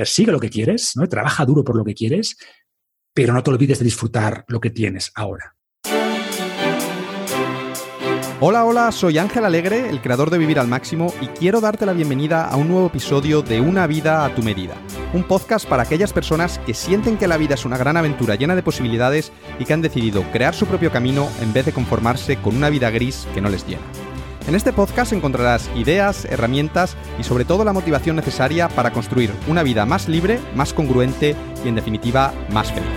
[0.00, 1.06] persigue lo que quieres, ¿no?
[1.06, 2.38] trabaja duro por lo que quieres,
[3.12, 5.56] pero no te olvides de disfrutar lo que tienes ahora.
[8.40, 11.92] Hola, hola, soy Ángel Alegre, el creador de Vivir al Máximo, y quiero darte la
[11.92, 14.74] bienvenida a un nuevo episodio de Una vida a tu medida,
[15.12, 18.56] un podcast para aquellas personas que sienten que la vida es una gran aventura llena
[18.56, 22.56] de posibilidades y que han decidido crear su propio camino en vez de conformarse con
[22.56, 23.82] una vida gris que no les llena.
[24.46, 29.62] En este podcast encontrarás ideas, herramientas y sobre todo la motivación necesaria para construir una
[29.62, 32.90] vida más libre, más congruente y en definitiva más feliz.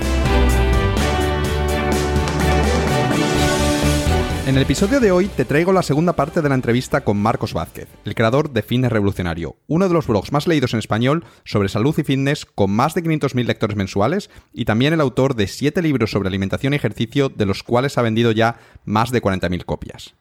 [4.46, 7.54] En el episodio de hoy te traigo la segunda parte de la entrevista con Marcos
[7.54, 11.70] Vázquez, el creador de Fitness Revolucionario, uno de los blogs más leídos en español sobre
[11.70, 15.82] salud y fitness con más de 500.000 lectores mensuales y también el autor de 7
[15.82, 20.14] libros sobre alimentación y ejercicio de los cuales ha vendido ya más de 40.000 copias.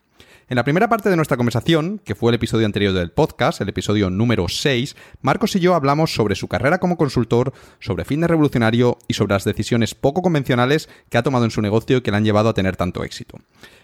[0.52, 3.70] En la primera parte de nuestra conversación, que fue el episodio anterior del podcast, el
[3.70, 8.98] episodio número 6, Marcos y yo hablamos sobre su carrera como consultor, sobre fitness revolucionario
[9.08, 12.18] y sobre las decisiones poco convencionales que ha tomado en su negocio y que le
[12.18, 13.38] han llevado a tener tanto éxito.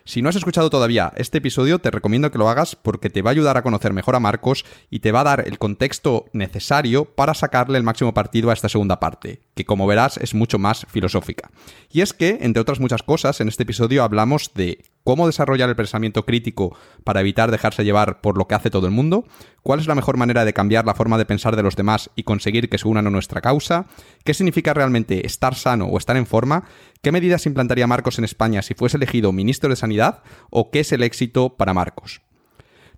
[0.05, 3.31] Si no has escuchado todavía este episodio, te recomiendo que lo hagas porque te va
[3.31, 7.07] a ayudar a conocer mejor a Marcos y te va a dar el contexto necesario
[7.07, 10.87] para sacarle el máximo partido a esta segunda parte, que como verás es mucho más
[10.89, 11.51] filosófica.
[11.91, 15.75] Y es que, entre otras muchas cosas, en este episodio hablamos de cómo desarrollar el
[15.75, 19.27] pensamiento crítico para evitar dejarse llevar por lo que hace todo el mundo,
[19.65, 22.23] cuál es la mejor manera de cambiar la forma de pensar de los demás y
[22.23, 23.87] conseguir que se unan a nuestra causa,
[24.23, 26.63] qué significa realmente estar sano o estar en forma,
[27.03, 30.93] qué medidas implantaría Marcos en España si fuese elegido ministro de Sanidad o qué es
[30.93, 32.21] el éxito para Marcos.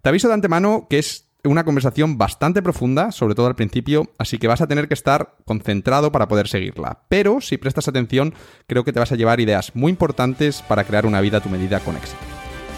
[0.03, 4.39] Te aviso de antemano que es una conversación bastante profunda, sobre todo al principio, así
[4.39, 7.03] que vas a tener que estar concentrado para poder seguirla.
[7.09, 8.35] Pero si prestas atención,
[8.67, 11.49] creo que te vas a llevar ideas muy importantes para crear una vida a tu
[11.49, 12.19] medida con éxito.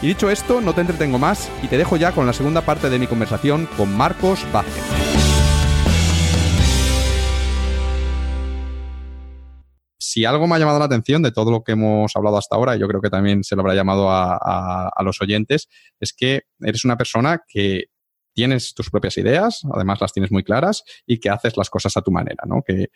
[0.01, 2.91] Y dicho esto, no te entretengo más y te dejo ya con la segunda parte
[2.91, 4.83] de mi conversación con Marcos Vázquez.
[9.99, 12.77] Si algo me ha llamado la atención de todo lo que hemos hablado hasta ahora,
[12.77, 15.69] yo creo que también se lo habrá llamado a, a los oyentes,
[16.01, 17.85] es que eres una persona que
[18.33, 22.03] tienes tus propias ideas, además las tienes muy claras y que haces las cosas a
[22.03, 22.63] tu manera, ¿no?
[22.63, 22.91] Que,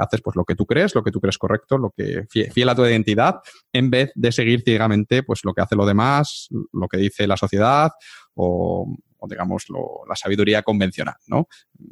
[0.00, 2.74] haces pues lo que tú crees, lo que tú crees correcto, lo que fiel a
[2.74, 3.40] tu identidad,
[3.72, 7.36] en vez de seguir ciegamente pues lo que hace lo demás, lo que dice la
[7.36, 7.90] sociedad
[8.34, 8.86] o,
[9.28, 9.64] digamos
[10.08, 11.48] la sabiduría convencional, ¿no?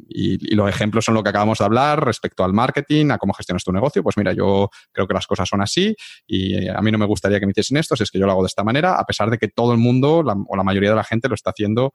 [0.07, 3.63] Y, los ejemplos son lo que acabamos de hablar respecto al marketing, a cómo gestionas
[3.63, 4.03] tu negocio.
[4.03, 5.93] Pues mira, yo creo que las cosas son así
[6.25, 8.31] y a mí no me gustaría que me hiciesen esto, si es que yo lo
[8.31, 10.95] hago de esta manera, a pesar de que todo el mundo o la mayoría de
[10.95, 11.93] la gente lo está haciendo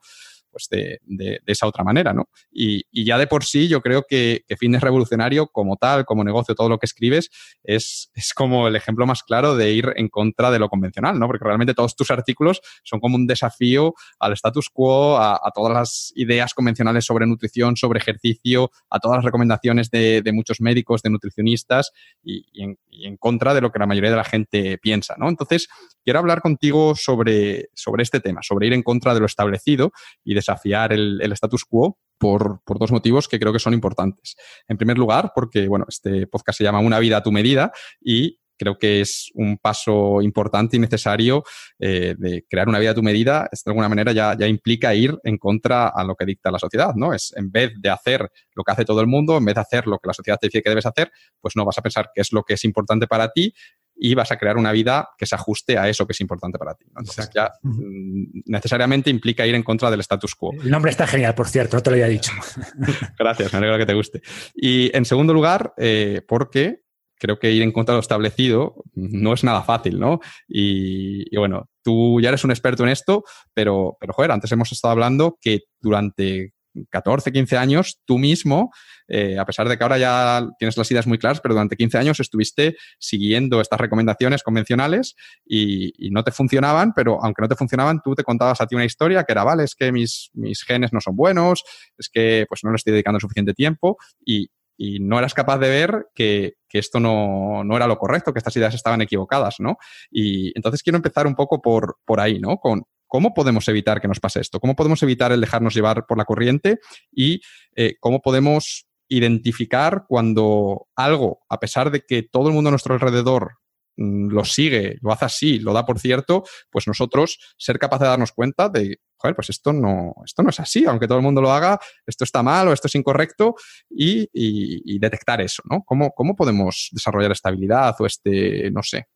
[0.55, 2.29] pues de, esa otra manera, ¿no?
[2.49, 6.55] Y, ya de por sí yo creo que, que Fitness Revolucionario como tal, como negocio,
[6.55, 7.29] todo lo que escribes,
[7.61, 11.27] es, es como el ejemplo más claro de ir en contra de lo convencional, ¿no?
[11.27, 16.13] Porque realmente todos tus artículos son como un desafío al status quo, a, todas las
[16.15, 21.91] ideas convencionales sobre nutrición, sobre ejercicio, a todas las recomendaciones de, muchos médicos, de nutricionistas
[22.23, 25.27] y, en, y, en, contra de lo que la mayoría de la gente piensa, ¿no?
[25.27, 25.67] Entonces,
[26.05, 29.91] quiero hablar contigo sobre, sobre este tema, sobre ir en contra de lo establecido
[30.23, 34.35] y de desafiar el, status quo por, dos motivos que creo que son importantes.
[34.67, 38.39] En primer lugar, porque, bueno, este podcast se llama Una vida a tu medida y
[38.57, 41.43] creo que es un paso importante y necesario
[41.77, 43.49] eh, de crear una vida a tu medida.
[43.51, 46.93] De alguna manera ya, ya, implica ir en contra a lo que dicta la sociedad,
[46.95, 47.13] ¿no?
[47.13, 49.87] Es en vez de hacer lo que hace todo el mundo, en vez de hacer
[49.87, 51.11] lo que la sociedad te dice que debes hacer,
[51.41, 53.53] pues no vas a pensar qué es lo que es importante para ti,
[53.95, 56.75] y vas a crear una vida que se ajuste a eso que es importante para
[56.75, 56.85] ti.
[56.87, 60.51] Entonces ya mm, necesariamente implica ir en contra del status quo.
[60.53, 62.31] El nombre está genial, por cierto, no te lo había dicho.
[63.19, 64.21] Gracias, me alegro que te guste.
[64.53, 66.81] Y en segundo lugar, eh, porque
[67.17, 70.19] creo que ir en contra de lo establecido no es nada fácil, ¿no?
[70.47, 73.23] Y, y, bueno, tú ya eres un experto en esto,
[73.53, 76.54] pero, pero joder, antes hemos estado hablando que durante
[76.89, 78.71] 14, 15 años, tú mismo,
[79.07, 81.97] eh, a pesar de que ahora ya tienes las ideas muy claras, pero durante 15
[81.97, 85.15] años estuviste siguiendo estas recomendaciones convencionales
[85.45, 88.85] y, no te funcionaban, pero aunque no te funcionaban, tú te contabas a ti una
[88.85, 91.63] historia que era, vale, es que mis, mis genes no son buenos,
[91.97, 96.07] es que pues no le estoy dedicando suficiente tiempo y, no eras capaz de ver
[96.13, 99.77] que, esto no, no, era lo correcto, que estas ideas estaban equivocadas, ¿no?
[100.11, 102.57] Y entonces quiero empezar un poco por, por ahí, ¿no?
[102.57, 104.59] Con, ¿Cómo podemos evitar que nos pase esto?
[104.59, 106.79] ¿Cómo podemos evitar el dejarnos llevar por la corriente?
[107.11, 107.41] Y
[107.75, 112.93] eh, cómo podemos identificar cuando algo, a pesar de que todo el mundo a nuestro
[112.93, 113.57] alrededor
[113.97, 118.09] mm, lo sigue, lo hace así, lo da por cierto, pues nosotros ser capaces de
[118.09, 121.41] darnos cuenta de, joder, pues esto no, esto no es así, aunque todo el mundo
[121.41, 123.55] lo haga, esto está mal o esto es incorrecto
[123.89, 125.83] y, detectar eso, ¿no?
[125.83, 129.07] ¿Cómo, ¿Cómo podemos desarrollar esta habilidad o este, no sé,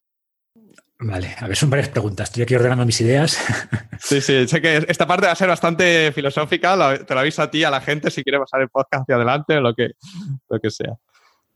[1.02, 2.28] Vale, a ver, son varias preguntas.
[2.28, 3.38] Estoy aquí ordenando mis ideas.
[4.02, 7.04] Sí, sí, sé que esta parte va a ser bastante filosófica.
[7.06, 9.58] Te lo aviso a ti, a la gente, si quiere pasar el podcast hacia adelante
[9.58, 9.92] o lo que,
[10.48, 10.98] lo que sea.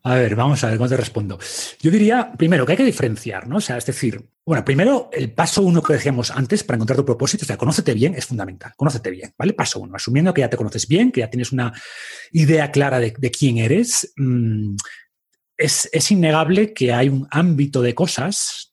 [0.03, 1.39] A ver, vamos a ver cómo te respondo.
[1.79, 3.55] Yo diría, primero, que hay que diferenciar, ¿no?
[3.55, 7.05] O sea, es decir, bueno, primero, el paso uno que decíamos antes para encontrar tu
[7.05, 8.73] propósito, o sea, conócete bien es fundamental.
[8.75, 9.53] Conócete bien, ¿vale?
[9.53, 11.71] Paso uno, asumiendo que ya te conoces bien, que ya tienes una
[12.33, 14.13] idea clara de, quién eres.
[14.17, 14.75] Mm,
[15.55, 18.72] es, es innegable que hay un ámbito de cosas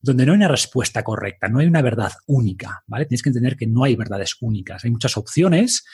[0.00, 3.06] donde no hay una respuesta correcta, no hay una verdad única, ¿vale?
[3.06, 5.84] Tienes que entender que no hay verdades únicas, hay muchas opciones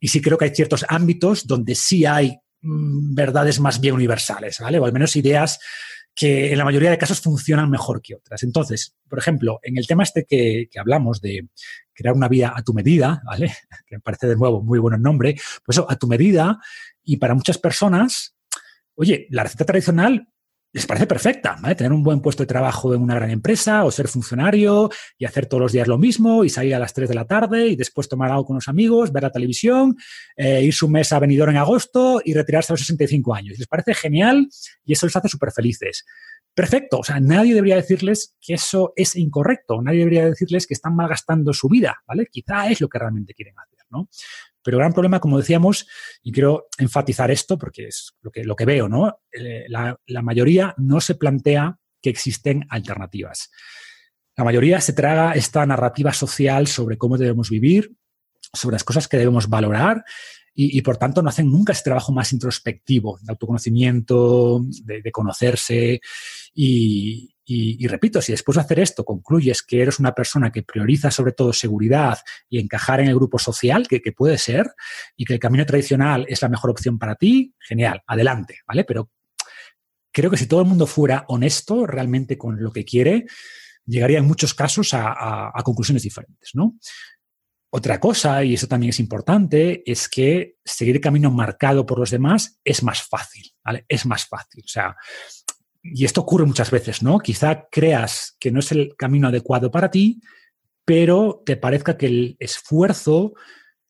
[0.00, 4.58] y sí creo que hay ciertos ámbitos donde sí hay mm, verdades más bien universales,
[4.60, 4.78] ¿vale?
[4.78, 5.58] O al menos ideas
[6.14, 8.42] que en la mayoría de casos funcionan mejor que otras.
[8.42, 11.48] Entonces, por ejemplo, en el tema este que, hablamos de
[11.92, 13.54] crear una vida a tu medida, ¿vale?
[13.86, 15.34] Que me parece de nuevo muy bueno el nombre,
[15.64, 16.58] pues eso, a tu medida
[17.04, 18.34] y para muchas personas,
[18.94, 20.28] oye, la receta tradicional
[20.76, 21.74] les parece perfecta, ¿vale?
[21.74, 25.46] Tener un buen puesto de trabajo en una gran empresa o ser funcionario y hacer
[25.46, 28.10] todos los días lo mismo y salir a las 3 de la tarde y después
[28.10, 29.96] tomar algo con los amigos, ver la televisión,
[30.36, 33.58] eh, ir su mes a venidor en agosto y retirarse a los 65 años.
[33.58, 34.50] Les parece genial
[34.84, 36.04] y eso les hace súper felices.
[36.52, 40.94] Perfecto, o sea, nadie debería decirles que eso es incorrecto, nadie debería decirles que están
[40.94, 42.26] malgastando su vida, ¿vale?
[42.30, 44.10] Quizá es lo que realmente quieren hacer, ¿no?
[44.66, 45.86] Pero el gran problema, como decíamos,
[46.24, 49.20] y quiero enfatizar esto porque es lo que, lo que veo, ¿no?
[49.32, 53.50] Eh, la, la mayoría no se plantea que existen alternativas.
[54.36, 57.92] La mayoría se traga esta narrativa social sobre cómo debemos vivir,
[58.52, 60.04] sobre las cosas que debemos valorar
[60.58, 66.00] y, por tanto no hacen nunca ese trabajo más introspectivo de autoconocimiento, de, conocerse
[66.54, 71.12] y, y, repito, si después de hacer esto concluyes que eres una persona que prioriza
[71.12, 74.66] sobre todo seguridad y encajar en el grupo social, que, puede ser,
[75.16, 78.82] y que el camino tradicional es la mejor opción para ti, genial, adelante, ¿vale?
[78.82, 79.12] Pero
[80.12, 83.26] creo que si todo el mundo fuera honesto realmente con lo que quiere,
[83.84, 86.76] llegaría en muchos casos a conclusiones diferentes, ¿no?
[87.70, 92.10] Otra cosa, y eso también es importante, es que seguir el camino marcado por los
[92.10, 93.84] demás es más fácil, ¿vale?
[93.86, 94.62] Es más fácil.
[94.64, 94.96] O sea,
[95.94, 97.18] y esto ocurre muchas veces, ¿no?
[97.18, 100.20] Quizá creas que no es el camino adecuado para ti,
[100.84, 103.34] pero te parezca que el esfuerzo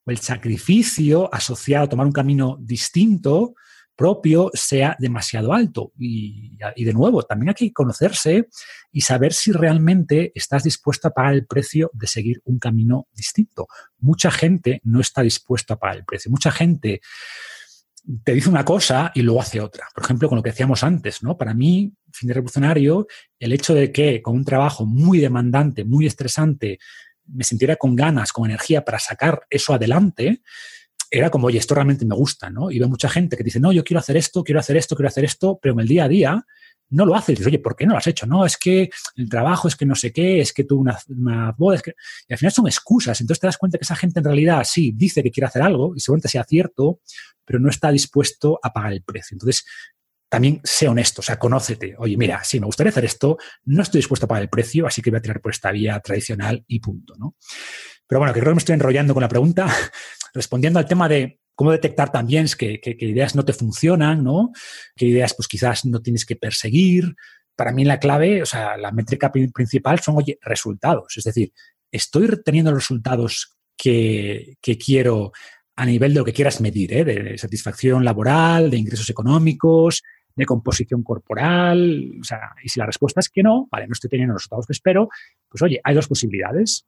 [0.04, 3.54] o el sacrificio asociado a tomar un camino distinto
[3.96, 5.92] propio sea demasiado alto.
[5.98, 8.48] Y, de nuevo, también hay que conocerse
[8.92, 13.66] y saber si realmente estás dispuesto a pagar el precio de seguir un camino distinto.
[13.98, 16.30] Mucha gente no está dispuesta a pagar el precio.
[16.30, 17.00] Mucha gente
[18.24, 19.88] te dice una cosa y luego hace otra.
[19.94, 21.36] Por ejemplo, con lo que decíamos antes, ¿no?
[21.36, 23.06] Para mí, fin de revolucionario,
[23.38, 26.78] el hecho de que con un trabajo muy demandante, muy estresante,
[27.26, 30.42] me sintiera con ganas, con energía para sacar eso adelante,
[31.10, 32.70] era como, oye, esto realmente me gusta, ¿no?
[32.70, 35.08] Y veo mucha gente que dice, no, yo quiero hacer esto, quiero hacer esto, quiero
[35.08, 36.46] hacer esto, pero en el día a día
[36.90, 37.32] no lo hace.
[37.32, 38.26] Y dices, oye, ¿por qué no lo has hecho?
[38.26, 41.52] No, es que el trabajo, es que no sé qué, es que tuve una, una
[41.52, 41.94] boda, es que...
[42.28, 43.20] Y al final son excusas.
[43.20, 45.94] Entonces te das cuenta que esa gente en realidad sí dice que quiere hacer algo
[45.96, 47.00] y seguramente sea cierto,
[47.44, 49.34] pero no está dispuesto a pagar el precio.
[49.34, 49.64] Entonces,
[50.28, 51.94] también sé honesto, o sea, conócete.
[51.98, 55.00] Oye, mira, sí, me gustaría hacer esto, no estoy dispuesto a pagar el precio, así
[55.00, 57.36] que voy a tirar por esta vía tradicional y punto, ¿no?
[58.06, 59.66] Pero bueno, que creo que me estoy enrollando con la pregunta,
[60.36, 64.52] respondiendo al tema de cómo detectar también que, que, ideas no te funcionan, ¿no?
[64.94, 67.16] Que ideas pues quizás no tienes que perseguir.
[67.56, 71.16] Para mí la clave, o sea, la métrica principal son, oye, resultados.
[71.16, 71.52] Es decir,
[71.90, 75.32] estoy teniendo los resultados que, que quiero
[75.76, 77.04] a nivel de lo que quieras medir, ¿eh?
[77.04, 80.02] de satisfacción laboral, de ingresos económicos,
[80.34, 82.12] de composición corporal.
[82.20, 84.66] O sea, y si la respuesta es que no, vale, no estoy teniendo los resultados
[84.66, 85.08] que espero,
[85.48, 86.86] pues oye, hay dos posibilidades.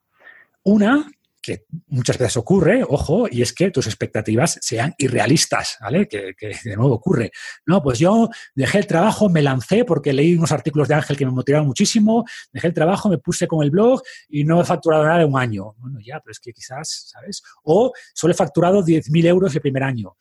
[0.64, 1.11] Una,
[1.49, 6.07] que muchas veces ocurre, ojo, y es que tus expectativas sean irrealistas, ¿vale?
[6.07, 7.31] Que, de nuevo ocurre.
[7.64, 11.25] No, pues yo dejé el trabajo, me lancé porque leí unos artículos de Ángel que
[11.25, 15.05] me motivaron muchísimo, dejé el trabajo, me puse con el blog y no he facturado
[15.05, 15.75] nada en un año.
[15.78, 17.43] Bueno, ya, pero es que quizás, ¿sabes?
[17.62, 20.17] O solo he facturado 10.000 euros el primer año.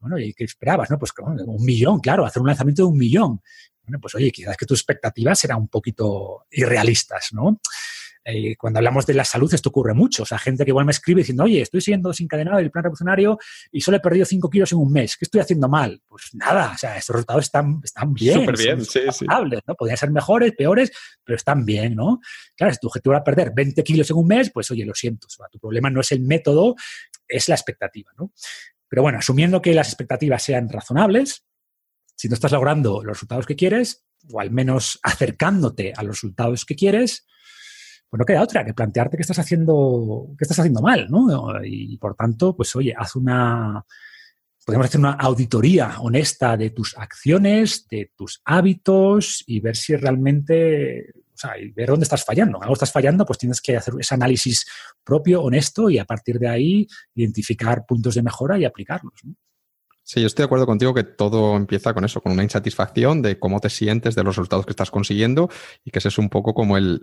[0.00, 0.90] Bueno, ¿y qué esperabas?
[0.90, 1.12] No, pues
[1.46, 3.40] un millón, claro, hacer un lanzamiento de un millón.
[3.84, 7.60] Bueno, pues oye, quizás que tus expectativas eran un poquito irrealistas, ¿no?
[8.24, 10.22] Eh, cuando hablamos de la salud, esto ocurre mucho.
[10.22, 13.38] O sea, gente que igual me escribe diciendo, oye, estoy siguiendo desencadenado el plan revolucionario
[13.70, 15.16] y solo he perdido 5 kilos en un mes.
[15.16, 16.00] ¿Qué estoy haciendo mal?
[16.06, 18.40] Pues nada, o sea, estos resultados están, están bien.
[18.40, 19.26] Súper bien, sí, sí.
[19.26, 19.74] ¿no?
[19.74, 20.92] Podrían ser mejores, peores,
[21.24, 22.20] pero están bien, ¿no?
[22.56, 25.26] Claro, si tu objetivo era perder 20 kilos en un mes, pues oye, lo siento.
[25.26, 26.76] O sea, tu problema no es el método,
[27.26, 28.32] es la expectativa, ¿no?
[28.88, 31.44] Pero bueno, asumiendo que las expectativas sean razonables,
[32.14, 36.64] si no estás logrando los resultados que quieres, o al menos acercándote a los resultados
[36.64, 37.26] que quieres,
[38.12, 41.28] pues no queda otra que plantearte que estás haciendo, que estás haciendo mal, ¿no?
[41.64, 43.82] Y por tanto, pues oye, haz una,
[44.66, 51.06] podemos hacer una auditoría honesta de tus acciones, de tus hábitos y ver si realmente,
[51.32, 52.60] o sea, y ver dónde estás fallando.
[52.60, 54.66] Algo estás fallando, pues tienes que hacer ese análisis
[55.02, 59.22] propio, honesto, y a partir de ahí identificar puntos de mejora y aplicarlos.
[60.12, 63.38] Sí, yo estoy de acuerdo contigo que todo empieza con eso, con una insatisfacción de
[63.38, 65.48] cómo te sientes, de los resultados que estás consiguiendo
[65.86, 67.00] y que ese es un poco como el,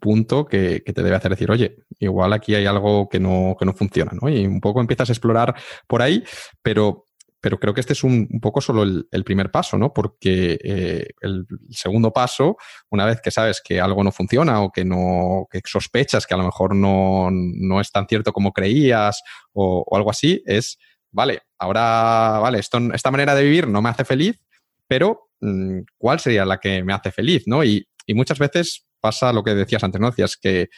[0.00, 3.74] punto que, te debe hacer decir, oye, igual aquí hay algo que no, que no
[3.74, 4.28] funciona, ¿no?
[4.28, 5.54] Y un poco empiezas a explorar
[5.86, 6.24] por ahí,
[6.60, 7.04] pero
[7.40, 9.92] pero creo que este es un, poco solo el, primer paso, ¿no?
[9.92, 12.56] Porque eh, el segundo paso,
[12.90, 16.38] una vez que sabes que algo no funciona o que no, que sospechas que a
[16.38, 19.22] lo mejor no, no es tan cierto como creías
[19.52, 20.78] o, o algo así, es
[21.12, 24.40] vale, ahora, vale, esto, esta manera de vivir no me hace feliz,
[24.86, 27.44] pero mm, ¿cuál sería la que me hace feliz?
[27.46, 27.64] ¿no?
[27.64, 30.08] Y, muchas veces pasa lo que decías antes, ¿no?
[30.08, 30.70] Decías que,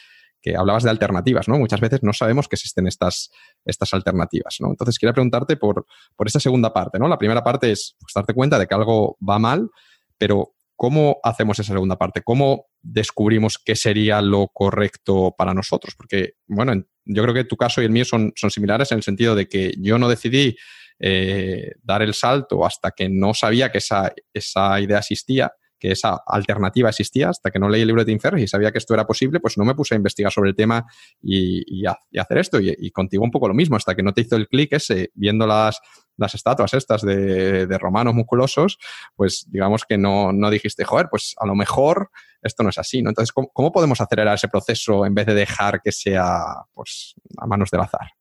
[0.57, 1.57] hablabas de alternativas, ¿no?
[1.57, 3.29] Muchas veces no sabemos que existen estas,
[3.63, 4.67] estas alternativas, ¿no?
[4.67, 5.85] Entonces, quería preguntarte por,
[6.17, 7.07] por esta segunda parte, ¿no?
[7.07, 9.69] La primera parte es pues, darte cuenta de que algo va mal,
[10.17, 12.23] pero ¿cómo hacemos esa segunda parte?
[12.23, 15.93] ¿Cómo descubrimos qué sería lo correcto para nosotros?
[15.95, 16.73] Porque, bueno,
[17.05, 19.47] yo creo que tu caso y el mío son, son similares en el sentido de
[19.47, 20.57] que yo no decidí
[20.97, 26.21] eh, dar el salto hasta que no sabía que esa, esa idea existía que esa
[26.27, 28.93] alternativa existía hasta que no leí el libro de Tim Ferriss y sabía que esto
[28.93, 30.85] era posible, pues no me puse a investigar sobre el tema
[31.19, 32.59] y, hacer esto.
[32.61, 35.47] Y, contigo un poco lo mismo, hasta que no te hizo el clic ese, viendo
[35.47, 35.79] las,
[36.21, 38.77] las estatuas estas de, romanos musculosos,
[39.15, 42.11] pues digamos que no, no, dijiste, joder, pues a lo mejor
[42.41, 43.09] esto no es así, ¿no?
[43.09, 47.47] Entonces, ¿cómo, ¿cómo, podemos acelerar ese proceso en vez de dejar que sea pues, a
[47.47, 48.11] manos del azar?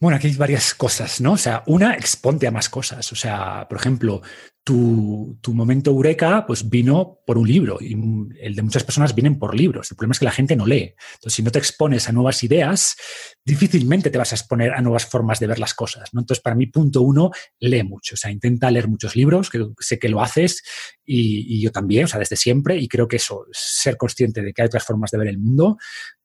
[0.00, 1.32] Bueno, aquí hay varias cosas, ¿no?
[1.32, 3.10] O sea, una, exponte a más cosas.
[3.12, 4.22] O sea, por ejemplo,
[4.64, 7.92] tu, momento eureka pues vino por un libro y
[8.40, 9.90] el de muchas personas vienen por libros.
[9.90, 10.94] El problema es que la gente no lee.
[11.14, 12.96] Entonces, si no te expones a nuevas ideas,
[13.44, 16.14] difícilmente te vas a exponer a nuevas formas de ver las cosas.
[16.14, 16.20] ¿no?
[16.20, 17.30] Entonces, para mí, punto uno,
[17.60, 18.14] lee mucho.
[18.14, 20.62] O sea, intenta leer muchos libros, que sé que lo haces
[21.04, 22.78] y, yo también, o sea, desde siempre.
[22.78, 25.76] Y creo que eso, ser consciente de que hay otras formas de ver el mundo,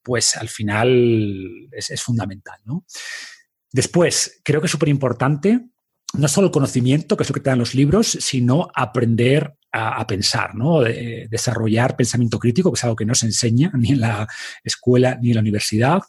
[0.01, 2.58] pues al final es, es fundamental.
[2.63, 2.86] ¿no?
[3.69, 5.60] Después, creo que es súper importante
[6.13, 10.07] no solo el conocimiento, que es lo que te dan los libros, sino aprender a,
[10.07, 10.81] pensar, ¿no?
[10.81, 14.27] desarrollar pensamiento crítico, que es algo que no se enseña ni en la
[14.63, 16.01] escuela ni en la universidad.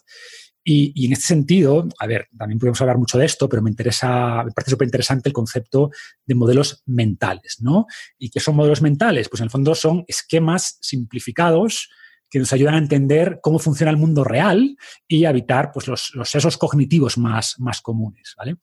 [0.63, 4.43] Y, en este sentido, a ver, también podemos hablar mucho de esto, pero me interesa,
[4.43, 5.89] me parece súper interesante el concepto
[6.25, 7.87] de modelos mentales, ¿no?
[8.19, 9.27] ¿Y qué son modelos mentales?
[9.27, 11.89] Pues en el fondo son esquemas simplificados
[12.29, 14.77] que nos ayudan a entender cómo funciona el mundo real
[15.07, 18.57] y a evitar pues, los, los sesos cognitivos más, más comunes, ¿vale?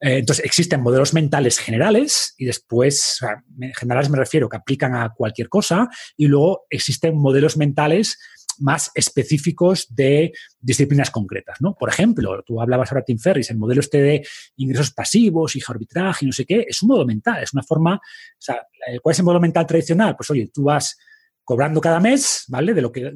[0.00, 3.18] Eh, entonces, existen modelos mentales generales y después,
[3.78, 8.18] generales me refiero que aplican a cualquier cosa, y luego existen modelos mentales
[8.58, 11.74] más específicos de disciplinas concretas, ¿no?
[11.74, 14.26] Por ejemplo, tú hablabas ahora, Tim Ferris, el modelo este de
[14.56, 18.38] ingresos pasivos, hija arbitraje no sé qué, es un modelo mental, es una forma, o
[18.38, 18.66] sea,
[19.02, 20.16] ¿cuál es el modelo mental tradicional?
[20.16, 20.96] Pues oye, tú vas
[21.44, 22.74] cobrando cada mes, ¿vale?
[22.74, 23.06] De lo que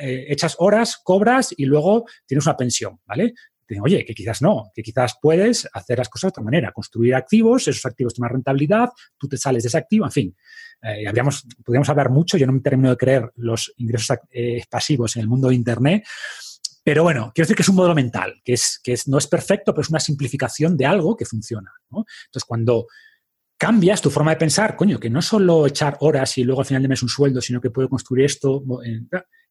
[0.00, 3.34] eh, echas horas, cobras y luego tienes una pensión, ¿vale?
[3.80, 7.68] Oye, que quizás no, que quizás puedes hacer las cosas de otra manera, construir activos,
[7.68, 10.36] esos activos tienen rentabilidad, tú te sales de ese activo, en fin.
[10.82, 15.14] Eh, habríamos, podríamos hablar mucho, yo no me termino de creer los ingresos eh, pasivos
[15.16, 16.04] en el mundo de Internet,
[16.82, 19.26] pero bueno, quiero decir que es un modelo mental, que, es, que es, no es
[19.26, 21.70] perfecto, pero es una simplificación de algo que funciona.
[21.90, 22.86] Entonces, cuando
[23.58, 26.82] cambias tu forma de pensar, coño, que no solo echar horas y luego al final
[26.82, 28.62] de mes un sueldo, sino que puedo construir esto,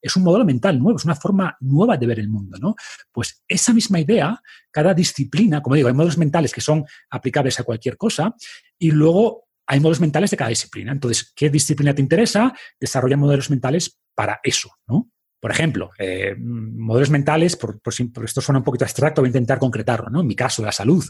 [0.01, 2.75] es un modelo mental nuevo, es una forma nueva de ver el mundo, ¿no?
[3.11, 4.41] Pues esa misma idea,
[4.71, 8.35] cada disciplina, como digo, hay modelos mentales que son aplicables a cualquier cosa
[8.77, 10.91] y luego hay modelos mentales de cada disciplina.
[10.91, 12.53] Entonces, ¿qué disciplina te interesa?
[12.79, 15.11] Desarrolla modelos mentales para eso, ¿no?
[15.39, 17.79] Por ejemplo, eh, modelos mentales, por,
[18.25, 20.21] esto suena un poquito abstracto, voy a intentar concretarlo, ¿no?
[20.21, 21.05] En mi caso, la salud.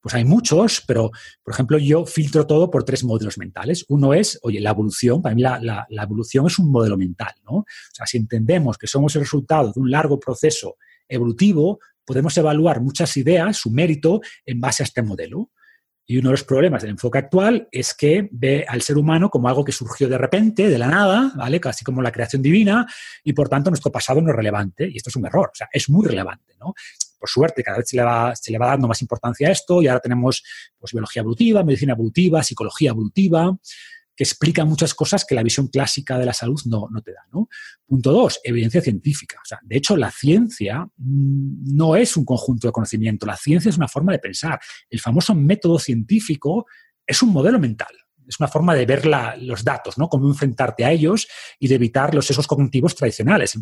[0.00, 1.10] Pues hay muchos, pero,
[1.42, 3.84] por ejemplo, yo filtro todo por tres modelos mentales.
[3.88, 5.20] Uno es, oye, la evolución.
[5.20, 7.52] Para mí la, evolución es un modelo mental, ¿no?
[7.54, 10.76] O sea, si entendemos que somos el resultado de un largo proceso
[11.08, 15.50] evolutivo, podemos evaluar muchas ideas, su mérito, en base a este modelo.
[16.08, 19.48] Y uno de los problemas del enfoque actual es que ve al ser humano como
[19.48, 21.58] algo que surgió de repente, de la nada, ¿vale?
[21.58, 22.86] Casi como la creación divina,
[23.24, 24.88] y por tanto nuestro pasado no es relevante.
[24.88, 26.74] Y esto es un error, o sea, es muy relevante, ¿no?
[27.18, 29.82] Por suerte, cada vez se le va, se le va dando más importancia a esto
[29.82, 30.42] y ahora tenemos
[30.78, 33.56] pues, biología evolutiva, medicina evolutiva, psicología evolutiva
[34.16, 37.20] que explica muchas cosas que la visión clásica de la salud no, no te da.
[37.86, 39.40] Punto dos, evidencia científica.
[39.62, 43.88] De hecho, la ciencia mm, no es un conjunto de conocimiento, la ciencia es una
[43.88, 44.58] forma de pensar.
[44.88, 46.66] El famoso método científico
[47.06, 47.94] es un modelo mental.
[48.28, 50.08] Es una forma de ver los datos, ¿no?
[50.08, 51.28] Cómo enfrentarte a ellos
[51.58, 53.58] y de evitar los sesgos cognitivos tradicionales.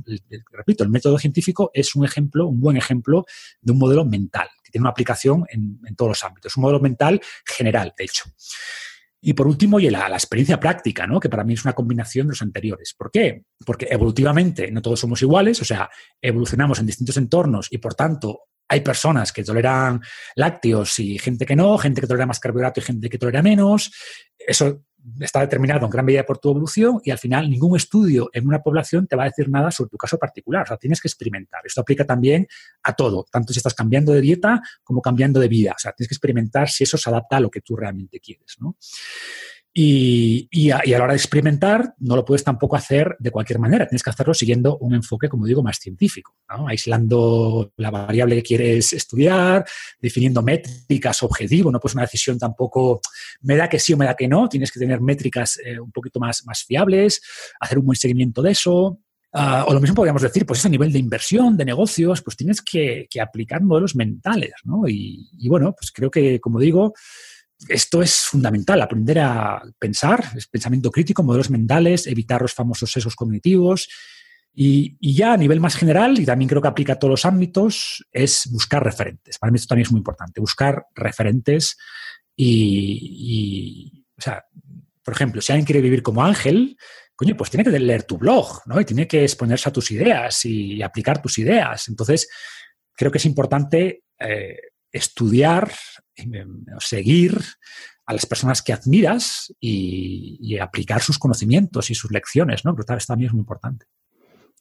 [0.50, 3.24] repito, el método científico es un ejemplo, un buen ejemplo
[3.60, 6.56] de un modelo mental, que tiene una aplicación en, todos los ámbitos.
[6.56, 8.24] Un modelo mental general, de hecho.
[9.20, 11.18] Y por último, y la, la, experiencia práctica, ¿no?
[11.18, 12.94] que para mí es una combinación de los anteriores.
[12.96, 13.44] ¿Por qué?
[13.64, 15.88] Porque evolutivamente no todos somos iguales, o sea,
[16.20, 20.00] evolucionamos en distintos entornos y por tanto hay personas que toleran
[20.36, 23.92] lácteos y gente que no, gente que tolera más carbohidrato y gente que tolera menos.
[24.38, 24.84] Eso
[25.20, 28.62] está determinado en gran medida por tu evolución y al final ningún estudio en una
[28.62, 30.62] población te va a decir nada sobre tu caso particular.
[30.62, 31.60] O sea, tienes que experimentar.
[31.64, 32.46] Esto aplica también
[32.82, 35.72] a todo, tanto si estás cambiando de dieta como cambiando de vida.
[35.76, 38.56] O sea, tienes que experimentar si eso se adapta a lo que tú realmente quieres.
[39.76, 43.88] Y, a, la hora de experimentar, no lo puedes tampoco hacer de cualquier manera.
[43.88, 46.36] Tienes que hacerlo siguiendo un enfoque, como digo, más científico,
[46.68, 49.64] aislando la variable que quieres estudiar,
[50.00, 51.72] definiendo métricas, objetivos.
[51.72, 53.00] No puedes una decisión tampoco,
[53.40, 54.48] me da que sí o me da que no.
[54.48, 57.20] Tienes que tener métricas eh, un poquito más, más fiables,
[57.58, 59.00] hacer un buen seguimiento de eso.
[59.32, 62.62] Ah, o lo mismo podríamos decir, pues ese nivel de inversión, de negocios, pues tienes
[62.62, 64.86] que, aplicar modelos mentales, ¿no?
[64.86, 66.94] y bueno, pues creo que, como digo,
[67.68, 73.16] esto es fundamental, aprender a pensar, es pensamiento crítico, modelos mentales, evitar los famosos sesgos
[73.16, 73.88] cognitivos.
[74.56, 78.06] Y, ya a nivel más general, y también creo que aplica a todos los ámbitos,
[78.12, 79.38] es buscar referentes.
[79.38, 81.76] Para mí esto también es muy importante, buscar referentes
[82.36, 84.44] y, o sea,
[85.02, 86.76] por ejemplo, si alguien quiere vivir como Ángel,
[87.16, 88.80] coño, pues tiene que leer tu blog, ¿no?
[88.80, 91.88] Y tiene que exponerse a tus ideas y aplicar tus ideas.
[91.88, 92.28] Entonces,
[92.94, 94.56] creo que es importante eh,
[94.94, 95.72] estudiar,
[96.78, 97.42] seguir
[98.06, 102.74] a las personas que admiras y, aplicar sus conocimientos y sus lecciones, ¿no?
[102.74, 103.86] Creo que también es muy importante.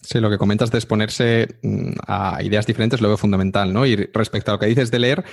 [0.02, 3.86] Sí, lo que comentas de exponerse mm, a ideas diferentes lo veo fundamental, ¿no?
[3.86, 5.24] Y respecto a lo que dices de leer,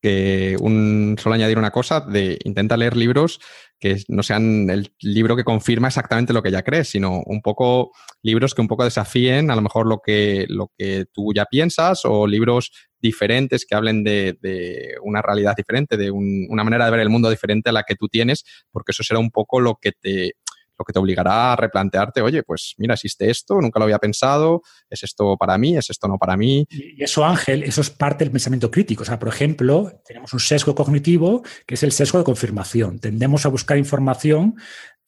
[0.00, 3.40] que un, solo añadir una cosa, de intenta leer libros
[3.78, 7.92] que no sean el libro que confirma exactamente lo que ya crees, sino un poco
[8.22, 12.02] libros que un poco desafíen a lo mejor lo que, lo que tú ya piensas
[12.04, 17.00] o libros diferentes que hablen de, de una realidad diferente, de una manera de ver
[17.00, 19.92] el mundo diferente a la que tú tienes, porque eso será un poco lo que
[19.92, 20.34] te
[20.80, 24.62] lo que te obligará a replantearte, oye, pues mira, existe esto, nunca lo había pensado,
[24.88, 26.66] es esto para mí, es esto no para mí.
[26.70, 29.02] Y eso, Ángel, eso es parte del pensamiento crítico.
[29.02, 32.98] O sea, por ejemplo, tenemos un sesgo cognitivo que es el sesgo de confirmación.
[32.98, 34.56] Tendemos a buscar información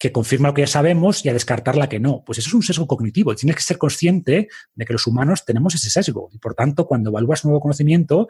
[0.03, 2.25] que confirma lo que ya sabemos y a descartar la que no.
[2.25, 3.33] Pues eso es un sesgo cognitivo.
[3.35, 6.27] Tienes que ser consciente de que los humanos tenemos ese sesgo.
[6.33, 8.27] Y por tanto, cuando evalúas nuevo conocimiento,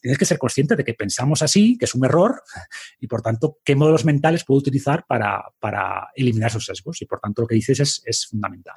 [0.00, 2.44] tienes que ser consciente de que pensamos así, que es un error,
[3.00, 5.42] y por tanto, qué modelos mentales puedo utilizar para,
[6.14, 7.02] eliminar esos sesgos.
[7.02, 8.76] Y por tanto, lo que dices es, fundamental.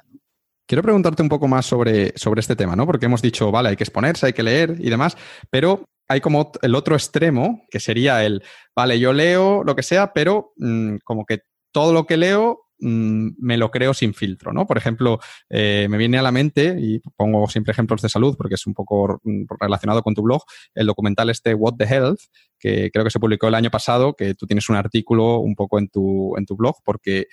[0.66, 2.84] Quiero preguntarte un poco más sobre, sobre este tema, ¿no?
[2.84, 5.16] Porque hemos dicho, vale, hay que exponerse, hay que leer y demás,
[5.50, 8.42] pero hay como el otro extremo, que sería el,
[8.74, 13.30] vale, yo leo lo que sea, pero mm, como que todo lo que leo mm,
[13.38, 14.66] me lo creo sin filtro, ¿no?
[14.66, 18.54] Por ejemplo, eh, me viene a la mente, y pongo siempre ejemplos de salud porque
[18.54, 20.42] es un poco mm, relacionado con tu blog,
[20.74, 22.20] el documental este What the Health,
[22.58, 25.78] que creo que se publicó el año pasado, que tú tienes un artículo un poco
[25.78, 27.26] en tu, en tu blog porque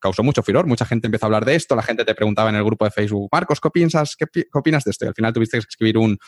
[0.00, 2.56] causó mucho furor, mucha gente empezó a hablar de esto, la gente te preguntaba en
[2.56, 5.04] el grupo de Facebook, Marcos, ¿qué piensas, qué, qué opinas de esto?
[5.04, 6.18] Y al final tuviste que escribir un,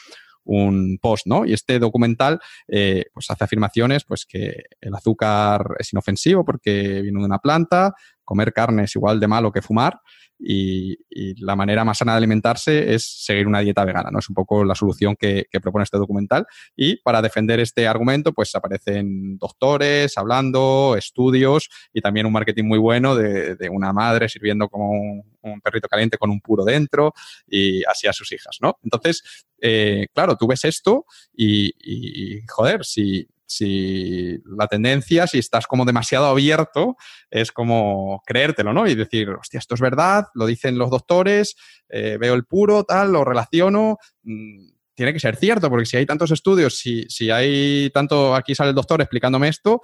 [0.45, 1.45] un post, ¿no?
[1.45, 7.21] Y este documental eh, pues hace afirmaciones pues que el azúcar es inofensivo porque viene
[7.21, 7.95] de una planta,
[8.33, 10.01] comer carne es igual de malo que fumar
[10.39, 10.97] y,
[11.45, 14.21] la manera más sana de alimentarse es seguir una dieta vegana, ¿no?
[14.21, 16.47] Es un poco la solución que, propone este documental.
[16.75, 22.79] Y para defender este argumento, pues aparecen doctores hablando, estudios y también un marketing muy
[22.79, 27.13] bueno de, una madre sirviendo como un, perrito caliente con un puro dentro
[27.47, 28.79] y así a sus hijas, ¿no?
[28.83, 29.23] Entonces,
[29.61, 31.05] eh, claro, tú ves esto
[31.37, 36.97] y, y joder, si, si la tendencia, si estás como demasiado abierto,
[37.31, 38.87] es como creértelo, ¿no?
[38.87, 41.55] Y decir, hostia, esto es verdad, lo dicen los doctores,
[41.89, 43.99] eh, veo el puro, tal, lo relaciono.
[44.23, 48.55] Mm, tiene que ser cierto, porque si hay tantos estudios, si, si hay tanto, aquí
[48.55, 49.81] sale el doctor explicándome esto,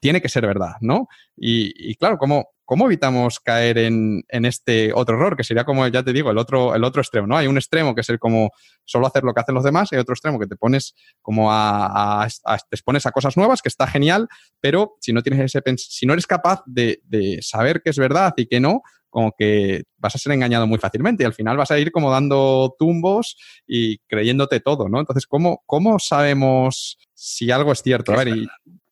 [0.00, 1.08] tiene que ser verdad, ¿no?
[1.36, 5.36] Y, y claro, como ¿Cómo evitamos caer en, este otro error?
[5.36, 7.36] Que sería como, ya te digo, el otro, el otro extremo, ¿no?
[7.36, 8.50] Hay un extremo que es el como
[8.84, 11.52] solo hacer lo que hacen los demás, y hay otro extremo que te pones como
[11.52, 12.26] a,
[12.68, 14.26] te expones a cosas nuevas, que está genial,
[14.60, 16.98] pero si no tienes ese si no eres capaz de,
[17.40, 21.22] saber qué es verdad y qué no, como que vas a ser engañado muy fácilmente
[21.22, 24.98] y al final vas a ir como dando tumbos y creyéndote todo, ¿no?
[24.98, 28.12] Entonces, ¿cómo, cómo sabemos si algo es cierto?
[28.12, 28.48] A ver, y,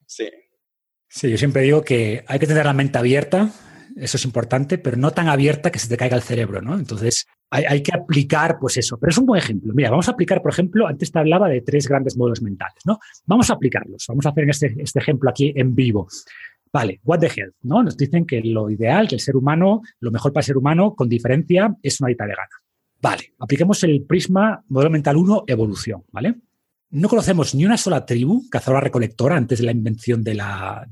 [0.06, 0.28] sí.
[1.14, 3.52] Sí, yo siempre digo que hay que tener la mente abierta,
[3.94, 6.76] eso es importante, pero no tan abierta que se te caiga el cerebro, ¿no?
[6.76, 8.98] Entonces, hay, que aplicar, pues eso.
[8.98, 9.72] Pero es un buen ejemplo.
[9.76, 12.98] Mira, vamos a aplicar, por ejemplo, antes te hablaba de tres grandes modelos mentales, ¿no?
[13.26, 14.04] Vamos a aplicarlos.
[14.08, 16.08] Vamos a hacer este, este ejemplo aquí en vivo.
[16.72, 17.84] Vale, what the hell, ¿no?
[17.84, 20.96] Nos dicen que lo ideal, que el ser humano, lo mejor para el ser humano,
[20.96, 22.50] con diferencia, es una dieta vegana.
[23.00, 26.34] Vale, apliquemos el prisma modelo mental 1, evolución, ¿vale?
[26.94, 30.86] No conocemos ni una sola tribu cazadora-recolectora antes de la invención de la,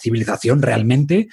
[0.00, 1.28] civilización realmente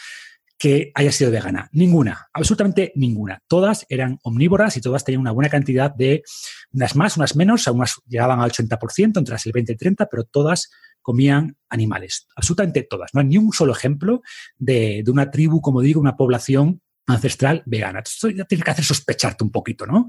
[0.57, 1.69] que haya sido vegana.
[1.71, 3.41] Ninguna, absolutamente ninguna.
[3.47, 6.23] Todas eran omnívoras y todas tenían una buena cantidad de,
[6.71, 10.71] unas más, unas menos, algunas llegaban al 80%, entre el 20 y 30, pero todas
[11.01, 12.27] comían animales.
[12.35, 13.11] Absolutamente todas.
[13.13, 14.21] No hay ni un solo ejemplo
[14.57, 17.99] de una tribu, como digo, una población ancestral vegana.
[17.99, 20.07] Esto ya tiene que hacer sospecharte un poquito, ¿no?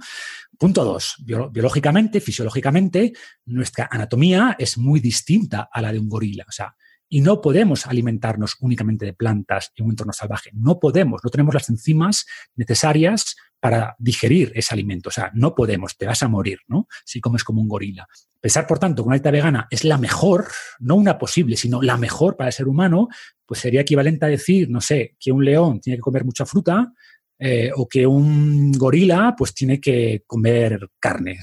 [0.58, 3.12] Punto dos, biológicamente, fisiológicamente,
[3.46, 6.44] nuestra anatomía es muy distinta a la de un gorila.
[6.48, 6.74] O sea,
[7.08, 10.50] y no podemos alimentarnos únicamente de plantas en un entorno salvaje.
[10.54, 12.24] No podemos, no tenemos las enzimas
[12.56, 15.08] necesarias para digerir ese alimento.
[15.08, 16.88] O sea, no podemos, te vas a morir, ¿no?
[17.04, 18.08] Si comes como un gorila.
[18.40, 20.48] Pensar, por tanto, que una dieta vegana es la mejor,
[20.80, 23.06] no una posible, sino la mejor para el ser humano,
[23.46, 26.92] pues sería equivalente a decir, no sé, que un león tiene que comer mucha fruta,
[27.38, 31.38] eh, o que un gorila pues tiene que comer carne.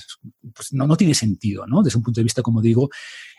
[0.53, 1.81] Pues no, no, tiene sentido, ¿no?
[1.81, 2.89] Desde un punto de vista, como digo,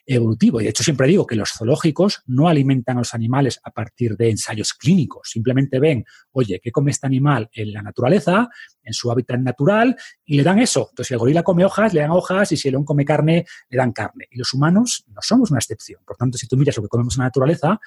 [0.06, 0.60] evolutivo.
[0.60, 4.16] Y de hecho siempre digo que los zoológicos no alimentan a los animales a partir
[4.16, 5.30] de ensayos clínicos.
[5.30, 8.48] Simplemente ven, oye, ¿qué come este animal en la naturaleza,
[8.82, 9.96] en su hábitat natural?
[10.24, 10.88] Y le dan eso.
[10.90, 13.44] Entonces, si el gorila come hojas, le dan hojas, y si el león come carne,
[13.68, 14.26] le dan carne.
[14.30, 16.02] Y los humanos no somos una excepción.
[16.04, 17.80] Por tanto, si tú miras lo que comemos en la naturaleza,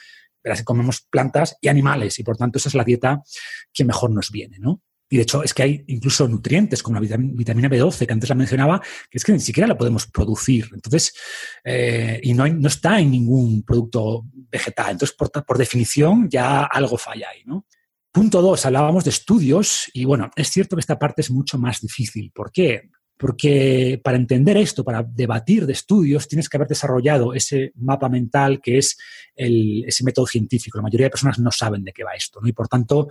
[0.44, 2.20] verás que comemos plantas y animales.
[2.20, 3.24] Y por tanto, esa es la dieta
[3.72, 4.82] que mejor nos viene, ¿no?
[5.14, 8.34] Y de hecho es que hay incluso nutrientes como la vitamina B12, que antes la
[8.34, 10.72] mencionaba, que es que ni siquiera la podemos producir.
[10.74, 11.14] Entonces,
[11.64, 14.94] eh, y no, no, está en ningún producto vegetal.
[14.94, 17.68] Entonces, por, por definición, ya algo falla ahí, ¿no?
[18.12, 21.80] Punto dos, hablábamos de estudios y bueno, es cierto que esta parte es mucho más
[21.80, 22.32] difícil.
[22.34, 22.90] ¿Por qué?
[23.16, 28.60] Porque para entender esto, para debatir de estudios, tienes que haber desarrollado ese mapa mental
[28.60, 28.98] que es
[29.36, 30.80] el, ese método científico.
[30.80, 32.48] La mayoría de personas no saben de qué va esto, ¿no?
[32.48, 33.10] Y por tanto,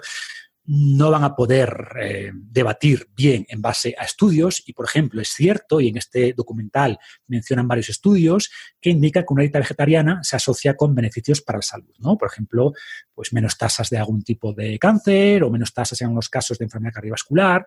[0.64, 5.30] no van a poder eh, debatir bien en base a estudios y, por ejemplo, es
[5.30, 10.36] cierto, y en este documental mencionan varios estudios, que indican que una dieta vegetariana se
[10.36, 12.16] asocia con beneficios para la salud, ¿no?
[12.16, 12.72] Por ejemplo,
[13.12, 16.66] pues menos tasas de algún tipo de cáncer o menos tasas en algunos casos de
[16.66, 17.66] enfermedad cardiovascular.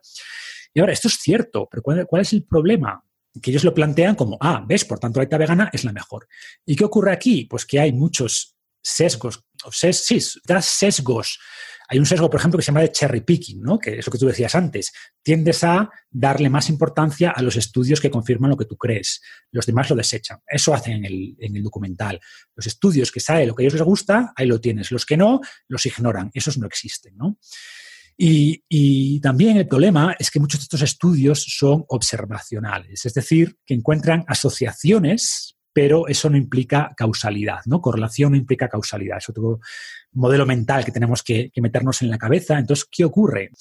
[0.74, 3.04] Y ahora, esto es cierto, pero ¿cuál, es el problema?
[3.42, 6.28] Que ellos lo plantean como, ah, ves, por tanto la dieta vegana es la mejor.
[6.66, 7.46] ¿Y qué ocurre aquí?
[7.46, 11.40] Pues que hay muchos sesgos, ses, sí, sesgos
[11.88, 13.78] hay un sesgo, por ejemplo, que se llama de cherry picking, ¿no?
[13.80, 14.92] que es lo que tú decías antes.
[15.22, 19.22] Tiendes a darle más importancia a los estudios que confirman lo que tú crees.
[19.52, 20.40] Los demás lo desechan.
[20.48, 22.20] Eso hacen en el, en el documental.
[22.56, 24.92] Los estudios que saben lo que a ellos les gusta, ahí lo tienes.
[24.92, 26.32] Los que no, los ignoran.
[26.34, 27.16] Esos no existen.
[27.18, 27.38] ¿no?
[28.18, 33.58] Y, y, también el problema es que muchos de estos estudios son observacionales, es decir,
[33.66, 37.82] que encuentran asociaciones pero eso no implica causalidad, ¿no?
[37.82, 39.18] Correlación no implica causalidad.
[39.18, 39.60] Es otro
[40.14, 42.58] modelo mental que tenemos que, que meternos en la cabeza.
[42.58, 43.52] Entonces, ¿qué ocurre?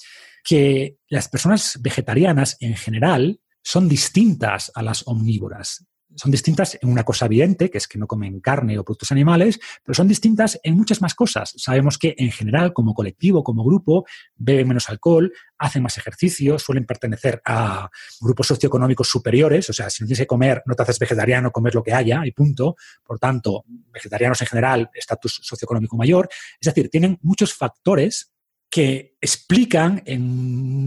[0.41, 7.03] Que las personas vegetarianas en general son distintas a las omnívoras son distintas en una
[7.03, 10.75] cosa evidente, que es que no comen carne o productos animales, pero son distintas en
[10.75, 11.53] muchas más cosas.
[11.57, 16.85] Sabemos que en general, como colectivo, como grupo, beben menos alcohol, hacen más ejercicio, suelen
[16.85, 17.89] pertenecer a
[18.21, 21.73] grupos socioeconómicos superiores, o sea, si no tienes que comer, no te haces vegetariano, comes
[21.73, 22.75] lo que haya y punto.
[23.03, 26.29] Por tanto, vegetarianos en general, estatus socioeconómico mayor.
[26.59, 28.31] Es decir, tienen muchos factores
[28.69, 30.21] que explican en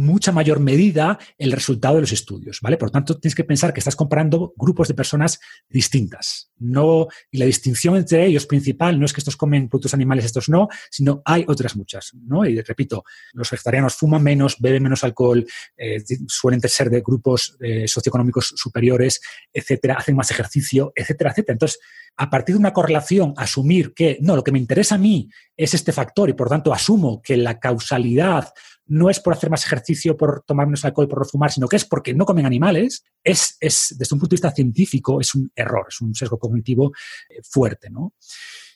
[0.05, 2.77] mucha mayor medida el resultado de los estudios, ¿vale?
[2.77, 6.53] Por tanto, tienes que pensar que estás comparando grupos de personas distintas.
[6.59, 10.49] No, y la distinción entre ellos principal no es que estos comen productos animales, estos
[10.49, 12.45] no, sino hay otras muchas, ¿no?
[12.45, 17.89] Y repito, los vegetarianos fuman menos, beben menos alcohol, eh, suelen ser de grupos eh,
[17.89, 19.21] socioeconómicos superiores,
[19.53, 21.55] etcétera, hacen más ejercicio, etcétera, etcétera.
[21.55, 21.81] Entonces,
[22.19, 25.73] a partir de una correlación, asumir que no, lo que me interesa a mí es
[25.73, 28.53] este factor y por tanto asumo que la causalidad
[28.87, 31.85] no es por hacer más ejercicio, por tomar menos alcohol, por fumar, sino que es
[31.85, 35.87] porque no comen animales, es, es, desde un punto de vista científico, es un error,
[35.89, 36.93] es un sesgo cognitivo
[37.29, 38.15] eh, fuerte, ¿no?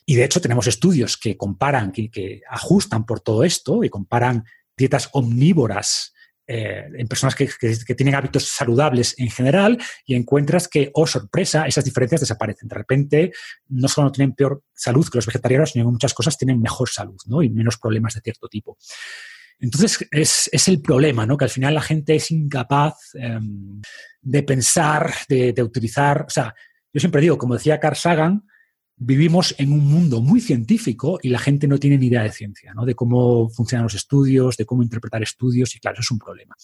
[0.07, 4.45] Y de hecho tenemos estudios que comparan, que, que ajustan por todo esto y comparan
[4.77, 6.12] dietas omnívoras
[6.55, 7.49] eh, en personas que,
[7.97, 12.69] tienen hábitos saludables en general y encuentras que, oh sorpresa, esas diferencias desaparecen.
[12.69, 13.33] De repente,
[13.69, 17.17] no solo tienen peor salud que los vegetarianos, sino en muchas cosas tienen mejor salud
[17.25, 17.43] ¿no?
[17.43, 18.77] y menos problemas de cierto tipo.
[19.61, 21.39] Entonces, es, el problema, ¿no?
[21.39, 23.81] Que al final la gente es incapaz em,
[24.21, 26.27] de pensar, de, de, utilizar.
[26.27, 26.55] O sea,
[26.93, 28.45] yo siempre digo, como decía Carl Sagan,
[29.05, 32.73] vivimos en un mundo muy científico y la gente no tiene ni idea de ciencia,
[32.75, 32.85] ¿no?
[32.85, 36.55] de cómo funcionan los estudios, de cómo interpretar estudios, y claro, eso es un problema.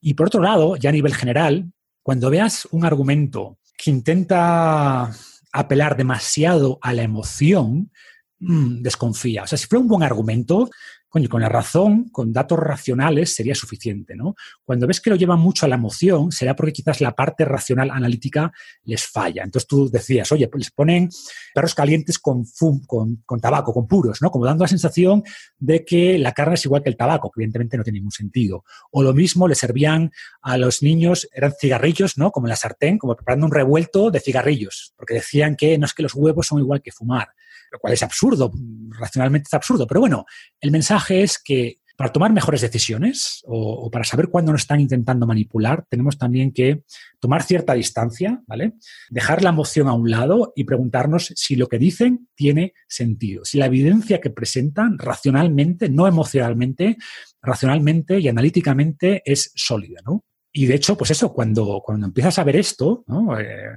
[0.00, 1.70] Y por otro lado, ya a nivel general,
[2.02, 5.10] cuando veas un argumento que intenta
[5.52, 7.90] apelar demasiado a la emoción,
[8.38, 9.42] mmm, desconfía.
[9.42, 10.70] O sea, si fuera un buen argumento,
[11.12, 14.34] coño, con la razón, con datos racionales sería suficiente, ¿no?
[14.64, 17.90] Cuando ves que lo llevan mucho a la emoción, será porque quizás la parte racional
[17.90, 18.50] analítica
[18.84, 19.42] les falla.
[19.44, 21.10] Entonces tú decías, oye, pues les ponen
[21.54, 22.46] perros calientes con,
[22.86, 24.30] con, tabaco, con puros, ¿no?
[24.30, 25.22] Como dando la sensación
[25.58, 28.64] de que la carne es igual que el tabaco, que evidentemente no tiene ningún sentido.
[28.90, 32.30] O lo mismo le servían a los niños, eran cigarrillos, ¿no?
[32.30, 35.92] Como en la sartén, como preparando un revuelto de cigarrillos, porque decían que no es
[35.92, 37.28] que los huevos son igual que fumar
[37.72, 38.52] lo cual es absurdo,
[38.90, 39.86] racionalmente es absurdo.
[39.86, 40.26] Pero bueno,
[40.60, 45.26] el mensaje es que para tomar mejores decisiones o, para saber cuándo nos están intentando
[45.26, 46.82] manipular, tenemos también que
[47.20, 48.72] tomar cierta distancia, ¿vale?
[49.10, 53.58] Dejar la emoción a un lado y preguntarnos si lo que dicen tiene sentido, si
[53.58, 56.96] la evidencia que presentan racionalmente, no emocionalmente,
[57.40, 60.24] racionalmente y analíticamente es sólida, ¿no?
[60.52, 63.04] Y de hecho, pues eso, cuando, cuando empiezas a ver esto,
[63.38, 63.76] eh,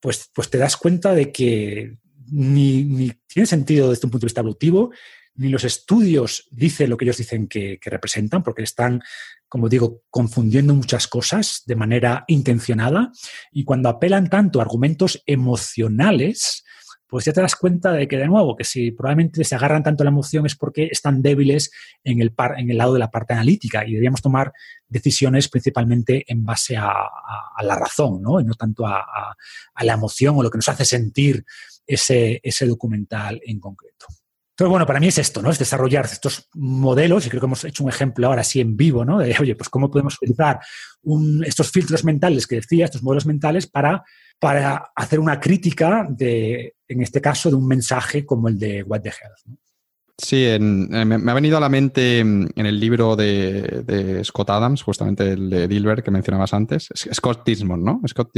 [0.00, 1.98] pues, pues te das cuenta de que
[2.30, 4.90] ni, tiene sentido desde un punto de vista evolutivo,
[5.34, 9.02] ni los estudios dicen lo que ellos dicen que, representan, porque están,
[9.48, 13.12] como digo, confundiendo muchas cosas de manera intencionada.
[13.52, 16.64] Y cuando apelan tanto a argumentos emocionales,
[17.08, 20.02] pues ya te das cuenta de que, de nuevo, que si probablemente se agarran tanto
[20.02, 21.70] la emoción es porque están débiles
[22.02, 24.52] en el, en el lado de la parte analítica y deberíamos tomar
[24.88, 26.92] decisiones principalmente en base a,
[27.62, 28.40] la razón, ¿no?
[28.40, 29.36] Y no tanto a,
[29.80, 31.44] la emoción o lo que nos hace sentir
[31.86, 34.06] ese, ese documental en concreto.
[34.56, 35.50] Entonces, bueno, para mí es esto, ¿no?
[35.50, 39.04] Es desarrollar estos modelos, y creo que hemos hecho un ejemplo ahora sí en vivo,
[39.04, 39.18] ¿no?
[39.18, 40.60] De, oye, pues cómo podemos utilizar
[41.44, 44.02] estos filtros mentales que decía, estos modelos mentales, para,
[44.38, 49.02] para hacer una crítica de, en este caso, de un mensaje como el de What
[49.02, 49.58] the Health.
[50.16, 54.82] Sí, eh, me, ha venido a la mente mm, en el libro de, Scott Adams,
[54.82, 56.88] justamente el de Dilbert que mencionabas antes.
[56.94, 58.00] Scott Dinsmore, ¿no?
[58.08, 58.30] Scott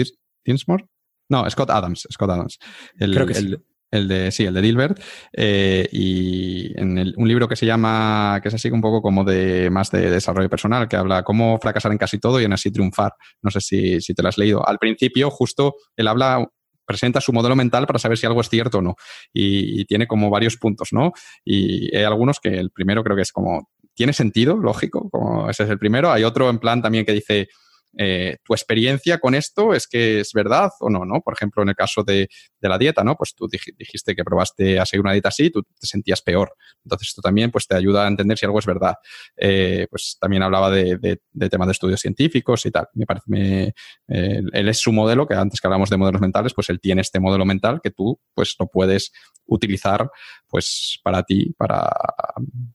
[0.44, 0.86] Dinsmore.
[1.28, 2.58] No, Scott Adams, Scott Adams.
[2.98, 3.54] El, Creo que sí.
[3.90, 5.00] El de, sí, el de Dilbert.
[5.32, 9.70] Eh, y en un libro que se llama, que es así un poco como de
[9.70, 13.12] más de desarrollo personal, que habla cómo fracasar en casi todo y en así triunfar.
[13.42, 14.66] No sé si, si te lo has leído.
[14.66, 16.46] Al principio, justo, él habla
[16.84, 18.94] presenta su modelo mental para saber si algo es cierto o no.
[19.32, 21.12] Y, y, tiene como varios puntos, ¿no?
[21.44, 24.56] Y hay algunos que el primero creo que es como, ¿tiene sentido?
[24.56, 26.10] Lógico, como ese es el primero.
[26.10, 27.48] Hay otro en plan también que dice,
[27.96, 31.20] eh, tu experiencia con esto es que es verdad o no, ¿no?
[31.20, 32.28] Por ejemplo, en el caso de,
[32.60, 33.16] la dieta, ¿no?
[33.16, 36.54] Pues tú dijiste que probaste a seguir una dieta así, tú te sentías peor.
[36.84, 38.94] Entonces, esto también pues, te ayuda a entender si algo es verdad.
[39.36, 41.18] Eh, pues también hablaba de,
[41.50, 42.88] temas de estudios científicos y tal.
[42.94, 43.74] Me parece,
[44.08, 47.20] él es su modelo, que antes que hablamos de modelos mentales, pues él tiene este
[47.20, 49.12] modelo mental que tú pues lo puedes
[49.46, 50.10] utilizar
[50.48, 51.90] pues para ti, para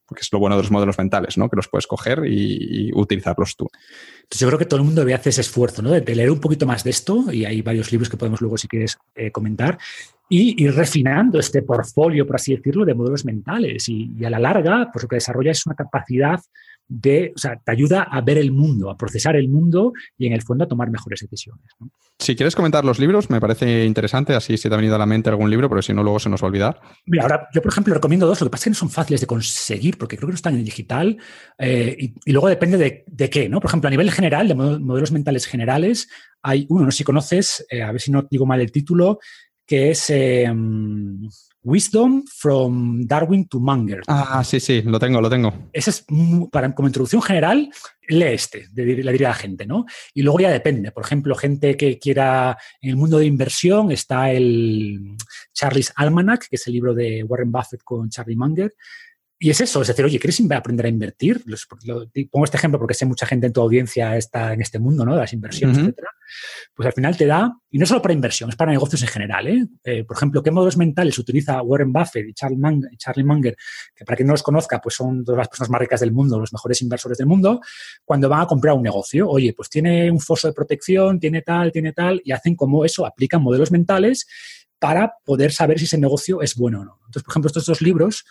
[0.06, 1.50] porque es lo bueno de los modelos mentales, ¿no?
[1.50, 3.68] Que los puedes coger y, utilizarlos tú.
[4.24, 5.92] Entonces yo creo que todo el mundo debe hacer ese esfuerzo, ¿no?
[5.92, 8.68] De, leer un poquito más de esto, y hay varios libros que podemos luego, si
[8.68, 9.78] quieres, eh, comentar,
[10.30, 13.90] y ir refinando este portfolio, por así decirlo, de modelos mentales.
[13.90, 16.40] Y, y a la larga, pues lo que desarrolla es una capacidad
[16.88, 20.34] de, o sea, te ayuda a ver el mundo, a procesar el mundo y en
[20.34, 21.66] el fondo a tomar mejores decisiones.
[22.20, 25.06] Si quieres comentar los libros, me parece interesante, así si te ha venido a la
[25.06, 26.82] mente algún libro, pero si no, luego se nos va a olvidar.
[27.06, 29.22] Mira, ahora yo, por ejemplo, recomiendo dos, lo que pasa es que no son fáciles
[29.22, 31.18] de conseguir porque creo que no están en digital
[31.58, 33.60] eh, y, luego depende de, qué, ¿no?
[33.60, 36.08] Por ejemplo, a nivel general, de modelos mentales generales,
[36.42, 39.20] hay uno, no sé si conoces, eh, a ver si no digo mal el título,
[39.66, 40.10] que es...
[40.10, 41.28] Em,
[41.64, 44.02] Wisdom from Darwin to Munger.
[44.08, 45.70] Ah, sí, sí, lo tengo, lo tengo.
[45.72, 46.06] Ese es,
[46.52, 47.70] para, como introducción general,
[48.08, 49.86] lee este, le diría a la gente, ¿no?
[50.14, 50.92] Y luego ya depende.
[50.92, 55.16] Por ejemplo, gente que quiera, en el mundo de inversión está el
[55.54, 58.74] Charlie's Almanac, que es el libro de Warren Buffett con Charlie Munger,
[59.44, 61.44] y es eso, es decir, oye, ¿quieres aprender a invertir?
[62.32, 65.16] pongo este ejemplo porque sé mucha gente en tu audiencia está en este mundo, ¿no?
[65.16, 66.12] De las inversiones, etcétera.
[66.74, 69.48] Pues al final te da, y no solo para inversión, es para negocios en general,
[69.50, 69.68] ¿eh?
[69.84, 70.06] ¿eh?
[70.06, 73.58] por ejemplo, ¿qué modelos mentales utiliza Warren Buffett y Charlie Munger, Charlie Munger,
[73.94, 76.14] que para quien no los conozca, pues son dos de las personas más ricas del
[76.14, 77.60] mundo, los mejores inversores del mundo,
[78.06, 79.28] cuando van a comprar un negocio?
[79.28, 83.06] Oye, pues tiene un foso de protección, tiene tal, tiene tal, y hacen como eso,
[83.06, 84.26] aplican modelos mentales
[84.80, 87.00] para poder saber si ese negocio es bueno o no.
[87.08, 88.24] Entonces, por ejemplo, estos dos libros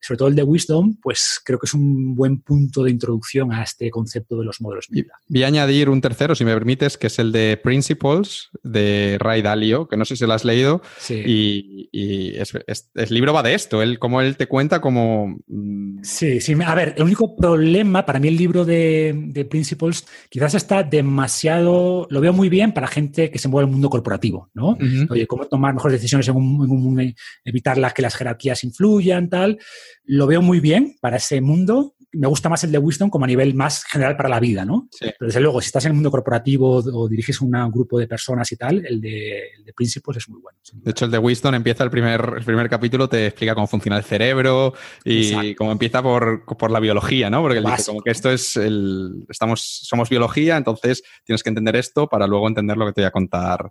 [0.00, 3.62] sobre todo el de Wisdom, pues creo que es un buen punto de introducción a
[3.62, 4.88] este concepto de los modelos
[5.28, 9.42] Voy a añadir un tercero, si me permites, que es el de Principles, de Ray
[9.42, 10.82] Dalio, que no sé si lo has leído.
[11.08, 15.38] Y, el libro va de esto, él, como él te cuenta como...
[15.46, 16.54] Mm, sí, sí.
[16.64, 22.06] A ver, el único problema, para mí el libro de, Principles quizás está demasiado...
[22.10, 24.76] Lo veo muy bien para gente que se mueve en el mundo corporativo, ¿no?
[25.10, 27.02] Oye, cómo tomar mejores decisiones en un, en un mundo,
[27.44, 29.58] evitar las que las jerarquías influyan, tal
[30.04, 33.28] lo veo muy bien para ese mundo, me gusta más el de Wisdom como a
[33.28, 34.88] nivel más general para la vida, ¿no?
[34.90, 35.06] Sí.
[35.18, 38.50] Pero desde luego, si estás en el mundo corporativo o diriges un grupo de personas
[38.52, 40.58] y tal, el de, el de Principles es muy bueno.
[40.72, 43.98] De hecho, el de Wisdom empieza el primer, el primer capítulo, te explica cómo funciona
[43.98, 44.72] el cerebro
[45.04, 45.54] y Exacto.
[45.58, 47.42] cómo empieza por, por la biología, ¿no?
[47.42, 49.26] Porque él dice como que esto es el.
[49.28, 53.08] Estamos, somos biología, entonces tienes que entender esto para luego entender lo que te voy
[53.08, 53.70] a contar.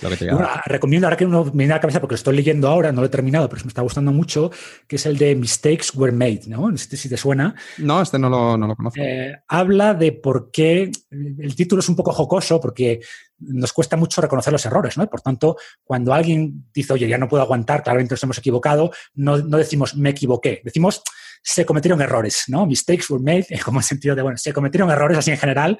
[0.00, 0.62] Lo que te voy a Bueno, dar.
[0.66, 3.00] recomiendo, ahora que uno me viene a la cabeza, porque lo estoy leyendo ahora, no
[3.00, 4.50] lo he terminado, pero me está gustando mucho,
[4.88, 6.70] que es el de Mistakes Were Made, ¿no?
[6.70, 7.54] No sé si te suena.
[7.78, 9.00] No, este no lo, no lo conozco.
[9.00, 13.00] Eh, habla de por qué, el título es un poco jocoso porque
[13.38, 15.08] nos cuesta mucho reconocer los errores, ¿no?
[15.08, 19.38] Por tanto, cuando alguien dice, oye, ya no puedo aguantar, claramente nos hemos equivocado, no,
[19.38, 21.02] no decimos me equivoqué, decimos
[21.42, 22.66] se cometieron errores, ¿no?
[22.66, 25.78] Mistakes were made, como en sentido de, bueno, se cometieron errores así en general.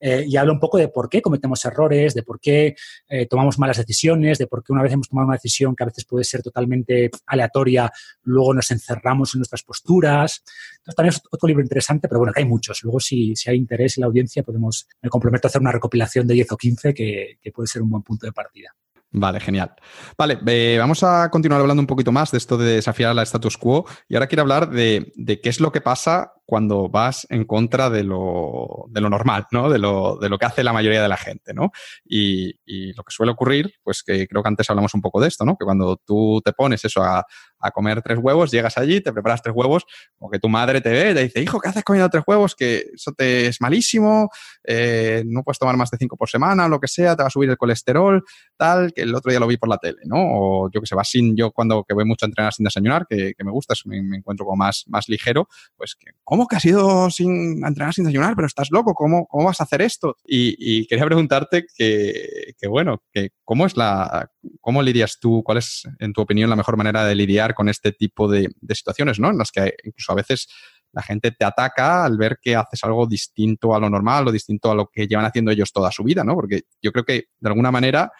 [0.00, 2.74] Eh, y habla un poco de por qué cometemos errores, de por qué
[3.08, 5.86] eh, tomamos malas decisiones, de por qué una vez hemos tomado una decisión que a
[5.86, 10.42] veces puede ser totalmente aleatoria, luego nos encerramos en nuestras posturas.
[10.78, 12.82] Entonces, también es otro libro interesante, pero bueno, que hay muchos.
[12.82, 16.26] Luego, si, si hay interés en la audiencia, podemos, me comprometo a hacer una recopilación
[16.26, 18.74] de 10 o 15 que, que puede ser un buen punto de partida.
[19.12, 19.74] Vale, genial.
[20.16, 23.84] Vale, vamos a continuar hablando un poquito más de esto de desafiar la status quo
[24.08, 27.88] y ahora quiero hablar de, de qué es lo que pasa cuando vas en contra
[27.90, 29.70] de lo, de lo normal, ¿no?
[29.70, 31.70] De lo, de lo que hace la mayoría de la gente, ¿no?
[32.04, 35.28] Y, y lo que suele ocurrir, pues que creo que antes hablamos un poco de
[35.28, 35.56] esto, ¿no?
[35.56, 37.24] Que cuando tú te pones eso a,
[37.60, 39.84] a comer tres huevos, llegas allí, te preparas tres huevos,
[40.18, 42.56] como que tu madre te ve y te dice, hijo, ¿qué haces comiendo tres huevos?
[42.56, 44.28] Que eso te es malísimo,
[44.64, 47.30] eh, no puedes tomar más de cinco por semana, lo que sea, te va a
[47.30, 48.24] subir el colesterol,
[48.56, 50.16] tal, que el otro día lo vi por la tele, ¿no?
[50.18, 53.06] O yo que sé, vas sin, yo cuando que voy mucho a entrenar sin desayunar,
[53.08, 56.10] que, que me gusta, es- me, me encuentro como más, más ligero, pues que,
[56.40, 58.34] ¿cómo que has ido sin entrenar sin desayunar?
[58.34, 60.16] Pero estás loco, ¿cómo, cómo vas a hacer esto?
[60.24, 65.82] Y, quería preguntarte que, que, bueno, que cómo es la, cómo lidias tú, cuál es,
[65.98, 69.28] en tu opinión, la mejor manera de lidiar con este tipo de, de situaciones, ¿no?
[69.28, 70.48] En las que incluso a veces
[70.92, 74.70] la gente te ataca al ver que haces algo distinto a lo normal o distinto
[74.70, 76.34] a lo que llevan haciendo ellos toda su vida, ¿no?
[76.36, 78.12] Porque yo creo que de alguna manera,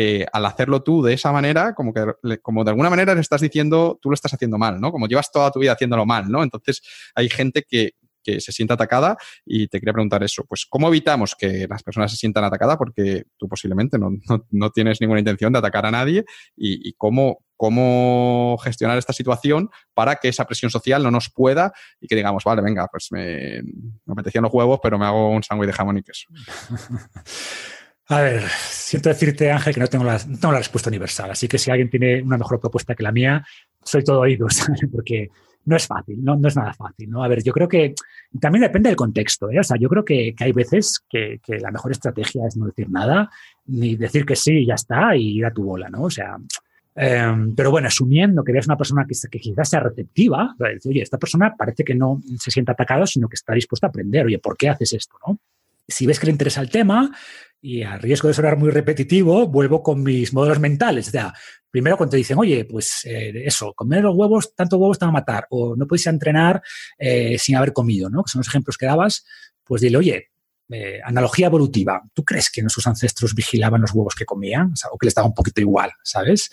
[0.00, 2.04] eh, al hacerlo tú de esa manera, como que
[2.40, 4.92] como de alguna manera le estás diciendo, tú lo estás haciendo mal, ¿no?
[4.92, 6.44] Como llevas toda tu vida haciéndolo mal, ¿no?
[6.44, 6.82] Entonces
[7.16, 11.34] hay gente que, que se siente atacada y te quería preguntar eso, pues ¿cómo evitamos
[11.36, 12.76] que las personas se sientan atacadas?
[12.76, 16.24] Porque tú posiblemente no, no- no tienes ninguna intención de atacar a nadie
[16.56, 21.72] y, y cómo, cómo gestionar esta situación para que esa presión social no nos pueda
[22.00, 23.62] y que digamos, vale, venga, pues me,
[24.04, 26.28] me apetecían los huevos, pero me hago un sándwich de jamón y queso.
[28.10, 31.30] A ver, siento decirte, Ángel, que no tengo, la, no tengo la respuesta universal.
[31.30, 33.44] Así que si alguien tiene una mejor propuesta que la mía,
[33.84, 35.28] soy todo oídos, porque
[35.66, 37.10] no es fácil, no, no es nada fácil.
[37.10, 37.22] ¿no?
[37.22, 37.94] A ver, yo creo que
[38.40, 39.50] también depende del contexto.
[39.50, 39.60] ¿eh?
[39.60, 42.64] O sea, yo creo que, que hay veces que, que, la mejor estrategia es no
[42.64, 43.28] decir nada,
[43.66, 46.04] ni decir que sí y ya está, y ir a tu bola, ¿no?
[46.04, 46.38] O sea,
[46.96, 51.02] eh, pero bueno, asumiendo que eres una persona que, que quizás sea receptiva, decir, oye,
[51.02, 54.24] esta persona parece que no se siente atacada, sino que está dispuesta a aprender.
[54.24, 55.16] Oye, ¿por qué haces esto?
[55.26, 55.38] ¿no?
[55.88, 57.10] Si ves que le interesa el tema,
[57.60, 61.08] y a riesgo de sonar muy repetitivo, vuelvo con mis modelos mentales.
[61.08, 61.34] O sea,
[61.70, 65.10] primero cuando te dicen, oye, pues eh, eso, comer los huevos, tantos huevos te van
[65.10, 66.62] a matar, o no puedes entrenar
[66.98, 68.22] eh, sin haber comido, ¿no?
[68.22, 69.24] Que son los ejemplos que dabas,
[69.64, 70.30] pues dile, oye,
[70.70, 74.74] eh, analogía evolutiva, ¿tú crees que nuestros ancestros vigilaban los huevos que comían?
[74.90, 76.50] O, que les daba un poquito igual, ¿sabes?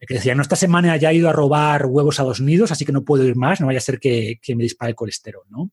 [0.00, 2.72] Eh, que decían, no, esta semana ya he ido a robar huevos a dos nidos,
[2.72, 4.96] así que no puedo ir más, no vaya a ser que, que me dispare el
[4.96, 5.70] colesterol, ¿no?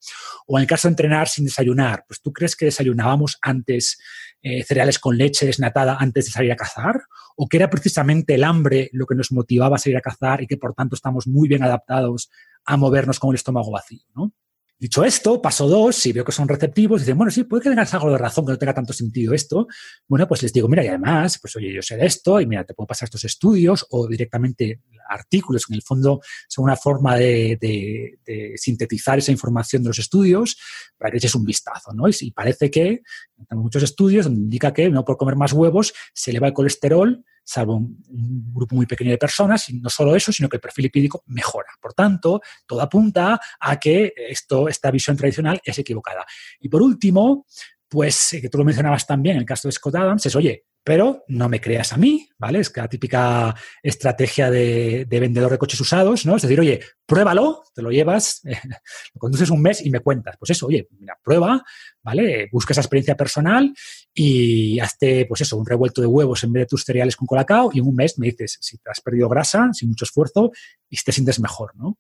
[0.47, 3.97] O en el caso de entrenar sin desayunar, pues tú crees que desayunábamos antes
[4.41, 7.01] eh, cereales con leche desnatada antes de salir a cazar?
[7.35, 10.47] ¿O que era precisamente el hambre lo que nos motivaba a salir a cazar y
[10.47, 12.29] que por tanto estamos muy bien adaptados
[12.63, 14.05] a movernos con el estómago vacío?
[14.15, 14.31] ¿no?
[14.79, 17.93] Dicho esto, paso dos, si veo que son receptivos, dicen, bueno, sí, puede que tengas
[17.93, 19.67] algo de razón, que no tenga tanto sentido esto.
[20.07, 22.63] Bueno, pues les digo, mira, y además, pues oye, yo sé de esto, y mira,
[22.63, 28.17] te puedo pasar estos estudios o directamente artículos, en el fondo son una forma de,
[28.55, 30.57] sintetizar esa información de los estudios
[30.97, 32.07] para que eches un vistazo, ¿no?
[32.07, 33.01] Y, y parece que,
[33.49, 37.25] tenemos muchos estudios donde indica que no por comer más huevos se eleva el colesterol,
[37.49, 40.83] salvo un, grupo muy pequeño de personas, y no solo eso, sino que el perfil
[40.83, 41.69] lipídico mejora.
[41.81, 46.25] Por tanto, todo apunta a que esto, esta visión tradicional es equivocada.
[46.59, 47.45] Y por último,
[47.87, 51.23] pues, eh, que tú lo mencionabas también el caso de Scott Adams, es, oye, pero
[51.27, 52.61] no me creas a mí, ¿vale?
[52.61, 56.35] Es la típica estrategia de, de, vendedor de coches usados, ¿no?
[56.35, 58.41] Es decir, oye, pruébalo, te lo llevas,
[59.13, 60.35] lo conduces un mes y me cuentas.
[60.39, 61.63] Pues eso, oye, mira, prueba,
[62.01, 62.49] ¿vale?
[62.51, 63.71] Busca esa experiencia personal
[64.15, 67.69] y hazte, pues eso, un revuelto de huevos en vez de tus cereales con colacao
[67.71, 70.51] y en un mes me dices si te has perdido grasa, sin mucho esfuerzo
[70.89, 71.99] y si te sientes mejor, ¿no?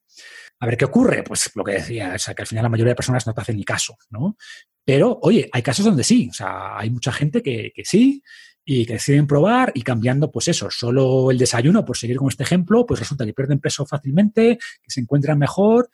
[0.61, 1.21] A ver, ¿qué ocurre?
[1.21, 3.41] Pues lo que decía, o sea, que al final la mayoría de personas no te
[3.41, 4.35] hacen ni caso, ¿no?
[4.83, 8.23] Pero, oye, hay casos donde sí, o sea, hay mucha gente que sí,
[8.71, 12.43] y que deciden probar y cambiando, pues eso, solo el desayuno, por seguir con este
[12.43, 15.89] ejemplo, pues resulta que pierden peso fácilmente, que se encuentran mejor.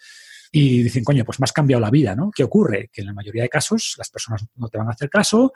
[0.52, 2.32] y dicen, coño, pues me has cambiado la vida, ¿no?
[2.36, 2.90] ¿Qué ocurre?
[2.92, 5.54] Que en la mayoría de casos las personas no te van a hacer caso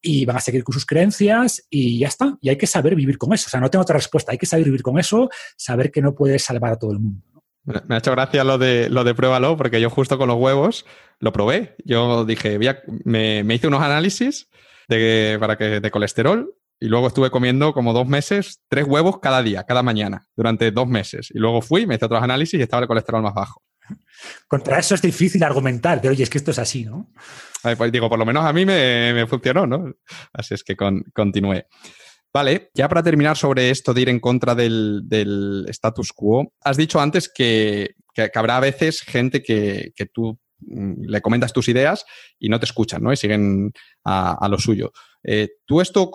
[0.00, 2.38] y van a seguir con sus creencias y ya está.
[2.40, 3.46] Y hay que saber vivir con eso.
[3.48, 4.30] O sea, no tengo otra respuesta.
[4.30, 7.26] Hay que saber vivir con eso, saber que no puedes salvar a todo el mundo.
[7.64, 10.86] Me ha hecho gracia lo de, lo de pruébalo, porque yo justo con los huevos
[11.18, 11.74] lo probé.
[11.84, 12.60] Yo dije,
[13.04, 14.48] me, hice unos análisis
[14.88, 19.42] de, para que, de colesterol y luego estuve comiendo como dos meses, tres huevos cada
[19.42, 21.30] día, cada mañana, durante dos meses.
[21.30, 23.62] Y luego fui, me hice otros análisis y estaba el colesterol más bajo.
[24.48, 27.10] Contra eso es difícil argumentar, pero oye, es que esto es así, ¿no?
[27.76, 29.92] Pues digo, por lo menos a mí me, funcionó, ¿no?
[30.32, 31.66] Así es que continué.
[32.32, 37.00] Vale, ya para terminar sobre esto de ir en contra del, status quo, has dicho
[37.00, 37.96] antes que,
[38.34, 42.04] habrá a veces gente que, tú mm, le comentas tus ideas
[42.38, 43.12] y no te escuchan, ¿no?
[43.12, 43.72] Y siguen
[44.04, 44.92] a, lo suyo.
[45.22, 46.10] Eh, ¿Tú esto,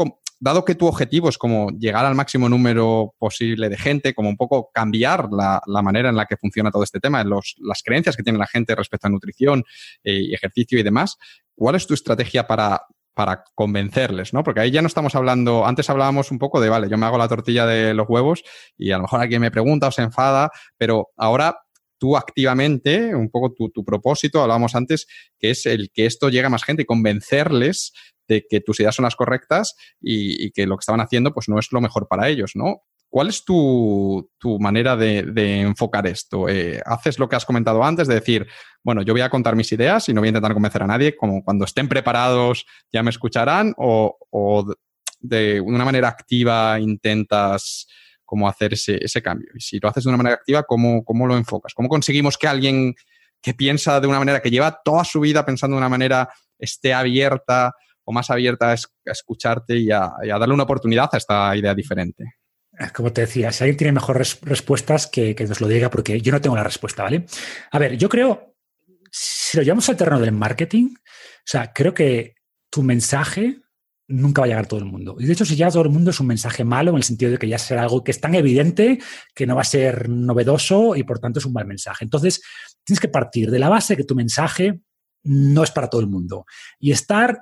[0.46, 4.38] dado que tu objetivo es como llegar al máximo número posible de gente, como un
[4.38, 8.38] poco cambiar la, manera en la que funciona todo este tema, las creencias que tiene
[8.38, 9.64] la gente respecto a nutrición
[10.04, 11.18] eh, y ejercicio y demás,
[11.56, 12.82] ¿cuál es tu estrategia para
[13.16, 14.44] para convencerles, ¿no?
[14.44, 17.18] Porque ahí ya no estamos hablando, antes hablábamos un poco de, vale, yo me hago
[17.18, 18.44] la tortilla de los huevos
[18.78, 21.65] y a lo mejor alguien me pregunta o se enfada, pero ahora
[22.06, 25.08] tú activamente, un poco tu, propósito, hablábamos antes,
[25.40, 27.94] que es el que esto llegue a más gente convencerles
[28.28, 31.58] de que tus ideas son las correctas y, que lo que estaban haciendo pues no
[31.58, 32.84] es lo mejor para ellos, ¿no?
[33.10, 34.30] ¿Cuál es tu,
[34.60, 36.48] manera de, enfocar esto?
[36.48, 38.46] Eh, ¿Haces lo que has comentado antes de decir,
[38.84, 41.16] bueno, yo voy a contar mis ideas y no voy a intentar convencer a nadie,
[41.16, 43.74] como cuando estén preparados ya me escucharán?
[43.78, 44.16] ¿O,
[45.22, 47.88] de una manera activa intentas
[48.26, 49.50] cómo hacer ese, cambio?
[49.56, 51.74] Y si lo haces de una manera activa, ¿cómo, lo enfocas?
[51.74, 52.96] ¿Cómo conseguimos que alguien
[53.42, 56.94] que piensa de una manera, que lleva toda su vida pensando de una manera, esté
[56.94, 57.74] abierta
[58.04, 62.36] o más abierta a, escucharte y a darle una oportunidad a esta idea diferente?
[62.94, 66.42] Como te decía, si alguien tiene mejores respuestas, que, nos lo diga, porque yo no
[66.42, 67.26] tengo la respuesta, ¿vale?
[67.72, 68.56] A ver, yo creo,
[69.10, 72.36] si lo llevamos al terreno del marketing, o sea, creo que
[72.70, 73.62] tu mensaje
[74.08, 75.16] nunca va a llegar todo el mundo.
[75.20, 77.32] Y de hecho, si llega todo el mundo es un mensaje malo en el sentido
[77.32, 79.00] de que ya será algo que es tan evidente
[79.34, 82.04] que no va a ser novedoso y por tanto es un mal mensaje.
[82.04, 82.42] Entonces,
[82.84, 84.80] tienes que partir de la base que tu mensaje
[85.24, 86.46] no es para todo el mundo
[86.80, 87.40] y estar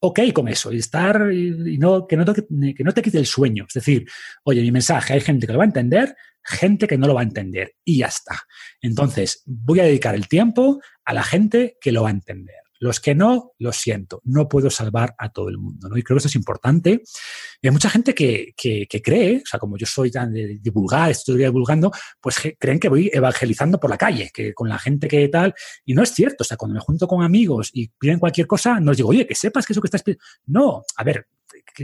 [0.00, 3.26] ok con eso y estar y no, que, no te, que no te quite el
[3.26, 3.66] sueño.
[3.68, 4.06] Es decir,
[4.44, 7.20] oye, mi mensaje, hay gente que lo va a entender, gente que no lo va
[7.20, 8.42] a entender y ya está.
[8.80, 12.65] Entonces, voy a dedicar el tiempo a la gente que lo va a entender.
[12.78, 15.88] Los que no, lo siento, no puedo salvar a todo el mundo.
[15.88, 15.96] ¿no?
[15.96, 17.02] Y creo que eso es importante.
[17.60, 21.10] Y hay mucha gente que, que, cree, o sea, como yo soy tan de divulgar,
[21.10, 25.28] estoy divulgando, pues creen que voy evangelizando por la calle, que con la gente que
[25.28, 25.54] tal.
[25.84, 26.42] Y no es cierto.
[26.42, 29.26] O sea, cuando me junto con amigos y piden cualquier cosa, no les digo, oye,
[29.26, 30.24] que sepas que eso que estás pidiendo.
[30.46, 31.26] No, a ver,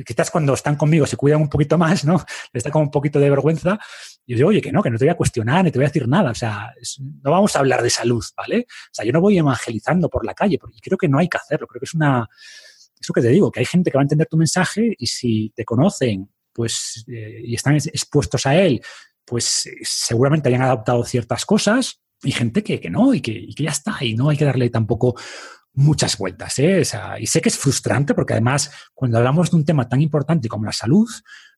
[0.05, 2.25] quizás cuando están conmigo se cuidan un poquito más, ¿no?
[2.53, 3.79] Les da como un poquito de vergüenza.
[4.27, 5.85] Y yo digo, oye, que no, que no te voy a cuestionar, ni te voy
[5.85, 6.31] a decir nada.
[6.31, 6.73] O sea,
[7.23, 8.67] no vamos a hablar de salud, ¿vale?
[8.69, 11.37] O sea, yo no voy evangelizando por la calle, porque creo que no hay que
[11.37, 11.67] hacerlo.
[11.67, 12.29] Creo que es una.
[13.01, 15.53] Eso que te digo, que hay gente que va a entender tu mensaje y si
[15.57, 18.81] te conocen, pues, eh, y están expuestos a él,
[19.25, 23.65] pues seguramente hayan adaptado ciertas cosas y gente que, que no y que, y que
[23.65, 23.97] ya está.
[24.01, 25.17] Y no hay que darle tampoco
[25.75, 26.59] muchas vueltas.
[26.59, 26.83] ¿eh?
[27.19, 30.65] y sé que es frustrante porque además cuando hablamos de un tema tan importante como
[30.65, 31.09] la salud,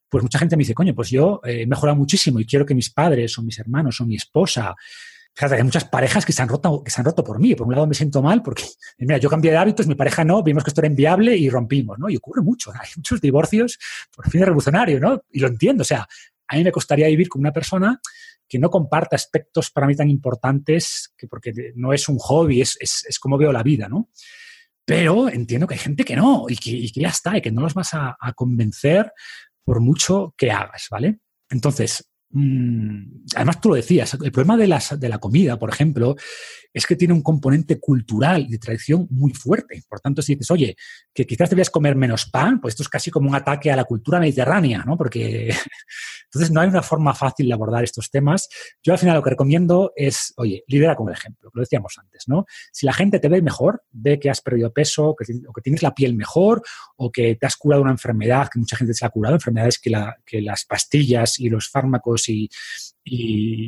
[0.08, 2.90] pues mucha gente me dice, coño, pues yo he mejorado muchísimo y quiero que mis
[2.90, 4.74] padres o mis hermanos o mi esposa,
[5.34, 7.54] fíjate, hay muchas parejas que se han roto, que se han roto por mí.
[7.54, 8.64] Por un lado me siento mal porque,
[8.98, 11.98] mira, yo cambié de hábitos, mi pareja no, vimos que esto era inviable y rompimos,
[11.98, 12.08] ¿no?
[12.08, 13.78] Y ocurre mucho, hay muchos divorcios
[14.14, 15.22] por fin revolucionario, ¿no?
[15.32, 16.06] Y lo entiendo, o sea,
[16.46, 18.00] a mí me costaría vivir con una persona
[18.48, 22.76] que no comparta aspectos para mí tan importantes, que porque no es un hobby, es,
[22.80, 24.10] es, como veo la vida, ¿no?
[24.84, 27.74] Pero entiendo que hay gente que no y que, ya está, y que no los
[27.74, 29.12] vas a, convencer
[29.64, 31.20] por mucho que hagas, ¿vale?
[31.48, 32.10] Entonces,
[33.36, 36.16] además tú lo decías, el problema de, las, de la comida, por ejemplo,
[36.72, 39.84] es que tiene un componente cultural y de tradición muy fuerte.
[39.88, 40.76] Por tanto, si dices, oye,
[41.14, 43.84] que quizás debías comer menos pan, pues esto es casi como un ataque a la
[43.84, 44.96] cultura mediterránea, ¿no?
[44.96, 45.54] Porque
[46.24, 48.48] entonces no hay una forma fácil de abordar estos temas.
[48.82, 52.24] Yo al final lo que recomiendo es, oye, lidera con el ejemplo, lo decíamos antes,
[52.26, 52.44] ¿no?
[52.72, 55.94] Si la gente te ve mejor, ve que has perdido peso, o que tienes la
[55.94, 56.62] piel mejor,
[56.96, 59.92] o que te has curado una enfermedad, que mucha gente se ha curado, enfermedades que,
[60.26, 62.50] que las pastillas y los fármacos y,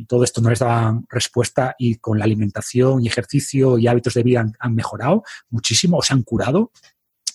[0.09, 4.23] todo esto no les daban respuesta y con la alimentación y ejercicio y hábitos de
[4.23, 6.73] vida han, mejorado muchísimo o se han curado.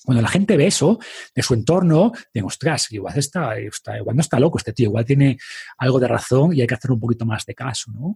[0.03, 0.99] Cuando la gente ve eso
[1.35, 5.37] de su entorno, digo, ostras, igual, está, igual no está loco este tío, igual tiene
[5.77, 8.15] algo de razón y hay que hacer un poquito más de caso, ¿no?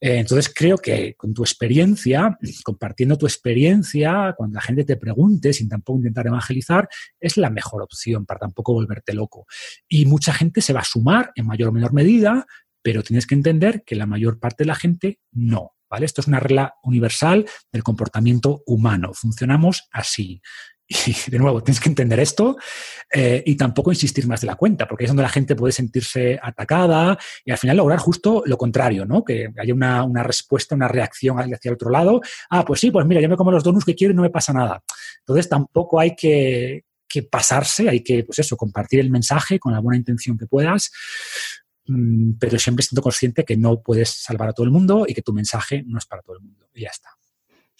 [0.00, 5.54] Eh, entonces creo que con tu experiencia, compartiendo tu experiencia, cuando la gente te pregunte,
[5.54, 9.46] sin tampoco intentar evangelizar, es la mejor opción para tampoco volverte loco.
[9.88, 12.46] Y mucha gente se va a sumar en mayor o menor medida,
[12.82, 15.70] pero tienes que entender que la mayor parte de la gente no.
[15.88, 16.04] ¿vale?
[16.04, 19.14] Esto es una regla universal del comportamiento humano.
[19.14, 20.42] Funcionamos así.
[20.86, 22.58] Y de nuevo, tienes que entender esto
[23.12, 26.38] eh, y tampoco insistir más de la cuenta, porque es donde la gente puede sentirse
[26.42, 29.24] atacada y al final lograr justo lo contrario, ¿no?
[29.24, 32.20] Que haya una, una respuesta, una reacción hacia el otro lado.
[32.50, 34.30] Ah, pues sí, pues mira, yo me como los donuts que quiero y no me
[34.30, 34.82] pasa nada.
[35.20, 39.80] Entonces tampoco hay que, que pasarse, hay que, pues eso, compartir el mensaje con la
[39.80, 40.90] buena intención que puedas,
[41.86, 45.22] mm, pero siempre siendo consciente que no puedes salvar a todo el mundo y que
[45.22, 46.66] tu mensaje no es para todo el mundo.
[46.74, 47.10] Y ya está.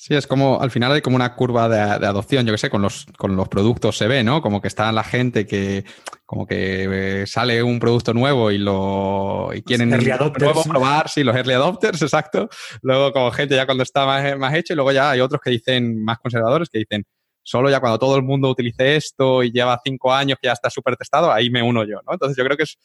[0.06, 2.82] Sí, es como, al final hay como una curva de, adopción, yo que sé, con
[2.82, 4.42] los, con los productos se ve, ¿no?
[4.42, 5.86] Como que está la gente que,
[6.26, 11.34] como que eh, sale un producto nuevo y lo y quieren nuevo probar, sí, los
[11.34, 12.50] early adopters, exacto.
[12.82, 15.48] Luego como gente ya cuando está más, más hecho y luego ya hay otros que
[15.48, 17.06] dicen, más conservadores, que dicen,
[17.42, 20.68] solo ya cuando todo el mundo utilice esto y lleva cinco años que ya está
[20.68, 22.12] súper testado, ahí me uno yo, ¿no?
[22.12, 22.76] Entonces yo creo que es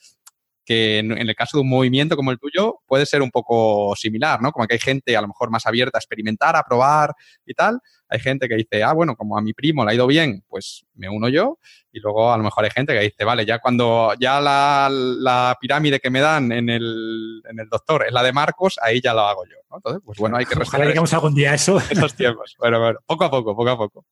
[0.64, 4.40] que en, el caso de un movimiento como el tuyo puede ser un poco similar,
[4.40, 4.52] ¿no?
[4.52, 7.12] Como que hay gente a lo mejor más abierta a experimentar, a probar
[7.44, 7.80] y tal.
[8.08, 10.84] Hay gente que dice, ah, bueno, como a mi primo le ha ido bien, pues
[10.94, 11.58] me uno yo.
[11.92, 16.00] Y luego a lo mejor hay gente que dice, vale, ya cuando ya la, pirámide
[16.00, 19.20] que me dan en el, en el, doctor es la de Marcos, ahí ya lo
[19.20, 19.76] hago yo, ¿no?
[19.76, 21.78] Entonces, pues bueno, hay que Ojalá lleguemos algún día a eso.
[21.90, 22.56] Esos tiempos.
[22.58, 24.04] Bueno, bueno, poco a poco, poco a poco.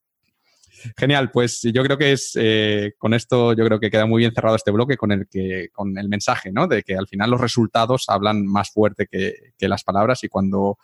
[0.97, 4.33] Genial, pues yo creo que es eh, con esto yo creo que queda muy bien
[4.33, 6.67] cerrado este bloque con el que con el mensaje, ¿no?
[6.67, 10.79] De que al final los resultados hablan más fuerte que, las palabras y cuando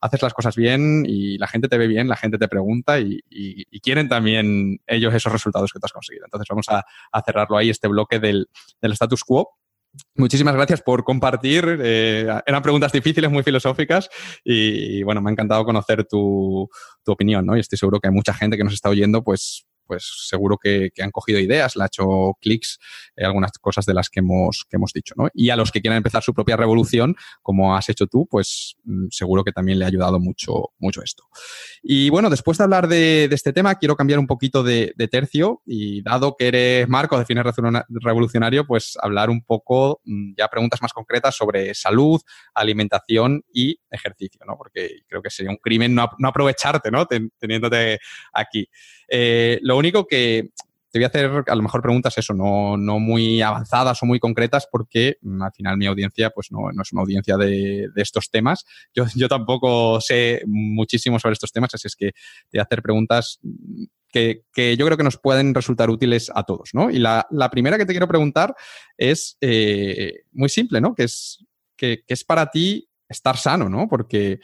[0.00, 3.20] haces las cosas bien y la gente te ve bien, la gente te pregunta y,
[3.82, 6.26] quieren también ellos esos resultados que tú has conseguido.
[6.26, 6.84] Entonces vamos a,
[7.24, 8.48] cerrarlo ahí, este bloque del,
[8.80, 9.58] del status quo.
[10.14, 11.78] Muchísimas gracias por compartir.
[11.82, 14.08] Eh, eran preguntas difíciles, muy filosóficas
[14.44, 16.68] y, bueno, me ha encantado conocer tu,
[17.04, 17.56] tu opinión, ¿no?
[17.56, 20.90] Y estoy seguro que hay mucha gente que nos está oyendo, pues pues seguro que,
[21.00, 22.78] han cogido ideas, le ha hecho clics
[23.16, 25.14] eh, algunas cosas de las que hemos, que hemos dicho.
[25.16, 25.28] ¿no?
[25.34, 29.06] Y a los que quieran empezar su propia revolución, como has hecho tú, pues mm,
[29.10, 31.24] seguro que también le ha ayudado mucho, mucho esto.
[31.82, 36.02] Y bueno, después de hablar de, este tema, quiero cambiar un poquito de, tercio y
[36.02, 37.44] dado que eres Marco de Fines
[37.88, 42.20] Revolucionario, pues hablar un poco mm, ya preguntas más concretas sobre salud,
[42.54, 44.56] alimentación y ejercicio, ¿no?
[44.58, 47.06] Porque creo que sería un crimen no, aprovecharte, ¿no?
[47.06, 47.98] teniéndote
[48.32, 48.68] aquí.
[49.08, 50.50] Eh, único que
[50.90, 54.18] te voy a hacer a lo mejor preguntas eso, no, no muy avanzadas o muy
[54.18, 58.02] concretas porque mm, al final mi audiencia pues no, no es una audiencia de, de
[58.02, 58.64] estos temas.
[58.94, 62.82] Yo, yo, tampoco sé muchísimo sobre estos temas, así es que te voy a hacer
[62.82, 63.38] preguntas
[64.08, 66.90] que, que, yo creo que nos pueden resultar útiles a todos, ¿no?
[66.90, 68.54] Y la, la primera que te quiero preguntar
[68.96, 70.94] es eh, muy simple, ¿no?
[70.94, 71.44] Que es,
[71.76, 73.88] que es para ti estar sano, ¿no?
[73.88, 74.40] Porque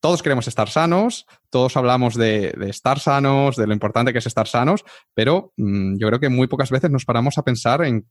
[0.00, 4.46] todos queremos estar sanos, todos hablamos de, estar sanos, de lo importante que es estar
[4.46, 4.84] sanos,
[5.14, 8.06] pero mm, yo creo que muy pocas veces nos paramos a pensar en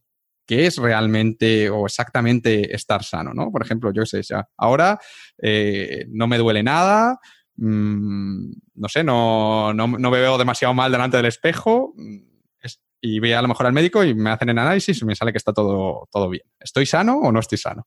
[0.46, 3.50] qué es realmente o exactamente estar sano, ¿no?
[3.50, 4.98] Por ejemplo, yo sé, ya, ahora
[5.42, 7.18] eh, no me duele nada,
[7.56, 12.36] mm, no sé, no, no, me veo demasiado mal delante del espejo mm,
[13.00, 15.32] y voy a lo mejor al médico y me hacen el análisis y me sale
[15.32, 16.44] que está todo, todo bien.
[16.58, 17.86] ¿Estoy sano o no estoy sano?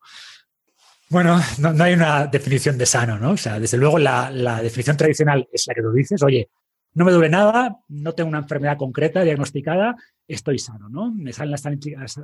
[1.10, 3.32] Bueno, no, hay una definición de sano, ¿no?
[3.32, 6.49] O sea, desde luego la, definición tradicional es la que tú dices, oye,
[6.93, 9.95] no me duele nada, no tengo una enfermedad concreta diagnosticada,
[10.28, 11.12] estoy sano, ¿no?
[11.12, 11.66] Me salen las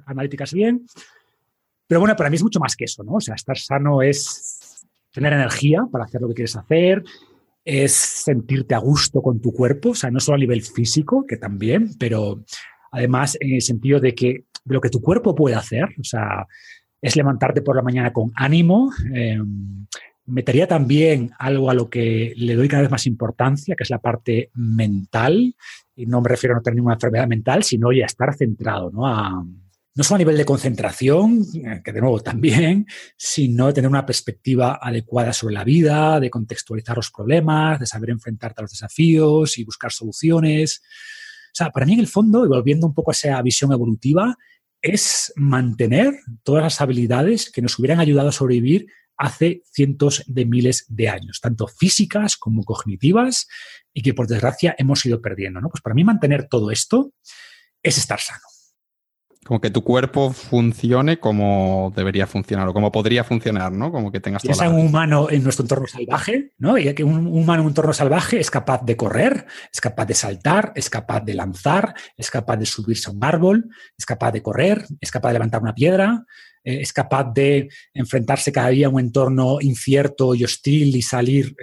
[0.06, 0.86] analíticas bien.
[1.88, 3.14] Pero bueno, para mí es mucho más que eso, ¿no?
[3.14, 7.04] O sea, estar sano es tener energía para hacer lo que quieres hacer,
[7.64, 11.38] es sentirte a gusto con tu cuerpo, o sea, no solo a nivel físico, que
[11.38, 12.44] también, pero
[12.92, 16.46] además en el sentido de que lo que tu cuerpo puede hacer, o sea,
[17.06, 18.92] es levantarte por la mañana con ánimo.
[19.14, 19.38] Eh,
[20.26, 24.00] metería también algo a lo que le doy cada vez más importancia, que es la
[24.00, 25.56] parte mental.
[25.96, 29.06] Y no me refiero a no tener ninguna enfermedad mental, sino ya estar centrado, ¿no?
[29.06, 29.46] A,
[29.94, 34.80] no solo a nivel de concentración, eh, que de nuevo también, sino tener una perspectiva
[34.82, 39.64] adecuada sobre la vida, de contextualizar los problemas, de saber enfrentarte a los desafíos y
[39.64, 40.82] buscar soluciones.
[40.82, 44.36] O sea, para mí en el fondo, y volviendo un poco a esa visión evolutiva,
[44.86, 46.14] es mantener
[46.44, 48.86] todas las habilidades que nos hubieran ayudado a sobrevivir
[49.18, 53.48] hace cientos de miles de años, tanto físicas como cognitivas,
[53.94, 55.60] y que por desgracia hemos ido perdiendo.
[55.70, 57.14] Pues para mí mantener todo esto
[57.82, 58.44] es estar sano
[59.46, 63.92] como que tu cuerpo funcione como debería funcionar o como podría funcionar, ¿no?
[63.92, 64.70] Como que tengas todo.
[64.72, 66.80] un humano en nuestro entorno salvaje, ¿no?
[66.80, 70.16] Y que un humano en un entorno salvaje es capaz de correr, es capaz de
[70.16, 74.42] saltar, es capaz de lanzar, es capaz de subirse a un árbol, es capaz de
[74.42, 76.26] correr, es capaz de levantar una piedra,
[76.64, 81.56] eh, es capaz de enfrentarse cada día a un entorno incierto y hostil y salir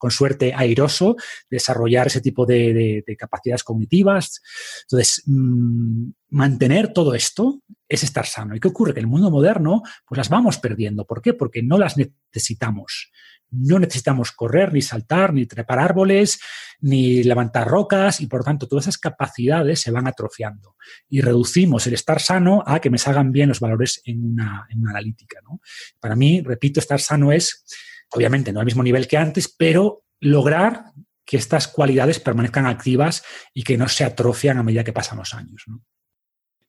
[0.00, 1.14] con suerte airoso,
[1.50, 4.40] desarrollar ese tipo de, capacidades cognitivas.
[4.84, 8.56] Entonces, mm, mantener todo esto es estar sano.
[8.56, 8.94] ¿Y qué ocurre?
[8.94, 11.04] Que en el mundo moderno, pues las vamos perdiendo.
[11.04, 11.34] ¿Por qué?
[11.34, 13.12] Porque no las necesitamos.
[13.52, 16.38] no necesitamos correr, ni saltar, ni trepar árboles,
[16.80, 20.76] ni levantar rocas y por tanto todas esas capacidades se van atrofiando
[21.08, 24.78] y reducimos el estar sano a que me salgan bien los valores en una, en
[24.78, 25.40] una analítica.
[25.42, 25.60] ¿no?
[25.98, 27.64] Para mí, repito, estar sano es,
[28.12, 30.84] obviamente, no al mismo nivel que antes, pero lograr
[31.24, 33.22] que estas cualidades permanezcan activas
[33.54, 35.64] y que no se atrofian a medida que pasan los años.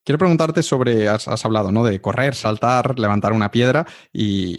[0.04, 1.84] Quiero preguntarte sobre, has, hablado ¿no?
[1.84, 4.58] de correr, saltar, levantar una piedra y,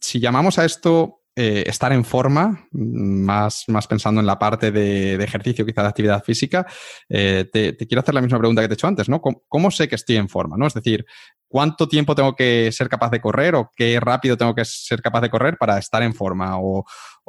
[0.00, 5.14] si llamamos a esto eh, estar en forma, más, más pensando en la parte de,
[5.14, 6.66] ejercicio, quizá de actividad física,
[7.08, 9.20] eh, te, quiero hacer la misma pregunta que te he hecho antes, ¿no?
[9.20, 10.56] ¿Cómo, sé que estoy en forma?
[10.58, 10.66] ¿no?
[10.66, 11.06] Es decir,
[11.48, 15.22] ¿cuánto tiempo tengo que ser capaz de correr o qué rápido tengo que ser capaz
[15.22, 16.58] de correr para estar en forma?
[16.58, 16.84] O,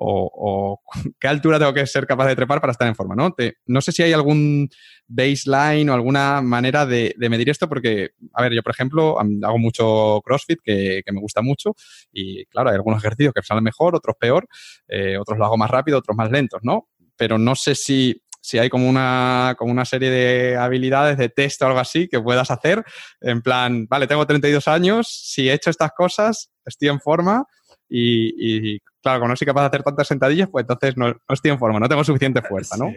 [0.05, 0.81] o,
[1.19, 3.33] qué altura tengo que ser capaz de trepar para estar en forma, ¿no?
[3.65, 4.69] no sé si hay algún
[5.07, 10.21] baseline o alguna manera de, medir esto, porque, a ver, yo, por ejemplo, hago mucho
[10.23, 11.75] CrossFit, que, me gusta mucho,
[12.11, 14.47] y claro, hay algunos ejercicios que salen mejor, otros peor,
[14.87, 16.89] eh, otros lo hago más rápido, otros más lentos, ¿no?
[17.15, 21.61] Pero no sé si si hay como una, como una serie de habilidades de test
[21.61, 22.83] o algo así que puedas hacer,
[23.21, 27.45] en plan, vale, tengo 32 años, si he hecho estas cosas, estoy en forma
[27.87, 31.59] y, claro, como no soy capaz de hacer tantas sentadillas, pues entonces no, estoy en
[31.59, 32.91] forma, no tengo suficiente fuerza, ¿no?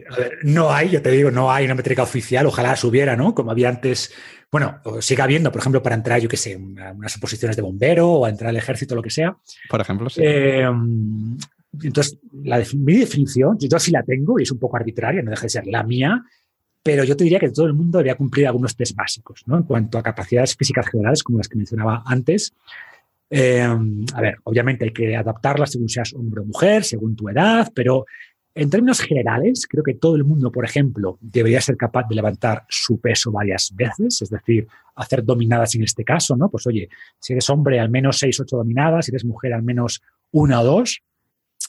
[0.45, 3.35] no hay, yo te digo, no hay una métrica oficial, ojalá subiera, ¿no?
[3.35, 4.13] Como había antes,
[4.51, 8.25] bueno, siga habiendo, por ejemplo, para entrar, yo qué sé, unas oposiciones de bombero o
[8.25, 9.37] a entrar al ejército, lo que sea.
[9.69, 10.23] Por ejemplo, sí.
[10.25, 10.67] Eh,
[11.83, 15.43] entonces, la, mi definición, yo, sí la tengo y es un poco arbitraria, no deja
[15.43, 16.23] de ser la mía,
[16.83, 19.57] pero yo te diría que todo el mundo debería cumplir algunos test básicos, ¿no?
[19.57, 22.55] En cuanto a capacidades físicas generales, como las que mencionaba antes,
[23.31, 27.71] eh, a ver, obviamente hay que adaptarlas según seas hombre o mujer, según tu edad,
[27.75, 28.05] pero
[28.55, 32.65] en términos generales, creo que todo el mundo, por ejemplo, debería ser capaz de levantar
[32.71, 36.49] su peso varias veces, es decir, hacer dominadas en este caso, ¿no?
[36.49, 40.01] Pues oye, si eres hombre, al menos seis, ocho dominadas, si eres mujer, al menos
[40.31, 41.03] una o dos,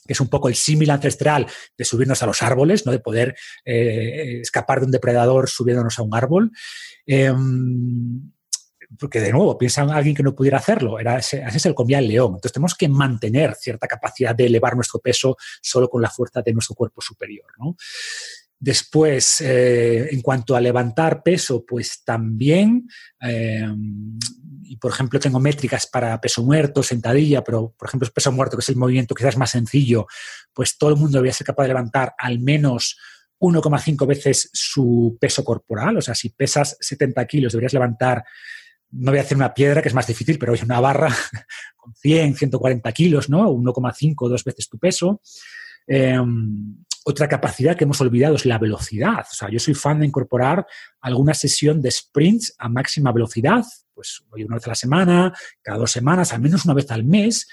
[0.06, 1.46] que es un poco el símil ancestral
[1.78, 2.94] de subirnos a los árboles, ¿no?
[2.94, 3.36] de poder
[3.66, 6.52] eh, escapar de un depredador subiéndonos a un árbol.
[7.06, 8.32] Em,
[9.00, 11.76] porque de nuevo, piensa en alguien que no pudiera hacerlo, era ese, ese se lo
[11.76, 12.34] comía el león.
[12.36, 16.54] Entonces tenemos que mantener cierta capacidad de elevar nuestro peso solo con la fuerza de
[16.54, 17.48] nuestro cuerpo superior.
[18.60, 22.88] Después, eh, en cuanto a levantar peso, pues también,
[23.22, 23.68] eh,
[24.64, 28.62] y por ejemplo tengo métricas para peso muerto, sentadilla, pero por ejemplo peso muerto, que
[28.62, 30.08] es el movimiento quizás más sencillo,
[30.54, 32.98] pues todo el mundo debería ser capaz de levantar al menos
[33.40, 35.98] 1,5 veces su peso corporal.
[35.98, 38.24] O sea, si pesas 70 kilos, deberías levantar
[38.98, 41.10] no voy a hacer una piedra que es más difícil, pero una barra
[41.76, 43.50] con 100, 140 kilos, ¿no?
[43.50, 45.22] 1,5, dos veces tu peso.
[45.86, 49.26] Em, otra capacidad que hemos olvidado es la velocidad.
[49.32, 50.66] O sea, yo soy fan de incorporar
[51.00, 55.92] alguna sesión de sprints a máxima velocidad, pues una vez a la semana, cada dos
[55.92, 57.48] semanas, al menos una vez al mes.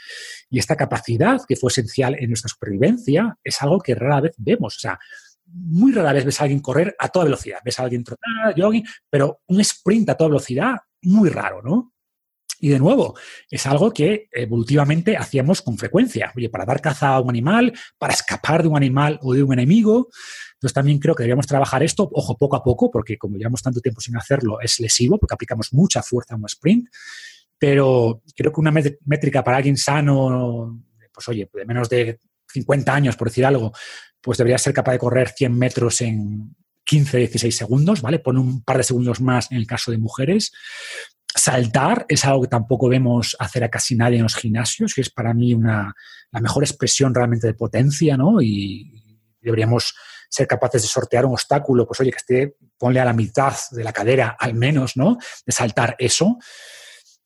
[0.50, 4.76] Y esta capacidad, que fue esencial en nuestra supervivencia, es algo que rara vez vemos.
[4.76, 4.98] O sea,
[5.46, 7.58] muy rara vez ves a alguien correr a toda velocidad.
[7.64, 11.94] Ves a alguien trotar, jogging, pero un sprint a toda velocidad muy raro, ¿no?
[12.60, 13.14] Y de nuevo,
[13.50, 16.32] es algo que evolutivamente hacíamos con frecuencia.
[16.34, 19.52] Oye, para dar caza a un animal, para escapar de un animal o de un
[19.52, 20.08] enemigo.
[20.54, 23.80] Entonces también creo que deberíamos trabajar esto, ojo, poco a poco, porque como llevamos tanto
[23.80, 26.88] tiempo sin hacerlo, es lesivo, porque aplicamos mucha fuerza a un sprint.
[27.58, 30.80] Pero creo que una métrica para alguien sano,
[31.12, 33.72] pues oye, de menos de 50 años, por decir algo,
[34.20, 38.18] pues debería ser capaz de correr 100 metros en, 15, 16 segundos, ¿vale?
[38.18, 40.52] Pone un par de segundos más en el caso de mujeres.
[41.26, 45.10] Saltar es algo que tampoco vemos hacer a casi nadie en los gimnasios, que es
[45.10, 45.94] para mí una,
[46.30, 48.40] la mejor expresión realmente de potencia, ¿no?
[48.40, 49.94] Y deberíamos
[50.28, 53.84] ser capaces de sortear un obstáculo, pues oye, que esté, ponle a la mitad de
[53.84, 55.18] la cadera al menos, ¿no?
[55.46, 56.38] De saltar eso.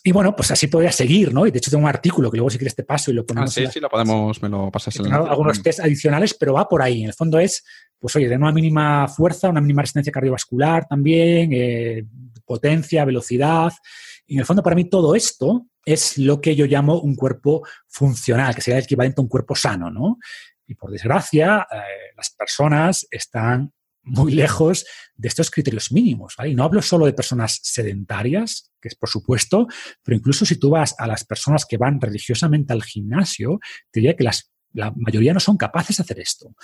[0.09, 1.47] Y bueno, pues así podría seguir, ¿no?
[1.47, 3.51] Y de hecho tengo un artículo que luego si quieres te paso y lo ponemos.
[3.51, 4.97] Ah, sí, sí, lo podemos, me lo pasas.
[4.97, 7.03] En algunos test adicionales, pero va por ahí.
[7.03, 7.63] En el fondo es
[7.99, 12.07] pues oye, de una mínima fuerza, una mínima resistencia cardiovascular también, eh,
[12.47, 13.71] potencia, velocidad.
[14.27, 17.67] Y en el fondo, para mí, todo esto es lo que yo llamo un cuerpo
[17.87, 20.17] funcional, que sería el equivalente a un cuerpo sano, ¿no?
[20.67, 23.75] Y por desgracia, eh, las personas están
[24.09, 24.85] muy lejos
[25.15, 26.35] de estos criterios mínimos.
[26.37, 26.51] ¿vale?
[26.51, 29.67] Y no hablo solo de personas sedentarias, que es por supuesto,
[30.03, 33.59] pero incluso si tú vas a las personas que van religiosamente al gimnasio,
[33.91, 36.55] te diría que las la mayoría no son capaces de hacer esto.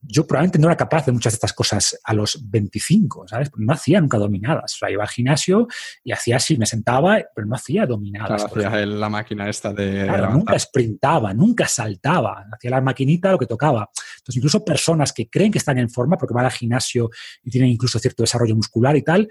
[0.00, 3.50] Yo probablemente no era capaz de muchas de estas cosas a los 25, ¿sabes?
[3.56, 4.74] No hacía nunca dominadas.
[4.74, 5.66] O sea, iba al gimnasio
[6.04, 8.44] y hacía así, me sentaba, pero no hacía dominadas.
[8.44, 10.04] hacía la máquina esta de...
[10.06, 12.46] Claro, nunca sprintaba, nunca saltaba.
[12.52, 13.90] Hacía la maquinita lo que tocaba.
[14.18, 17.10] Entonces, incluso personas que creen que están en forma porque van al gimnasio
[17.42, 19.28] y tienen incluso cierto desarrollo muscular y tal,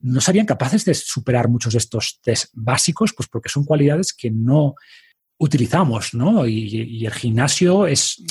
[0.00, 4.30] no serían capaces de superar muchos de estos test básicos, pues porque son cualidades que
[4.30, 4.74] no
[5.38, 6.46] utilizamos, ¿no?
[6.46, 8.22] Y, el gimnasio es,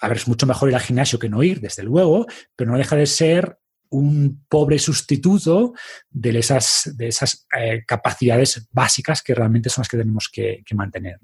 [0.00, 2.26] a ver, es mucho mejor ir al gimnasio que no ir, desde luego,
[2.56, 3.58] pero no deja de ser
[3.90, 5.72] un pobre sustituto
[6.10, 11.18] de esas, de esas eh, capacidades básicas que realmente son las que tenemos que, mantener.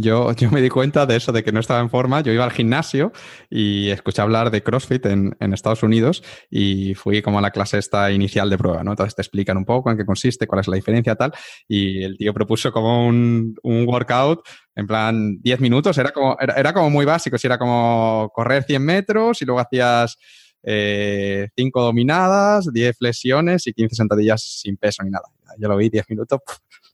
[0.00, 2.20] Yo, yo, me di cuenta de eso, de que no estaba en forma.
[2.20, 3.12] Yo iba al gimnasio
[3.50, 8.12] y escuché hablar de CrossFit en, Estados Unidos y fui como a la clase esta
[8.12, 8.92] inicial de prueba, ¿no?
[8.92, 11.32] Entonces te explican un poco en qué consiste, cuál es la diferencia, tal.
[11.66, 14.46] Y el tío propuso como un, un workout
[14.76, 15.98] en plan 10 minutos.
[15.98, 17.36] Era como, era, era como muy básico.
[17.36, 20.16] Si era como correr 100 metros y luego hacías
[20.62, 25.24] eh, 5 dominadas, 10 flexiones y 15 sentadillas sin peso ni nada.
[25.58, 26.40] Yo lo vi 10 minutos,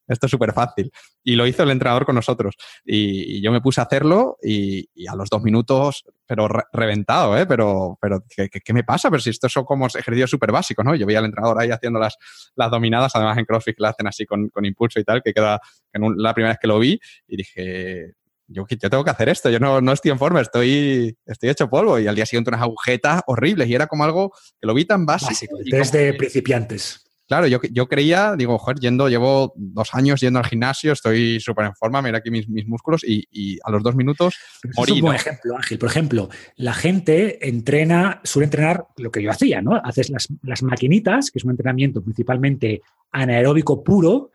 [0.07, 0.91] esto es súper fácil.
[1.23, 2.57] Y lo hizo el entrenador con nosotros.
[2.85, 7.47] Y, yo me puse a hacerlo y, a los dos minutos, pero reventado, ¿eh?
[7.47, 9.11] Pero, pero ¿qué, me pasa?
[9.11, 10.95] Pero si esto son como ejercicios súper básicos, ¿no?
[10.95, 12.17] Yo veía al entrenador ahí haciendo las,
[12.55, 15.33] las dominadas, además en CrossFit que la hacen así con, con impulso y tal, que
[15.33, 15.61] queda
[15.93, 16.99] en la primera vez que lo vi
[17.29, 18.15] y dije,
[18.47, 21.69] yo, yo, tengo que hacer esto, yo no, no, estoy en forma, estoy, estoy hecho
[21.69, 21.99] polvo.
[21.99, 25.07] Y al día siguiente unas agujetas horribles y era como algo que lo vi tan
[25.07, 25.57] básico.
[25.65, 27.04] Desde principiantes.
[27.27, 31.67] Claro, yo, yo creía, digo, joder, yendo, llevo dos años yendo al gimnasio, estoy súper
[31.67, 34.35] en forma, mira aquí mis, mis músculos y, y, a los dos minutos
[34.77, 34.93] morí.
[34.93, 35.79] Es un buen ejemplo, Ángel.
[35.79, 39.75] Por ejemplo, la gente entrena, suele entrenar lo que yo hacía, ¿no?
[39.83, 44.31] Haces las, las maquinitas, que es un entrenamiento principalmente anaeróbico puro,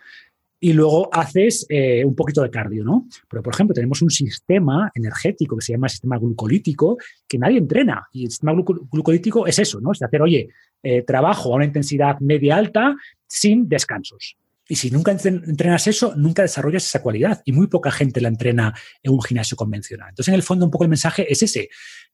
[0.59, 3.07] y luego haces eh, un poquito de cardio, ¿no?
[3.29, 6.97] Pero, por ejemplo, tenemos un sistema energético que se llama sistema glucolítico
[7.27, 8.07] que nadie entrena.
[8.11, 9.93] Y el sistema glucolítico es eso, ¿no?
[9.93, 10.49] Es hacer, oye,
[10.83, 12.95] eh, trabajo a una intensidad media-alta
[13.25, 14.37] sin descansos.
[14.67, 17.41] Y si nunca entrenas eso, nunca desarrollas esa cualidad.
[17.45, 20.09] Y muy poca gente la entrena en un gimnasio convencional.
[20.09, 21.69] Entonces, en el fondo, un poco el mensaje es ese,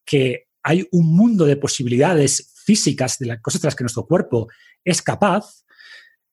[0.05, 4.47] que hay un mundo de posibilidades físicas de las cosas de las que nuestro cuerpo
[4.83, 5.64] es capaz,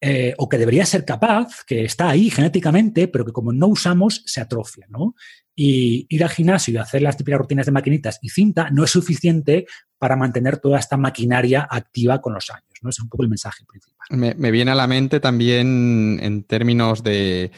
[0.04, 4.24] eh, o que debería ser capaz, que está ahí genéticamente, pero que como no usamos,
[4.26, 5.14] se atrofia, ¿no?
[5.54, 8.90] Y ir al gimnasio y hacer las típicas rutinas de maquinitas y cinta no es
[8.90, 9.64] suficiente
[9.98, 12.90] para mantener toda esta maquinaria activa con los años, ¿no?
[12.90, 14.34] Ese es un poco el mensaje principal.
[14.36, 17.52] Me, viene a la mente también en términos de,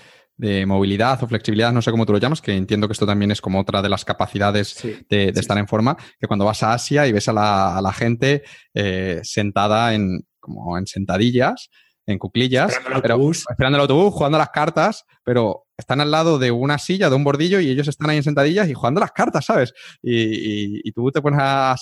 [0.67, 3.41] movilidad o flexibilidad, no sé cómo tú lo llamas, que entiendo que esto también es
[3.41, 7.13] como otra de las capacidades de, estar en forma, que cuando vas a Asia y
[7.13, 8.43] ves a la, gente
[8.75, 11.71] eh, sentada en, como en sentadillas,
[12.07, 13.45] en cuclillas, esperando el, pero, autobús.
[13.49, 17.25] esperando el autobús, jugando las cartas, pero están al lado de una silla, de un
[17.25, 19.73] bordillo, y ellos están ahí en sentadillas y jugando las cartas, ¿sabes?
[20.03, 21.77] Y, tú te pones, a,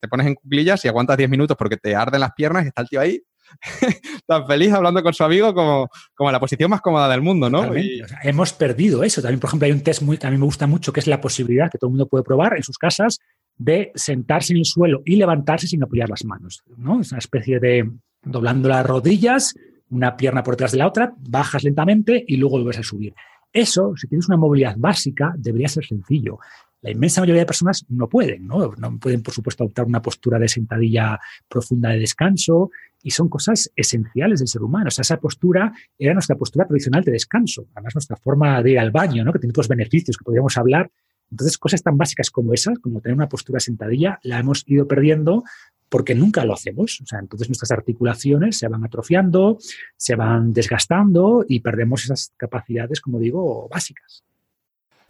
[0.00, 2.82] te pones en cuclillas y aguantas 10 minutos porque te arden las piernas y está
[2.82, 3.22] el tío ahí
[4.26, 7.72] tan feliz hablando con su amigo como, como la posición más cómoda del mundo, ¿no?
[8.22, 9.20] hemos perdido eso.
[9.22, 11.06] También, por ejemplo, hay un test muy, que a mí me gusta mucho, que es
[11.06, 13.18] la posibilidad que todo el mundo puede probar en sus casas
[13.56, 17.00] de sentarse en el suelo y levantarse sin apoyar las manos, ¿no?
[17.00, 17.90] Es una especie de
[18.22, 19.54] doblando las rodillas,
[19.90, 23.14] una pierna por detrás de la otra, bajas lentamente y luego vuelves a subir.
[23.52, 26.38] Eso, si tienes una movilidad básica, debería ser sencillo.
[26.82, 28.72] La inmensa mayoría de personas no pueden, ¿no?
[28.78, 31.18] No pueden, por supuesto, adoptar una postura de sentadilla
[31.48, 32.70] profunda de descanso
[33.02, 34.88] y son cosas esenciales del ser humano.
[34.88, 38.78] O sea, esa postura era nuestra postura tradicional de descanso, además nuestra forma de ir
[38.78, 39.32] al baño, ¿no?
[39.32, 40.90] Que tiene otros beneficios que podríamos hablar.
[41.30, 45.44] Entonces, cosas tan básicas como esas, como tener una postura sentadilla, la hemos ido perdiendo
[45.90, 47.00] porque nunca lo hacemos.
[47.02, 49.58] O sea, entonces nuestras articulaciones se van atrofiando,
[49.96, 54.24] se van desgastando y perdemos esas capacidades, como digo, básicas.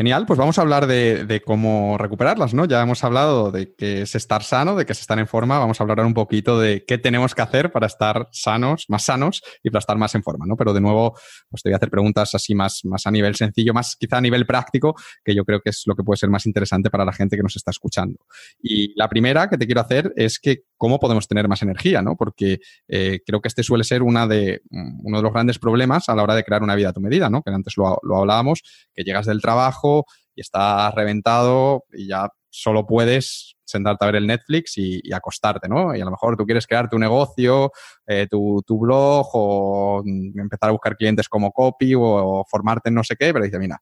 [0.01, 2.65] Genial, pues vamos a hablar de, cómo recuperarlas, ¿no?
[2.65, 5.79] Ya hemos hablado de que es estar sano, de que es estar en forma, vamos
[5.79, 9.69] a hablar un poquito de qué tenemos que hacer para estar sanos, más sanos y
[9.69, 10.57] para estar más en forma, ¿no?
[10.57, 11.19] Pero de nuevo,
[11.51, 14.21] pues te voy a hacer preguntas así más, más a nivel sencillo, más quizá a
[14.23, 17.13] nivel práctico, que yo creo que es lo que puede ser más interesante para la
[17.13, 18.21] gente que nos está escuchando.
[18.63, 22.17] Y la primera que te quiero hacer es que cómo podemos tener más energía, ¿no?
[22.17, 26.15] Porque eh, creo que este suele ser una de, uno de los grandes problemas a
[26.15, 27.43] la hora de crear una vida a tu medida, ¿no?
[27.43, 28.63] Que antes lo, lo hablábamos,
[28.95, 29.90] que llegas del trabajo,
[30.35, 35.95] y estás reventado y ya solo puedes sentarte a ver el Netflix y, acostarte, ¿no?
[35.95, 37.71] Y a lo mejor tú quieres crear tu negocio,
[38.07, 43.17] eh, tu, blog o empezar a buscar clientes como copy o, formarte en no sé
[43.17, 43.81] qué, pero dices, mira,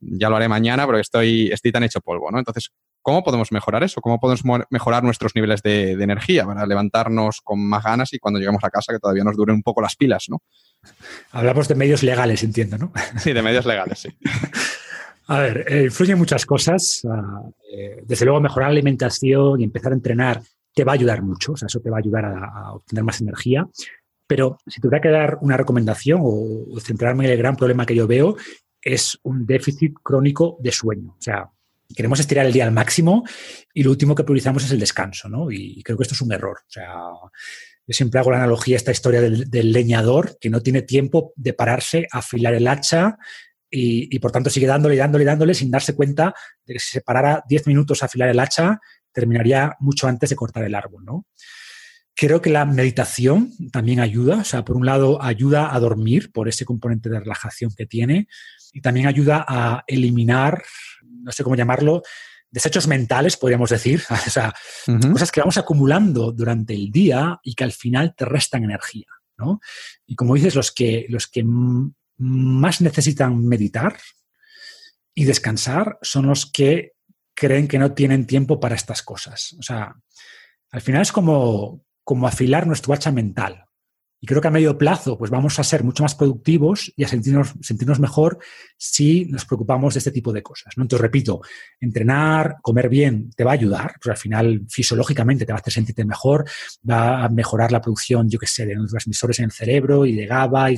[0.00, 2.38] ya lo haré mañana, pero estoy, estoy tan hecho polvo, ¿no?
[2.38, 2.70] Entonces,
[3.02, 4.00] ¿cómo podemos mejorar eso?
[4.00, 8.62] ¿Cómo podemos mejorar nuestros niveles de, energía para levantarnos con más ganas y cuando lleguemos
[8.64, 10.42] a casa que todavía nos duren un poco las pilas, ¿no?
[11.32, 12.92] Hablamos de medios legales, entiendo, ¿no?
[13.18, 14.08] Sí, de medios legales, sí.
[15.26, 17.02] A ver, eh, influyen muchas cosas.
[17.08, 20.42] Ah, eh, desde luego, mejorar la alimentación y empezar a entrenar
[20.74, 21.52] te va a ayudar mucho.
[21.52, 23.66] O sea, eso te va a ayudar a, obtener más energía.
[24.26, 28.06] Pero si tuviera que dar una recomendación o, centrarme en el gran problema que yo
[28.06, 28.36] veo,
[28.82, 31.16] es un déficit crónico de sueño.
[31.18, 31.48] O sea,
[31.94, 33.24] queremos estirar el día al máximo
[33.72, 35.50] y lo último que priorizamos es el descanso, ¿no?
[35.50, 36.58] Y creo que esto es un error.
[36.60, 36.94] O sea,
[37.86, 41.32] yo siempre hago la analogía a esta historia del, del leñador que no tiene tiempo
[41.36, 43.16] de pararse a afilar el hacha,
[43.76, 46.90] y, por tanto sigue dándole y dándole y dándole sin darse cuenta de que si
[46.90, 48.80] se parara 10 minutos a afilar el hacha,
[49.12, 51.26] terminaría mucho antes de cortar el árbol, ¿no?
[52.16, 56.48] Creo que la meditación también ayuda, o sea, por un lado ayuda a dormir por
[56.48, 58.28] ese componente de relajación que tiene
[58.72, 60.62] y también ayuda a eliminar,
[61.02, 62.02] no sé cómo llamarlo,
[62.52, 64.54] desechos mentales, podríamos decir, o sea,
[65.12, 69.58] cosas que vamos acumulando durante el día y que al final te restan energía, ¿no?
[70.06, 71.44] Y como dices, los que, los que
[72.18, 73.98] más necesitan meditar
[75.14, 76.92] y descansar son los que
[77.34, 79.54] creen que no tienen tiempo para estas cosas.
[79.58, 79.94] O sea,
[80.70, 83.64] al final es como, como afilar nuestro hacha mental.
[84.20, 87.08] Y creo que a medio plazo pues vamos a ser mucho más productivos y a
[87.08, 88.38] sentirnos, sentirnos mejor
[88.76, 90.72] si nos preocupamos de este tipo de cosas.
[90.76, 90.84] ¿no?
[90.84, 91.42] Entonces, repito,
[91.78, 95.74] entrenar, comer bien te va a ayudar, pues al final fisiológicamente te va a hacer
[95.74, 96.44] sentirte mejor,
[96.88, 100.26] va a mejorar la producción, yo qué sé, de neurotransmisores en el cerebro y de
[100.26, 100.76] GABA y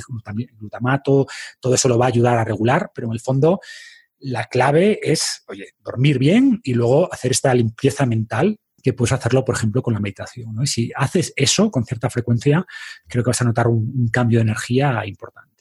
[0.59, 1.25] glutamato,
[1.59, 3.61] todo eso lo va a ayudar a regular, pero en el fondo
[4.19, 9.43] la clave es, oye, dormir bien y luego hacer esta limpieza mental que puedes hacerlo,
[9.43, 10.55] por ejemplo, con la meditación.
[10.63, 12.65] Y si haces eso con cierta frecuencia,
[13.05, 15.56] creo que vas a notar un cambio de energía importante.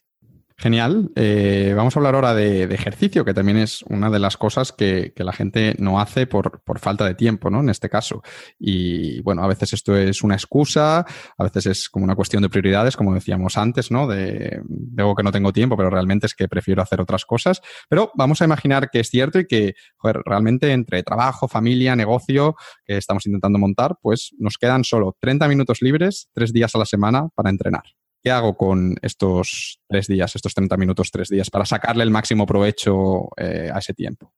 [0.58, 1.10] Genial.
[1.16, 5.12] Eh, vamos a hablar ahora de, ejercicio, que también es una de las cosas que,
[5.16, 7.60] la gente no hace por, falta de tiempo, ¿no?
[7.60, 8.22] En este caso.
[8.58, 11.00] Y bueno, a veces esto es una excusa,
[11.36, 14.06] a veces es como una cuestión de prioridades, como decíamos antes, ¿no?
[14.06, 17.60] De digo que no tengo tiempo, pero realmente es que prefiero hacer otras cosas.
[17.90, 22.56] Pero vamos a imaginar que es cierto y que, joder, realmente entre trabajo, familia, negocio
[22.86, 26.86] que estamos intentando montar, pues nos quedan solo 30 minutos libres, tres días a la
[26.86, 27.82] semana para entrenar.
[28.26, 32.44] ¿Qué hago con estos tres días, estos 30 minutos, tres días, para sacarle el máximo
[32.44, 34.34] provecho eh, a ese tiempo?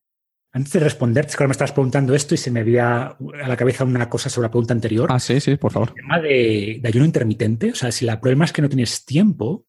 [0.53, 3.49] Antes de responder, es que ahora me estás preguntando esto y se me había a
[3.49, 5.09] la cabeza una cosa sobre la pregunta anterior.
[5.11, 5.89] Ah, sí, sí, por favor.
[5.89, 7.70] El tema de, ayuno intermitente.
[7.70, 9.64] O sea, si el problema es que no tienes tiempo,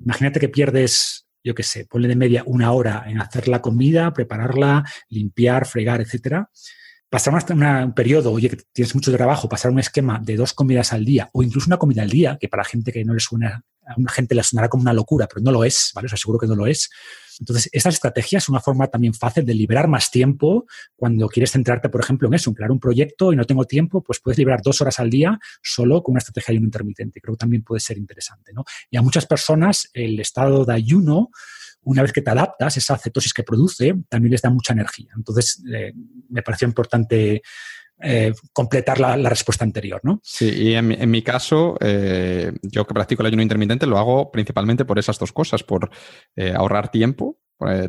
[0.00, 4.12] imagínate que pierdes, yo qué sé, ponle de media una hora en hacer la comida,
[4.12, 6.50] prepararla, limpiar, fregar, etcétera
[7.10, 11.04] pasar un periodo, oye, que tienes mucho trabajo, pasar un esquema de dos comidas al
[11.04, 13.94] día o incluso una comida al día, que para gente que no le suena, a
[13.96, 16.06] una gente le sonará como una locura, pero no lo es, ¿vale?
[16.06, 16.88] Os aseguro que no lo es.
[17.40, 21.88] Entonces, estas estrategias son una forma también fácil de liberar más tiempo cuando quieres centrarte,
[21.88, 24.60] por ejemplo, en eso, en crear un proyecto y no tengo tiempo, pues puedes liberar
[24.62, 27.20] dos horas al día solo con una estrategia de ayuno intermitente.
[27.20, 28.64] Creo que también puede ser interesante, ¿no?
[28.90, 31.30] Y a muchas personas el estado de ayuno
[31.82, 35.12] una vez que te adaptas, esa cetosis que produce también les da mucha energía.
[35.16, 35.92] Entonces, eh,
[36.28, 37.42] me pareció importante
[38.02, 40.20] eh, completar la, respuesta anterior, ¿no?
[40.22, 44.84] Sí, y en, mi caso, eh, yo que practico el ayuno intermitente lo hago principalmente
[44.84, 45.90] por esas dos cosas, por
[46.54, 47.38] ahorrar tiempo.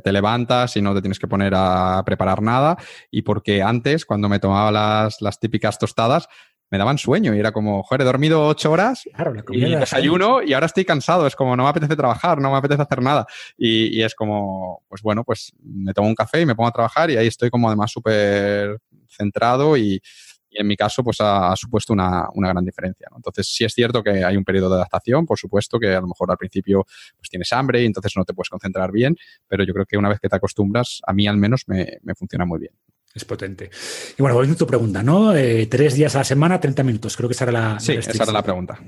[0.03, 2.75] Te levantas y no te tienes que poner a preparar nada.
[3.09, 6.27] Y porque antes, cuando me tomaba las, las típicas tostadas,
[6.71, 10.67] me daban sueño y era como, joder, he dormido ocho horas y desayuno y ahora
[10.67, 11.27] estoy cansado.
[11.27, 13.27] Es como, no me apetece trabajar, no me apetece hacer nada.
[13.57, 17.11] Y, es como, pues bueno, pues me tomo un café y me pongo a trabajar
[17.11, 20.01] y ahí estoy como además súper centrado y,
[20.53, 23.07] en mi caso pues ha, supuesto una, gran diferencia.
[23.15, 26.07] Entonces sí es cierto que hay un periodo de adaptación, por supuesto que a lo
[26.07, 26.85] mejor al principio
[27.17, 29.15] pues tienes hambre y entonces no te puedes concentrar bien,
[29.47, 32.45] pero yo creo que una vez que te acostumbras, a mí al menos me funciona
[32.45, 32.73] muy bien.
[33.13, 33.69] Es potente.
[34.17, 35.35] Y bueno, volviendo a tu pregunta, ¿no?
[35.35, 37.17] Eh, tres días a la semana, 30 minutos.
[37.17, 37.79] Creo que esa era la.
[37.79, 38.79] Sí, esa era la pregunta.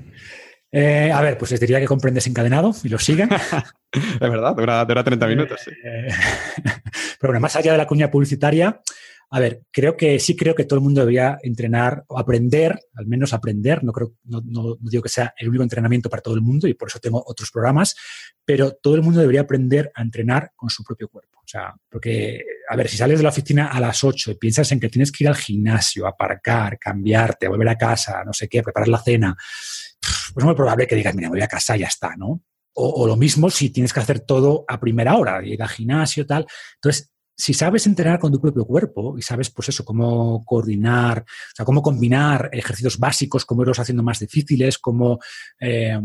[0.72, 3.30] Eh, a ver, pues les diría que comprendes encadenado y lo sigan.
[3.92, 5.60] es verdad, dura, dura 30 minutos.
[5.64, 5.70] Sí.
[5.70, 6.08] Eh,
[7.20, 8.80] pero bueno, más allá de la cuña publicitaria,
[9.30, 13.06] a ver, creo que sí creo que todo el mundo debería entrenar o aprender, al
[13.06, 16.40] menos aprender, no creo, no, no, digo que sea el único entrenamiento para todo el
[16.40, 17.96] mundo y por eso tengo otros programas,
[18.44, 21.38] pero todo el mundo debería aprender a entrenar con su propio cuerpo.
[21.38, 22.44] O sea, porque,
[22.74, 25.12] a ver, si sales de la oficina a las 8 y piensas en que tienes
[25.12, 29.36] que ir al gimnasio, aparcar, cambiarte, volver a casa, no sé qué, preparar la cena,
[30.00, 32.42] pues es muy probable que digas, mira, voy a casa y ya está, ¿no?
[32.72, 36.26] O, o, lo mismo si tienes que hacer todo a primera hora, ir al gimnasio,
[36.26, 36.46] tal.
[36.74, 41.56] Entonces, si sabes entrenar con tu propio cuerpo y sabes, pues eso, cómo coordinar, o
[41.56, 45.18] sea, cómo combinar ejercicios básicos, cómo irlos haciendo más difíciles, cómo,
[45.60, 45.98] eh,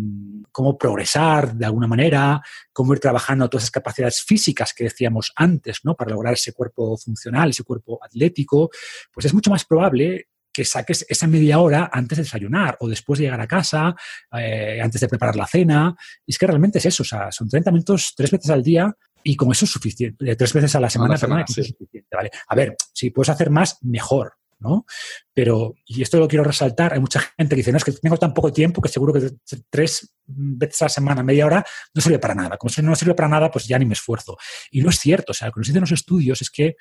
[0.52, 2.42] cómo progresar de alguna manera,
[2.74, 5.96] cómo ir trabajando todas esas capacidades físicas que decíamos antes, ¿no?
[5.96, 8.70] Para lograr ese cuerpo funcional, ese cuerpo atlético,
[9.14, 13.20] pues es mucho más probable que saques esa media hora antes de desayunar o después
[13.20, 13.96] de llegar a casa,
[14.38, 15.96] eh, antes de preparar la cena.
[16.26, 18.94] Y es que realmente es eso, o sea, son 30 minutos tres veces al día
[19.24, 20.36] y con eso es suficiente.
[20.36, 22.32] Tres veces a la semana, es suficiente, ¿vale?
[22.48, 24.86] A ver, si puedes hacer más, mejor, ¿no?
[25.34, 28.18] Pero, y esto lo quiero resaltar, hay mucha gente que dice, no, es que tengo
[28.18, 29.32] tan poco tiempo que seguro que
[29.70, 32.58] tres veces a la semana, media hora, no sirve para nada.
[32.58, 34.38] Como si no sirve para nada, pues ya ni me esfuerzo.
[34.72, 36.76] Y no es cierto, o sea, lo que nos dicen los estudios es que,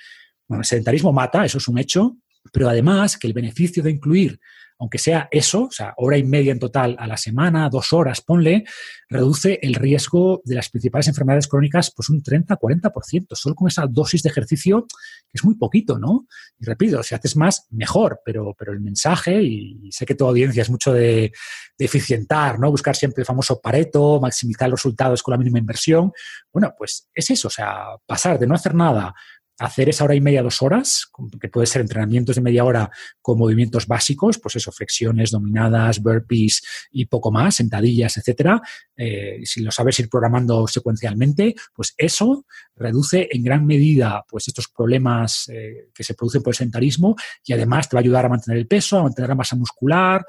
[0.47, 2.17] bueno, el sedentarismo mata, eso es un hecho,
[2.53, 4.41] pero además que el beneficio de incluir
[4.79, 8.21] aunque sea eso, o sea, hora y media en total a la semana, dos horas,
[8.21, 8.65] ponle,
[9.09, 14.23] reduce el riesgo de las principales enfermedades crónicas pues un 30-40%, solo con esa dosis
[14.23, 16.27] de ejercicio, que es muy poquito, ¿no?
[16.59, 20.63] Y repito, si haces más, mejor, pero, pero el mensaje, y sé que tu audiencia
[20.63, 21.33] es mucho de,
[21.77, 22.71] de eficientar, ¿no?
[22.71, 26.13] Buscar siempre el famoso Pareto, maximizar los resultados con la mínima inversión.
[26.53, 29.15] Bueno, pues es eso, o sea, pasar de no hacer nada
[29.59, 32.91] hacer esa hora y media, dos horas, que puede ser entrenamientos de media hora
[33.21, 38.61] con movimientos básicos, pues eso, flexiones, dominadas, burpees y poco más, sentadillas, etcétera.
[38.97, 42.47] Eh, si lo sabes ir programando secuencialmente, pues eso
[42.77, 47.53] reduce en gran medida pues estos problemas eh, que se producen por el sedentarismo y
[47.53, 50.25] además te va a ayudar a mantener el peso, a mantener la masa muscular.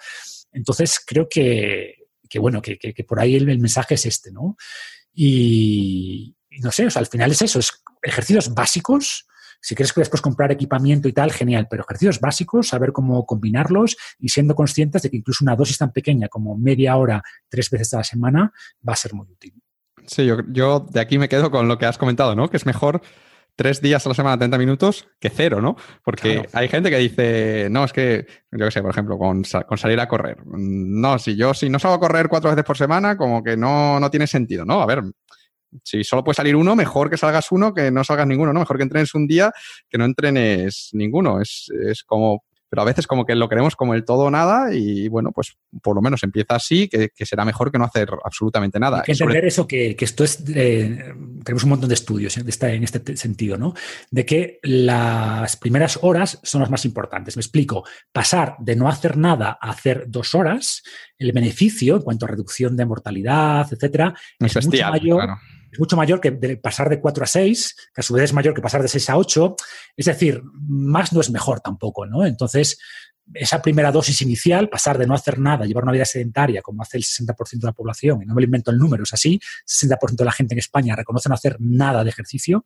[0.52, 1.96] Entonces, creo que,
[2.40, 4.58] bueno, que, por ahí el, mensaje es este, ¿no?
[5.14, 7.72] Y, no sé, o sea, al final es eso, es
[8.02, 9.26] ejercicios básicos.
[9.62, 13.98] Si quieres que después comprar equipamiento y tal, genial, pero ejercicios básicos, saber cómo combinarlos
[14.18, 17.94] y siendo conscientes de que incluso una dosis tan pequeña como media hora, tres veces
[17.94, 18.54] a la semana,
[18.88, 19.54] va a ser muy útil.
[20.08, 22.50] Sí, yo, yo de aquí me quedo con lo que has comentado, ¿no?
[22.50, 23.02] Que es mejor
[23.60, 25.76] tres días a la semana, 30 minutos, que cero, ¿no?
[26.06, 29.78] Porque hay gente que dice, no, es que, yo qué sé, por ejemplo, con, con,
[29.78, 30.38] salir a correr.
[30.46, 34.00] No, si yo si no salgo a correr cuatro veces por semana, como que no,
[34.00, 34.82] no tiene sentido, ¿no?
[34.82, 35.04] A ver,
[35.84, 38.60] si solo puede salir uno, mejor que salgas uno que no salgas ninguno, ¿no?
[38.60, 39.52] Mejor que entrenes un día
[39.90, 41.42] que no entrenes ninguno.
[41.42, 44.74] Es, es como pero a veces como que lo queremos como el todo o nada
[44.74, 48.80] y bueno, pues por lo menos empieza así, que, será mejor que no hacer absolutamente
[48.80, 48.98] nada.
[49.00, 51.14] Hay que entender eso, que, esto es, eh,
[51.44, 53.74] tenemos un montón de estudios en este, en este sentido, ¿no?
[54.12, 57.36] De que las primeras horas son las más importantes.
[57.36, 60.84] Me explico, pasar de no hacer nada a hacer dos horas,
[61.18, 65.30] el beneficio en cuanto a reducción de mortalidad, etcétera, es, mucho mayor
[65.72, 68.54] es mucho mayor que pasar de 4 a 6, que a su vez es mayor
[68.54, 69.56] que pasar de 6 a 8.
[69.98, 72.26] Es decir, más no es mejor tampoco, ¿no?
[72.26, 72.80] Entonces,
[73.34, 76.98] esa primera dosis inicial, pasar de no hacer nada, llevar una vida sedentaria, como hace
[76.98, 80.16] el 60% de la población, y no me lo invento el número, es así, 60%
[80.16, 82.66] de la gente en España reconoce no hacer nada de ejercicio,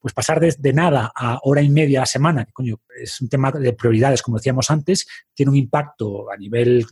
[0.00, 3.20] pues pasar de, de, nada a hora y media a la semana, que coño, es
[3.20, 6.86] un tema de prioridades, como decíamos antes, tiene un impacto a nivel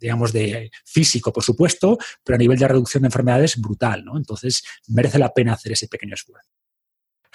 [0.00, 4.16] digamos, de físico, por supuesto, pero a nivel de reducción de enfermedades, brutal, ¿no?
[4.16, 6.50] Entonces, merece la pena hacer ese pequeño esfuerzo.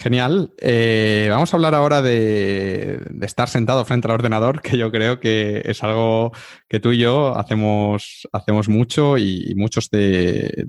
[0.02, 0.52] Genial.
[0.58, 5.62] Eh, vamos a hablar ahora de, estar sentado frente al ordenador, que yo creo que
[5.64, 6.32] es algo
[6.68, 10.66] que tú y yo hacemos, hacemos mucho y, muchos de,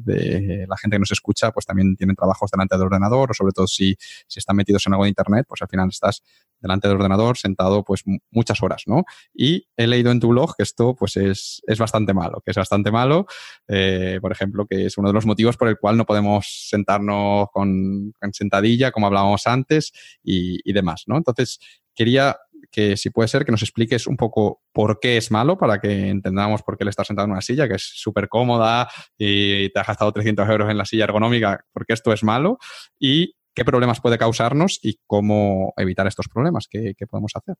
[0.68, 3.66] la gente que nos escucha pues también tienen trabajos delante del ordenador o sobre todo
[3.66, 6.22] si, si están metidos en algo de Internet, pues al final estás
[6.62, 9.04] delante del ordenador sentado pues muchas horas, ¿no?
[9.34, 12.56] Y he leído en tu blog que esto pues es, es bastante malo, que es
[12.56, 13.26] bastante malo,
[13.68, 17.48] eh, por ejemplo, que es uno de los motivos por el cual no podemos sentarnos
[17.52, 19.92] con, sentadilla, como hablábamos antes,
[20.22, 21.16] y, demás, ¿no?
[21.16, 21.58] Entonces,
[21.94, 22.38] quería
[22.70, 26.08] que si puede ser que nos expliques un poco por qué es malo, para que
[26.08, 28.88] entendamos por qué le estás sentado en una silla, que es súper cómoda
[29.18, 32.58] y te has gastado 300 euros en la silla ergonómica, porque esto es malo,
[32.98, 37.57] y qué problemas puede causarnos y cómo evitar estos problemas, qué, podemos hacer.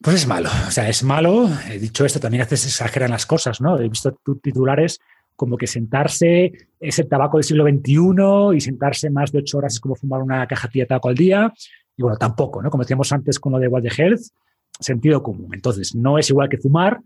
[0.00, 1.48] Pues es malo, o sea, es malo.
[1.70, 3.78] He dicho esto, también a veces exageran las cosas, ¿no?
[3.78, 4.98] He visto titulares
[5.36, 9.74] como que sentarse es el tabaco del siglo XXI y sentarse más de ocho horas
[9.74, 11.52] es como fumar una cajetilla de tabaco al día.
[11.96, 12.70] Y bueno, tampoco, ¿no?
[12.70, 14.22] Como decíamos antes con lo de Wild Health,
[14.78, 15.50] sentido común.
[15.54, 17.00] Entonces, no es igual que fumar,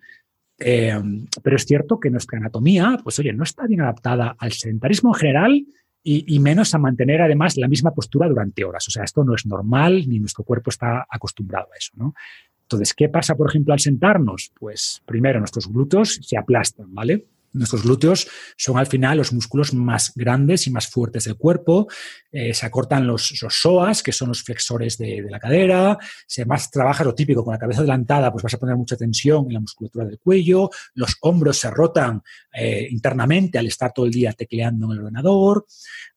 [0.59, 0.99] eh,
[1.43, 5.21] pero es cierto que nuestra anatomía, pues oye, no está bien adaptada al sedentarismo en
[5.21, 5.67] general
[6.09, 8.87] y, menos a mantener además la misma postura durante horas.
[8.87, 12.15] O sea, esto no es normal ni nuestro cuerpo está acostumbrado a eso, ¿no?
[12.63, 14.53] Entonces, ¿qué pasa, por ejemplo, al sentarnos?
[14.59, 17.27] Pues primero nuestros glúteos se aplastan, ¿vale?
[17.57, 21.89] Nuestros glúteos son al final los músculos más grandes y más fuertes del cuerpo.
[22.31, 25.99] Eh, se acortan los, psoas, que son los flexores de, la cadera.
[26.27, 29.47] Si además trabajas lo típico con la cabeza adelantada, pues vas a poner mucha tensión
[29.47, 30.71] en la musculatura del cuello.
[30.95, 35.67] Los hombros se rotan eh, internamente al estar todo el día tecleando en el ordenador.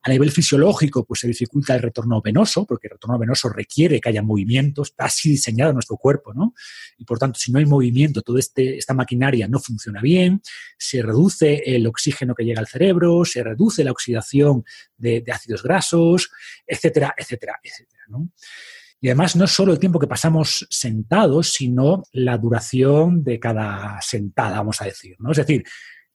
[0.01, 4.09] A nivel fisiológico, pues se dificulta el retorno venoso, porque el retorno venoso requiere que
[4.09, 6.53] haya movimiento, está así diseñado nuestro cuerpo, ¿no?
[6.97, 10.41] Y por tanto, si no hay movimiento, toda este, esta maquinaria no funciona bien,
[10.77, 14.63] se reduce el oxígeno que llega al cerebro, se reduce la oxidación
[14.97, 16.30] de, ácidos grasos,
[16.65, 18.05] etcétera, etcétera, etcétera.
[19.01, 24.57] Y además no solo el tiempo que pasamos sentados, sino la duración de cada sentada,
[24.57, 25.32] vamos a decir, ¿no?
[25.32, 25.63] Es decir,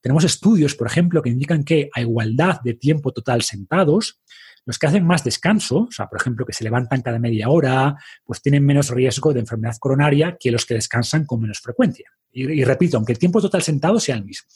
[0.01, 4.21] tenemos estudios, por ejemplo, que indican que a igualdad de tiempo total sentados,
[4.67, 7.97] los que hacen más descanso, o sea, por ejemplo, que se levantan cada media hora,
[8.25, 12.11] pues tienen menos riesgo de enfermedad coronaria que los que descansan con menos frecuencia.
[12.33, 14.49] Y, repito, aunque el tiempo total sentado sea el mismo.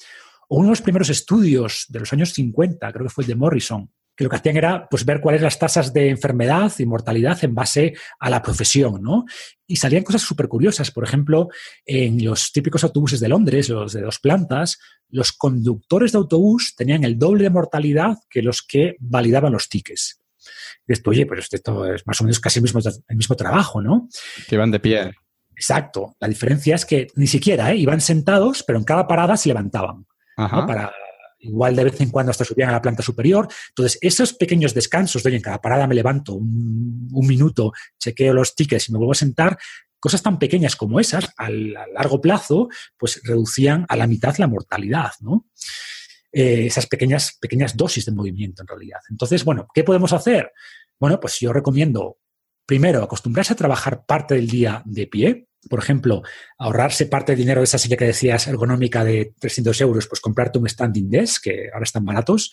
[0.48, 3.90] Uno de los primeros estudios de los años 50, creo que fue el de Morrison,
[4.18, 7.54] que lo que hacían era pues, ver cuáles las tasas de enfermedad y mortalidad en
[7.54, 9.26] base a la profesión, ¿no?
[9.64, 10.90] Y salían cosas súper curiosas.
[10.90, 11.48] Por ejemplo,
[11.86, 14.78] en los típicos autobuses de Londres, los de dos plantas,
[15.08, 20.20] los conductores de autobús tenían el doble de mortalidad que los que validaban los tickets.
[20.88, 23.80] Y esto, oye, pero esto es más o menos casi el mismo, el mismo trabajo,
[23.80, 24.08] ¿no?
[24.48, 25.12] Que van de pie.
[25.54, 26.16] Exacto.
[26.18, 27.76] La diferencia es que ni siquiera ¿eh?
[27.76, 30.07] iban sentados, pero en cada parada se levantaban.
[30.46, 30.92] Para,
[31.40, 33.48] igual de vez en cuando hasta subían a la planta superior.
[33.68, 38.54] Entonces, esos pequeños descansos de, oye, en cada parada me levanto un, minuto, chequeo los
[38.54, 39.58] tickets y me vuelvo a sentar,
[40.00, 45.12] cosas tan pequeñas como esas, a largo plazo, pues reducían a la mitad la mortalidad,
[45.20, 45.46] ¿no?
[46.30, 49.00] Eh, esas pequeñas, pequeñas dosis de movimiento en realidad.
[49.10, 50.52] Entonces, bueno, ¿qué podemos hacer?
[51.00, 52.18] Bueno, pues yo recomiendo,
[52.68, 56.22] primero, acostumbrarse a trabajar parte del día de pie, por ejemplo,
[56.58, 60.58] ahorrarse parte del dinero de esa silla que decías ergonómica de 300 euros, pues comprarte
[60.58, 62.52] un standing desk, que ahora están baratos.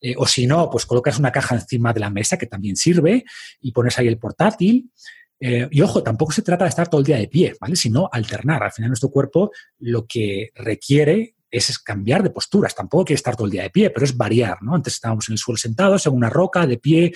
[0.00, 3.24] Eh, o si no, pues colocas una caja encima de la mesa, que también sirve,
[3.60, 4.90] y pones ahí el portátil.
[5.38, 7.76] Eh, y ojo, tampoco se trata de estar todo el día de pie, ¿vale?
[7.76, 8.62] Sino alternar.
[8.62, 9.50] Al final nuestro cuerpo
[9.80, 12.74] lo que requiere es cambiar de posturas.
[12.74, 14.74] Tampoco quiere estar todo el día de pie, pero es variar, ¿no?
[14.74, 17.12] Antes estábamos en el suelo sentados, en una roca, de pie,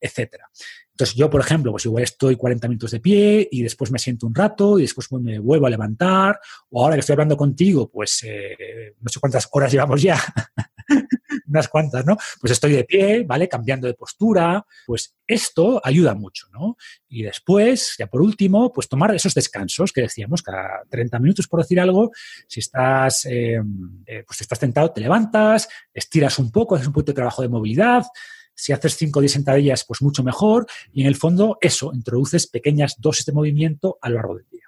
[0.00, 0.48] etcétera.
[1.00, 4.26] Entonces yo, por ejemplo, pues igual estoy 40 minutos de pie y después me siento
[4.26, 6.38] un rato y después me vuelvo a levantar.
[6.68, 10.22] O ahora que estoy hablando contigo, pues eh, no sé cuántas horas llevamos ya,
[11.48, 12.18] unas cuantas, ¿no?
[12.38, 13.48] Pues estoy de pie, ¿vale?
[13.48, 14.62] Cambiando de postura.
[14.84, 16.76] Pues esto ayuda mucho, ¿no?
[17.08, 21.60] Y después, ya por último, pues tomar esos descansos que decíamos, cada 30 minutos por
[21.60, 22.10] decir algo.
[22.46, 23.58] Si estás, eh,
[24.04, 27.48] eh, pues estás tentado, te levantas, estiras un poco, haces un poquito de trabajo de
[27.48, 28.04] movilidad
[28.60, 30.66] si haces 5 o 10 sentadillas, pues mucho mejor.
[30.92, 34.60] Y en el fondo, eso, introduces pequeñas dosis de movimiento a lo largo del día.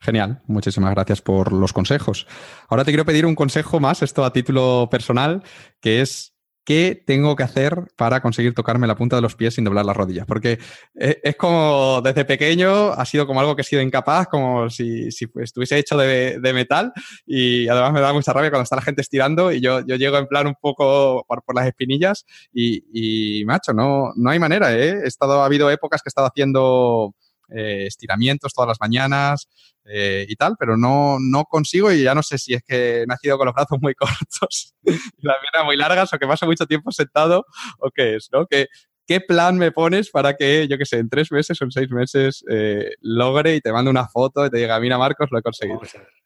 [0.00, 2.26] Genial, muchísimas gracias por los consejos.
[2.68, 5.44] Ahora te quiero pedir un consejo más, esto a título personal,
[5.80, 6.31] que es
[6.64, 9.96] ¿qué tengo que hacer para conseguir tocarme la punta de los pies sin doblar las
[9.96, 10.26] rodillas?
[10.26, 10.58] Porque
[10.94, 15.08] eh, es como desde pequeño ha sido como algo que he sido incapaz, como si,
[15.08, 16.92] estuviese hecho de, metal
[17.26, 20.26] y además me da mucha rabia cuando está la gente estirando y yo, llego en
[20.26, 25.00] plan un poco por, las espinillas y, macho, no, no hay manera, ¿eh?
[25.04, 27.14] He estado, ha habido épocas que he estado haciendo
[27.48, 29.48] eh, estiramientos todas las mañanas
[29.84, 33.06] eh, y tal, pero no, no consigo y ya no sé si es que he
[33.06, 36.66] nacido con los brazos muy cortos y las piernas muy largas o que paso mucho
[36.66, 37.44] tiempo sentado
[37.78, 38.46] o qué es, ¿no?
[38.46, 38.68] ¿Qué,
[39.06, 41.90] ¿Qué plan me pones para que, yo qué sé, en tres meses o en seis
[41.90, 45.42] meses eh, logre y te mando una foto y te diga, mira Marcos, lo he
[45.42, 45.80] conseguido?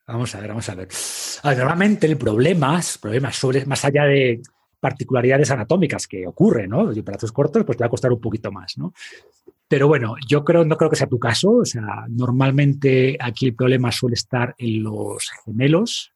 [0.06, 0.88] Vamos a ver, vamos a ver.
[1.56, 4.42] normalmente el problema, problema sobre, más allá de
[4.86, 6.84] particularidades anatómicas que ocurren, ¿no?
[6.84, 8.92] Los brazos cortos, pues te va a costar un poquito más, ¿no?
[9.66, 11.56] Pero bueno, yo creo, no creo que sea tu caso.
[11.56, 16.12] O sea, normalmente aquí el problema suele estar en los gemelos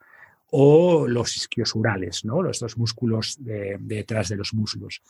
[0.53, 2.43] o los isquiosurales, ¿no?
[2.43, 5.03] Los dos músculos detrás de los muslos.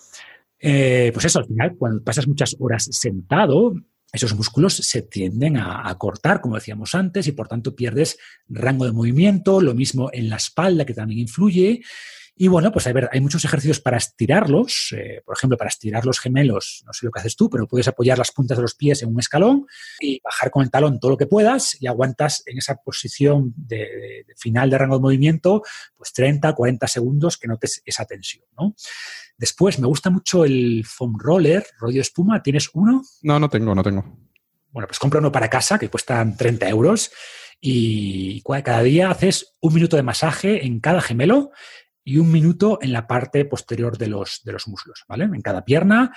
[0.58, 3.74] Eh, pues eso, al final, cuando pasas muchas horas sentado,
[4.10, 8.16] esos músculos se tienden a, a, cortar, como decíamos antes, y por tanto pierdes
[8.48, 11.82] rango de movimiento, lo mismo en la espalda, que también influye,
[12.42, 14.94] y bueno, pues a ver, hay muchos ejercicios para estirarlos.
[14.96, 17.86] Eh, por ejemplo, para estirar los gemelos, no sé lo que haces tú, pero puedes
[17.86, 19.66] apoyar las puntas de los pies en un escalón
[20.00, 24.24] y bajar con el talón todo lo que puedas y aguantas en esa posición de,
[24.38, 25.62] final de rango de movimiento,
[25.98, 28.74] pues 30, 40 segundos que notes esa tensión, ¿no?
[29.36, 32.42] Después, me gusta mucho el foam roller, rollo espuma.
[32.42, 33.02] ¿Tienes uno?
[33.20, 34.16] No, no tengo, no tengo.
[34.70, 37.10] Bueno, pues compra uno para casa que cuestan 30 euros
[37.60, 41.50] y cada día haces un minuto de masaje en cada gemelo
[42.10, 45.24] y un minuto en la parte posterior de los, de los muslos, ¿vale?
[45.24, 46.12] En cada pierna.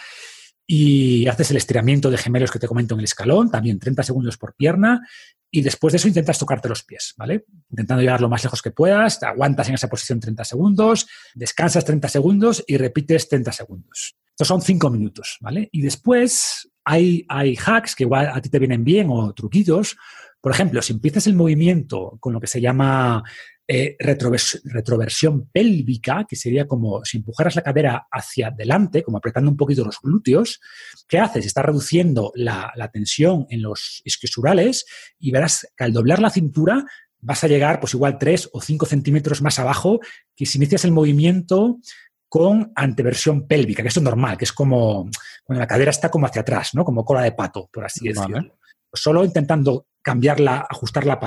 [0.66, 4.38] Y haces el estiramiento de gemelos que te comento en el escalón, también 30 segundos
[4.38, 5.08] por pierna.
[5.52, 7.46] Y después de eso intentas tocarte los pies, ¿vale?
[7.70, 12.08] Intentando llegar lo más lejos que puedas, aguantas en esa posición 30 segundos, descansas 30
[12.08, 14.16] segundos y repites 30 segundos.
[14.32, 15.70] Estos son 5 minutos, ¿vale?
[15.72, 19.96] Y después hay, hay hacks que igual a ti te vienen bien o truquitos.
[20.42, 23.24] Por ejemplo, si empiezas el movimiento con lo que se llama
[23.66, 29.56] eh, retroversión pélvica, que sería como si empujaras la cadera hacia adelante, como apretando un
[29.56, 30.60] poquito los glúteos,
[31.08, 31.46] ¿qué haces?
[31.46, 34.86] Estás reduciendo la, tensión en los isquiosurales
[35.18, 36.84] y verás que al doblar la cintura
[37.22, 40.02] vas a llegar pues igual 3 o 5 centímetros más abajo
[40.36, 41.80] que si inicias el movimiento
[42.28, 45.10] con anteversión pélvica, que esto es normal, que es como
[45.46, 46.84] cuando la cadera está como hacia atrás, ¿no?
[46.84, 48.58] Como cola de pato, por así decirlo.
[48.92, 51.20] Solo intentando cambiarla, ajustar la,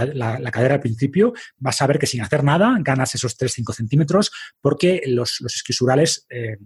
[0.52, 4.30] cadera al principio, vas a ver que sin hacer nada ganas esos 3-5 centímetros
[4.60, 6.58] porque los, los esquisurales eh,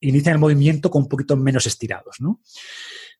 [0.00, 2.16] inician el movimiento con un poquito menos estirados.
[2.20, 2.40] ¿no?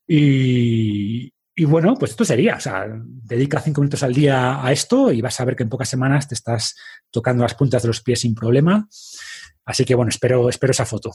[0.07, 1.33] Y,
[1.65, 2.61] bueno, pues esto sería, o
[3.03, 6.29] dedica 5 minutos al día a esto y vas a ver que en pocas semanas
[6.29, 6.77] te estás
[7.11, 8.89] tocando las puntas de los pies sin problema.
[9.67, 11.11] Así que bueno, espero, espero esa foto.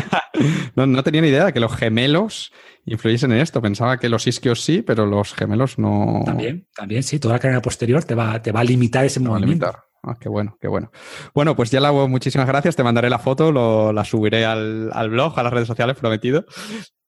[0.76, 2.52] no, no, tenía ni idea de que los gemelos
[2.84, 3.60] influyesen en esto.
[3.60, 6.22] Pensaba que los isquios sí, pero los gemelos no.
[6.24, 7.18] También, también, sí.
[7.18, 9.72] Toda la cadena posterior te va, te va a limitar ese movimiento.
[10.02, 10.90] Ah, qué bueno, qué bueno.
[11.34, 12.08] Bueno, pues ya la hago.
[12.08, 12.76] Muchísimas gracias.
[12.76, 16.46] Te mandaré la foto, la subiré al, blog, a las redes sociales, prometido.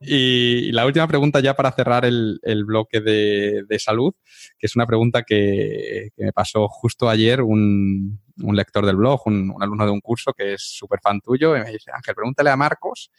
[0.03, 4.15] Y, la última pregunta ya para cerrar el, bloque de, salud,
[4.59, 9.85] que es una pregunta que, me pasó justo ayer un, lector del blog, un, alumno
[9.85, 13.11] de un curso que es súper fan tuyo, y me dice, Ángel, pregúntale a Marcos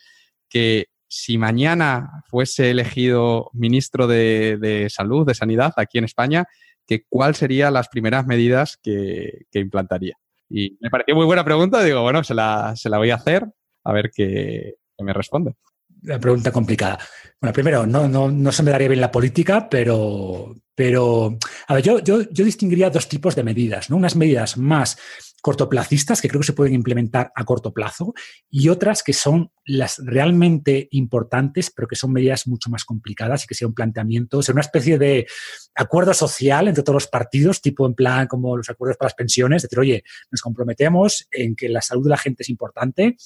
[0.49, 6.45] que si mañana fuese elegido ministro de, salud, de sanidad aquí en España,
[6.87, 10.17] que cuáles serían las primeras medidas que, implantaría.
[10.49, 13.45] Y me pareció muy buena pregunta, digo, bueno, se la, se la voy a hacer,
[13.83, 15.55] a ver qué, me responde.
[16.03, 16.99] La pregunta complicada.
[17.39, 21.83] Bueno, primero, no, no, no, se me daría bien la política, pero, pero a ver,
[21.83, 23.97] yo, yo, yo distinguiría dos tipos de medidas, ¿no?
[23.97, 24.97] Unas medidas más
[25.43, 28.13] cortoplacistas que creo que se pueden implementar a corto plazo
[28.49, 33.47] y otras que son las realmente importantes, pero que son medidas mucho más complicadas y
[33.47, 35.27] que sea un planteamiento, sea una especie de
[35.75, 39.63] acuerdo social entre todos los partidos, tipo en plan como los acuerdos para las pensiones,
[39.63, 43.17] decir, oye, nos comprometemos en que la salud de la gente es importante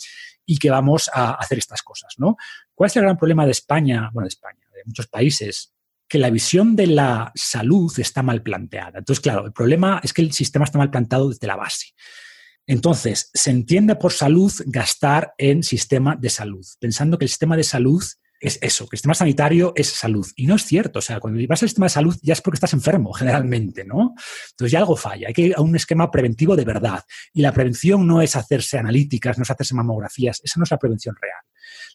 [0.44, 2.36] y que vamos a hacer estas cosas, ¿no?
[2.74, 5.72] ¿Cuál es el gran problema de España, bueno, de España, de muchos países
[6.08, 9.00] que la visión de la salud está mal planteada.
[9.00, 11.88] Entonces, claro, el problema es que el sistema está mal plantado desde la base.
[12.66, 17.64] Entonces, se entiende por salud gastar en sistema de salud, pensando que el sistema de
[17.64, 18.04] salud
[18.40, 20.28] es eso, que el sistema sanitario es salud.
[20.36, 21.00] Y no es cierto.
[21.00, 24.14] O sea, cuando vas al sistema de salud ya es porque estás enfermo, generalmente, ¿no?
[24.52, 25.28] Entonces ya algo falla.
[25.28, 27.04] Hay que ir a un esquema preventivo de verdad.
[27.34, 30.42] Y la prevención no es hacerse analíticas, no es hacerse mamografías.
[30.44, 31.42] Esa no es la prevención real.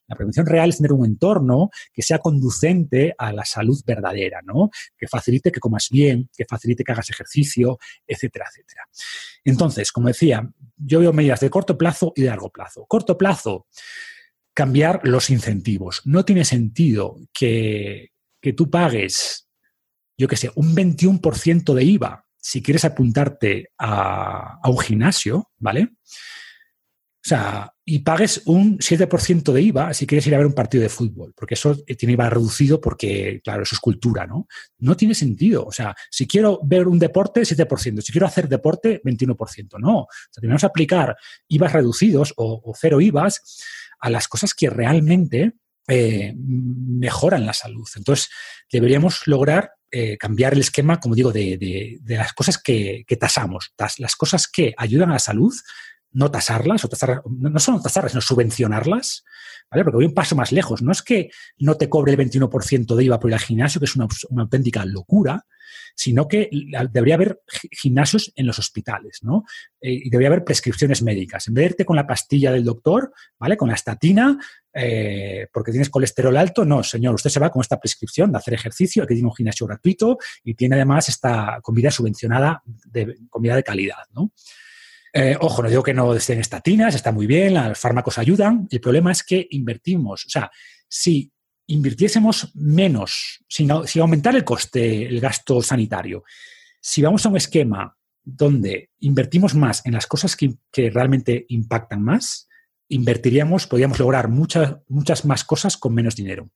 [0.08, 4.70] La prevención real es tener un entorno que sea conducente a la salud verdadera, ¿no?
[4.96, 8.82] Que facilite que comas bien, que facilite que hagas ejercicio, etcétera, etcétera.
[9.44, 12.84] Entonces, como decía, yo veo medidas de corto plazo y de largo plazo.
[12.86, 13.66] Corto plazo,
[14.54, 16.02] cambiar los incentivos.
[16.04, 18.10] No tiene sentido que,
[18.56, 19.48] tú pagues,
[20.18, 25.90] yo qué sé, un 21% de IVA si quieres apuntarte a, a un gimnasio, ¿vale?
[27.24, 30.82] O sea, y pagues un 7% de IVA si quieres ir a ver un partido
[30.82, 34.48] de fútbol, porque eso tiene IVA reducido porque, claro, eso es cultura, ¿no?
[34.78, 35.64] No tiene sentido.
[35.64, 38.00] O sea, si quiero ver un deporte, 7%.
[38.00, 39.78] Si quiero hacer deporte, 21%.
[39.78, 39.98] No.
[40.00, 41.16] O sea, tenemos que aplicar
[41.46, 43.40] IVAs reducidos o, cero IVAs
[44.00, 45.52] a las cosas que realmente
[45.86, 47.88] eh, mejoran la salud.
[47.94, 48.30] Entonces,
[48.70, 54.48] deberíamos lograr eh, cambiar el esquema, como digo, de, las cosas que tasamos, las cosas
[54.48, 55.54] que ayudan a la salud
[56.12, 59.24] no tasarlas, o tasar, no solo tasarlas, sino subvencionarlas,
[59.70, 59.84] ¿vale?
[59.84, 60.82] Porque voy un paso más lejos.
[60.82, 63.86] No es que no te cobre el 21% de IVA por ir al gimnasio, que
[63.86, 64.06] es una,
[64.38, 65.46] auténtica locura,
[65.94, 66.50] sino que
[66.90, 67.40] debería haber
[67.70, 69.44] gimnasios en los hospitales, ¿no?
[69.80, 71.48] Eh, y debería haber prescripciones médicas.
[71.48, 73.56] En vez de irte con la pastilla del doctor, ¿vale?
[73.56, 74.38] Con la estatina,
[74.74, 78.54] eh, porque tienes colesterol alto, no, señor, usted se va con esta prescripción de hacer
[78.54, 83.62] ejercicio, que tiene un gimnasio gratuito y tiene además esta comida subvencionada, de comida de
[83.62, 84.32] calidad, ¿no?
[85.12, 88.66] Eh, ojo, no digo que no estén estatinas, está muy bien, los fármacos ayudan.
[88.70, 90.24] El problema es que invertimos.
[90.26, 90.50] O sea,
[90.88, 91.30] si
[91.66, 96.24] invirtiésemos menos, sin, aumentar el coste, el gasto sanitario,
[96.80, 102.02] si vamos a un esquema donde invertimos más en las cosas que, que realmente impactan
[102.02, 102.48] más,
[102.88, 106.50] invertiríamos, podríamos lograr muchas, muchas más cosas con menos dinero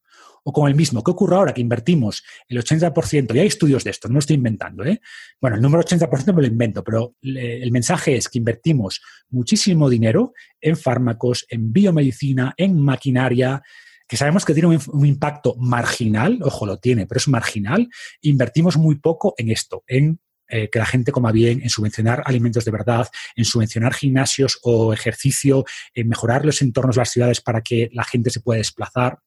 [0.48, 1.02] o con el mismo.
[1.02, 3.34] ¿Qué ocurre ahora que invertimos el 80%?
[3.34, 4.84] Y hay estudios de esto, no lo estoy inventando.
[4.84, 5.00] ¿eh?
[5.40, 10.32] Bueno, el número 80% me lo invento, pero el mensaje es que invertimos muchísimo dinero
[10.60, 13.60] en fármacos, en biomedicina, en maquinaria,
[14.06, 17.88] que sabemos que tiene un, impacto marginal, ojo, lo tiene, pero es marginal.
[18.20, 22.64] Invertimos muy poco en esto, en eh, que la gente coma bien, en subvencionar alimentos
[22.64, 27.62] de verdad, en subvencionar gimnasios o ejercicio, en mejorar los entornos de las ciudades para
[27.62, 29.18] que la gente se pueda desplazar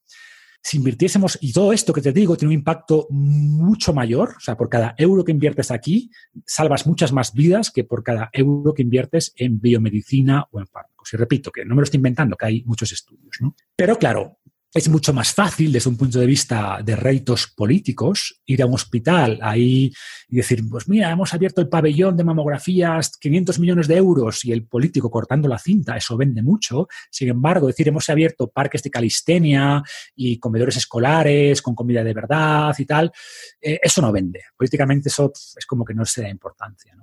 [0.61, 4.57] si invirtiésemos, y todo esto que te digo tiene un impacto mucho mayor, o sea,
[4.57, 6.11] por cada euro que inviertes aquí,
[6.45, 11.13] salvas muchas más vidas que por cada euro que inviertes en biomedicina o en fármacos.
[11.13, 13.37] Y repito, que no me lo estoy inventando, que hay muchos estudios.
[13.39, 13.55] ¿no?
[13.75, 14.38] Pero claro,
[14.71, 18.75] es mucho más fácil desde un punto de vista de réditos políticos ir a un
[18.75, 19.91] hospital ahí
[20.27, 24.51] y decir, pues mira, hemos abierto el pabellón de mamografías, 500 millones de euros y
[24.51, 26.87] el político cortando la cinta, eso vende mucho.
[27.09, 29.81] Sin embargo, decir, hemos abierto parques de calistenia
[30.15, 33.11] y comedores escolares con comida de verdad y tal,
[33.59, 34.41] eh, eso no vende.
[34.55, 36.95] Políticamente eso es como que no se da importancia.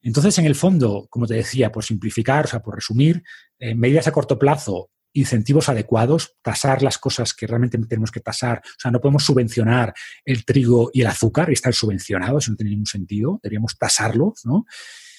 [0.00, 3.22] Entonces, en el fondo, como te decía, por simplificar, o sea, por resumir,
[3.58, 8.58] eh, medidas a corto plazo incentivos adecuados, tasar las cosas que realmente tenemos que tasar.
[8.64, 12.56] O sea, no podemos subvencionar el trigo y el azúcar y estar subvencionados, eso no
[12.56, 14.66] tiene ningún sentido, deberíamos tasarlo, ¿no?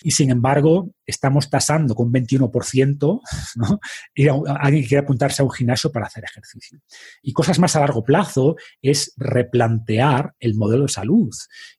[0.05, 3.21] Y sin embargo, estamos tasando con 21%
[3.55, 3.79] ¿no?
[4.47, 6.79] a, alguien que quiere apuntarse a un gimnasio para hacer ejercicio.
[7.23, 11.33] Y cosas más a largo plazo es replantear el modelo de salud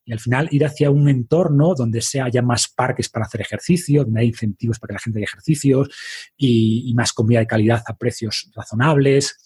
[0.05, 4.03] y al final ir hacia un entorno donde se haya más parques para hacer ejercicio,
[4.03, 5.89] donde hay incentivos para que la gente haga ejercicios
[6.37, 9.37] y, y más comida de calidad a precios razonables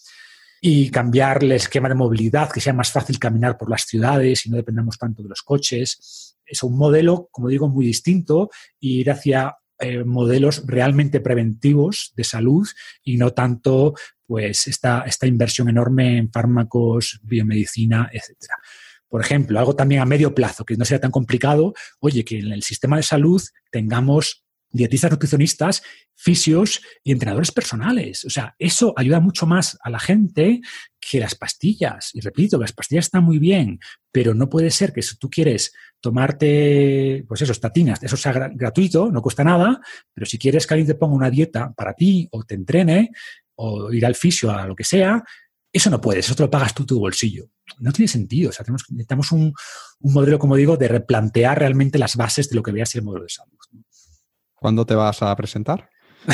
[0.59, 4.49] y cambiar el esquema de movilidad, que sea más fácil caminar por las ciudades y
[4.49, 6.30] no dependamos tanto de los coches.
[6.51, 8.49] Es un modelo, como digo, muy distinto
[8.79, 12.67] y ir hacia eh, modelos realmente preventivos de salud
[13.03, 13.95] y no tanto
[14.27, 18.55] pues esta, esta inversión enorme en fármacos, biomedicina, etcétera.
[19.07, 22.51] Por ejemplo, algo también a medio plazo, que no sea tan complicado, oye, que en
[22.51, 23.41] el sistema de salud
[23.71, 25.83] tengamos dietistas, nutricionistas,
[26.15, 28.25] fisios y entrenadores personales.
[28.25, 30.61] O sea, eso ayuda mucho más a la gente
[30.99, 32.11] que las pastillas.
[32.13, 33.79] Y repito, las pastillas están muy bien,
[34.11, 39.11] pero no puede ser que si tú quieres tomarte, pues eso, estatinas, eso sea gratuito,
[39.11, 39.79] no cuesta nada,
[40.13, 43.11] pero si quieres que alguien te ponga una dieta para ti o te entrene
[43.55, 45.23] o ir al fisio a lo que sea,
[45.73, 47.49] eso no puedes, eso te lo pagas tú tu bolsillo.
[47.79, 48.49] No tiene sentido.
[48.49, 49.53] O sea, tenemos, necesitamos un,
[50.01, 53.23] modelo, como digo, de replantear realmente las bases de lo que vea ser el modelo
[53.23, 53.57] de salud.
[54.61, 55.89] ¿Cuándo te vas a presentar?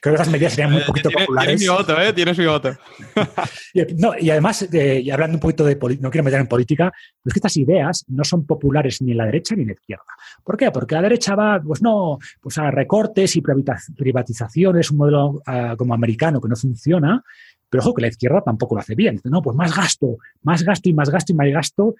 [0.00, 1.58] Creo que esas medidas serían muy poquito populares.
[1.58, 2.12] Tienes mi voto, ¿eh?
[2.12, 2.70] Tienes mi voto.
[4.20, 6.92] y, además, y hablando un poquito de política, no quiero meter en política,
[7.24, 10.04] es que estas ideas no son populares ni en la derecha ni en la izquierda.
[10.44, 10.70] ¿Por qué?
[10.70, 15.94] Porque la derecha va, pues no, pues a recortes y privatizaciones, un modelo ah, como
[15.94, 17.24] americano que no funciona,
[17.68, 19.20] pero ojo que la izquierda tampoco lo hace bien.
[19.24, 21.96] no, pues más gasto, más gasto y más gasto y más gasto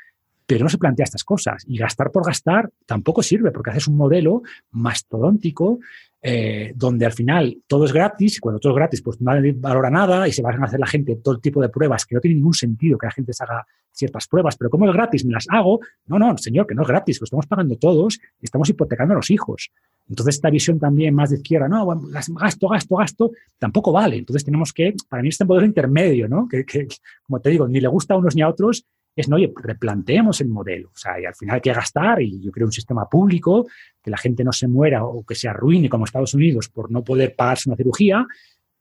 [0.47, 1.65] pero no se plantea estas cosas.
[1.67, 5.79] Y gastar por gastar tampoco sirve, porque haces un modelo mastodóntico
[6.25, 9.91] eh, donde al final todo es gratis, y cuando todo es gratis, pues nadie valora
[9.91, 12.37] nada y se van a hacer la gente todo tipo de pruebas que no tiene
[12.37, 15.47] ningún sentido que la gente se haga ciertas pruebas, pero como es gratis, me las
[15.51, 15.81] hago.
[16.07, 19.17] No, no, señor, que no es gratis, lo estamos pagando todos y estamos hipotecando a
[19.17, 19.71] los hijos.
[20.09, 21.87] Entonces, esta visión también más de izquierda, no,
[22.39, 24.17] gasto, gasto, gasto, tampoco vale.
[24.17, 26.49] Entonces, tenemos que, para mí, este modelo intermedio, ¿no?
[26.49, 26.87] Que, que,
[27.25, 30.41] como te digo, ni le gusta a unos ni a otros, es, no, oye, replanteemos
[30.41, 30.89] el modelo.
[30.89, 33.67] O sea, y al final hay que gastar y yo creo un sistema público,
[34.03, 37.05] que la gente no se muera o que se arruine como Estados Unidos por no
[37.05, 38.27] poder pagarse una cirugía,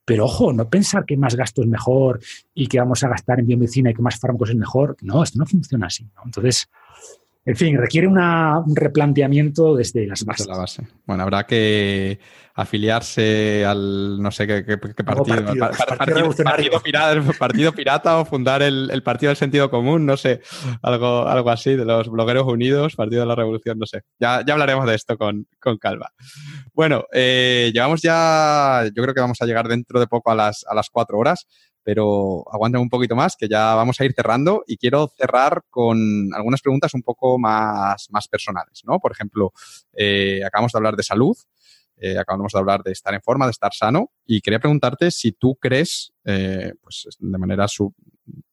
[0.06, 2.20] pero ojo, no pensar que más gasto es mejor
[2.54, 4.98] y que vamos a gastar en biomedicina y que más fármacos es mejor.
[5.02, 6.08] No, esto no funciona así.
[6.26, 6.68] Entonces,
[7.44, 10.48] en fin, requiere un replanteamiento desde las bases.
[10.48, 10.88] la base.
[11.06, 12.20] Bueno, habrá que
[12.54, 15.44] afiliarse al no sé qué, partido,
[17.40, 20.42] partido, pirata, o fundar el, partido del sentido común, no sé,
[20.84, 24.02] algo, algo así, de los blogueros unidos, partido de la revolución, no sé.
[24.20, 26.10] Ya, ya hablaremos de esto con, con calma.
[26.74, 30.64] Bueno, eh, llevamos ya, yo creo que vamos a llegar dentro de poco a las,
[30.70, 31.48] a las cuatro horas
[31.84, 35.98] pero aguanten un poquito más, que ya vamos a ir cerrando y quiero cerrar con
[36.34, 39.00] algunas preguntas un poco más, más personales, ¿no?
[39.00, 39.54] Por ejemplo,
[39.94, 41.36] eh, acabamos de hablar de salud,
[41.98, 45.32] eh, acabamos de hablar de estar en forma, de estar sano, y quería preguntarte si
[45.34, 47.94] tú crees, eh, pues de manera sub,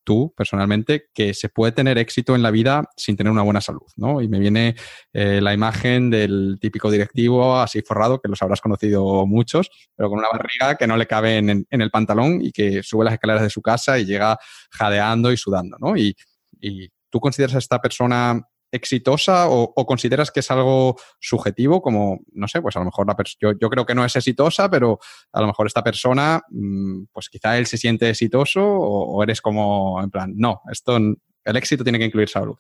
[0.05, 3.87] tú personalmente, que se puede tener éxito en la vida sin tener una buena salud,
[3.97, 4.21] ¿no?
[4.21, 4.75] Y me viene
[5.13, 10.19] eh, la imagen del típico directivo así forrado, que los habrás conocido muchos, pero con
[10.19, 13.51] una barriga que no le cabe en, el pantalón y que sube las escaleras de
[13.51, 14.39] su casa y llega
[14.71, 15.97] jadeando y sudando, ¿no?
[15.97, 16.17] Y,
[16.61, 22.49] y tú consideras a esta persona exitosa o, consideras que es algo subjetivo como, no
[22.49, 24.99] sé, pues a lo mejor la yo, yo, creo que no es exitosa, pero
[25.33, 30.03] a lo mejor esta persona, mm, pues quizá él se siente exitoso o, eres como,
[30.03, 32.57] en plan, no, esto, el éxito tiene que incluir salud.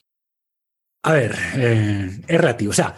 [1.02, 2.70] A ver, eh, es relativo.
[2.70, 2.94] O sea,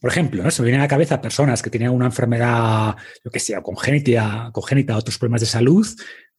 [0.00, 0.50] por ejemplo, ¿no?
[0.50, 4.50] se me vienen a la cabeza personas que tenían una enfermedad, lo que sea, congénita,
[4.52, 5.86] congénita, otros problemas de salud,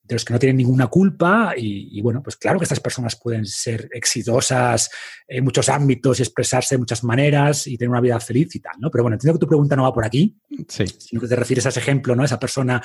[0.07, 3.45] de los que no tienen ninguna culpa y, bueno, pues claro que estas personas pueden
[3.45, 4.89] ser exitosas
[5.27, 8.75] en muchos ámbitos y expresarse de muchas maneras y tener una vida feliz y tal,
[8.79, 8.91] ¿no?
[8.91, 10.37] Pero bueno, entiendo que tu pregunta no va por aquí,
[10.67, 10.85] sí.
[10.85, 12.23] sino que te refieres a ese ejemplo, ¿no?
[12.23, 12.81] Esa persona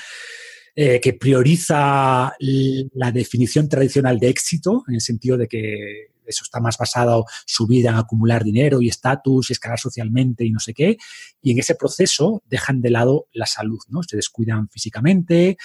[0.75, 6.61] eh, que prioriza la definición tradicional de éxito, en el sentido de que eso está
[6.61, 10.75] más basado su vida en acumular dinero y estatus y escalar socialmente y no sé
[10.75, 10.97] qué.
[11.43, 14.03] Y en ese proceso dejan de lado la salud, ¿no?
[14.03, 15.57] Se descuidan físicamente.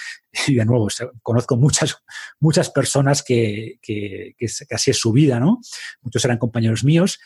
[0.48, 0.88] Y de nuevo,
[1.22, 1.96] conozco muchas,
[2.40, 5.60] muchas personas que, que, que, así es su vida, ¿no?
[6.02, 7.18] Muchos eran compañeros míos.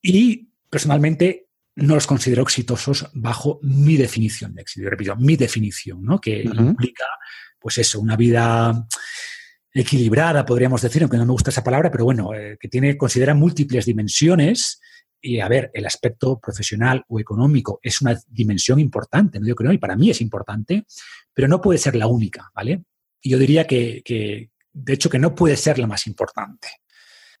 [0.00, 4.84] Y personalmente no los considero exitosos bajo mi definición de éxito.
[4.84, 6.20] Yo repito, mi definición, ¿no?
[6.20, 7.04] Que implica,
[7.58, 8.86] pues eso, una vida
[9.80, 13.34] equilibrada, podríamos decir, aunque no me gusta esa palabra, pero bueno, eh, que tiene, considera
[13.34, 14.80] múltiples dimensiones.
[15.20, 19.46] Y a ver, el aspecto profesional o económico es una dimensión importante, ¿no?
[19.46, 20.84] yo creo, y para mí es importante,
[21.34, 22.84] pero no puede ser la única, ¿vale?
[23.20, 26.68] Y yo diría que, que, de hecho, que no puede ser la más importante.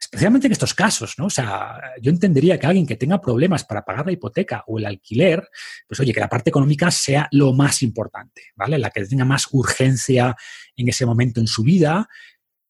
[0.00, 1.26] especialmente en estos casos, ¿no?
[1.26, 4.86] O sea, yo entendería que alguien que tenga problemas para pagar la hipoteca o el
[4.86, 5.48] alquiler,
[5.86, 8.78] pues oye, que la parte económica sea lo más importante, ¿vale?
[8.78, 10.36] La que tenga más urgencia
[10.76, 12.08] en ese momento en su vida,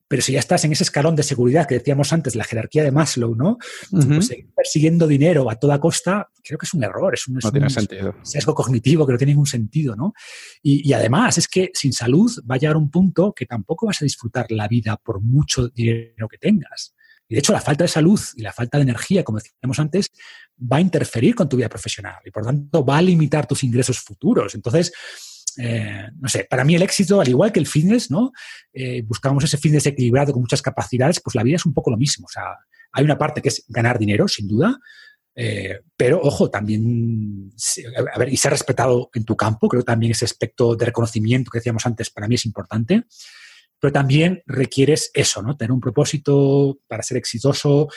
[0.08, 2.92] pero si ya estás en ese escalón de seguridad que decíamos antes, la jerarquía de
[2.92, 3.58] Maslow, ¿no?
[3.90, 7.40] Pues seguir persiguiendo dinero a toda costa, creo que es un error, es un,
[8.22, 10.12] sesgo cognitivo que no tiene ningún sentido, ¿no?
[10.62, 14.00] Y, y, además es que sin salud va a llegar un punto que tampoco vas
[14.00, 16.94] a disfrutar la vida por mucho dinero que tengas.
[17.28, 20.12] Y de hecho, la falta de salud y la falta de energía, como decíamos antes,
[20.60, 23.98] va a interferir con tu vida profesional y por tanto va a limitar tus ingresos
[23.98, 24.54] futuros.
[24.54, 24.92] Entonces,
[25.58, 28.32] eh, no sé, para mí el éxito, al igual que el fitness, ¿no?
[28.72, 31.96] Eh, buscamos ese fitness equilibrado con muchas capacidades, pues la vida es un poco lo
[31.96, 32.26] mismo.
[32.26, 32.44] O sea,
[32.92, 34.78] hay una parte que es ganar dinero, sin duda,
[35.34, 37.50] eh, pero ojo, también,
[38.14, 41.58] a ver, y ser respetado en tu campo, creo también ese aspecto de reconocimiento que
[41.58, 43.04] decíamos antes para mí es importante.
[43.78, 45.54] Pero también requieres eso, ¿no?
[45.54, 47.88] Tener un propósito para ser exitoso,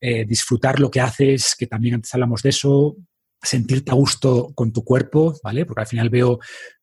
[0.00, 2.96] disfrutar lo que haces, que también antes hablamos de eso,
[3.42, 5.64] sentirte a gusto con tu cuerpo, ¿vale?
[5.64, 6.38] Porque al final veo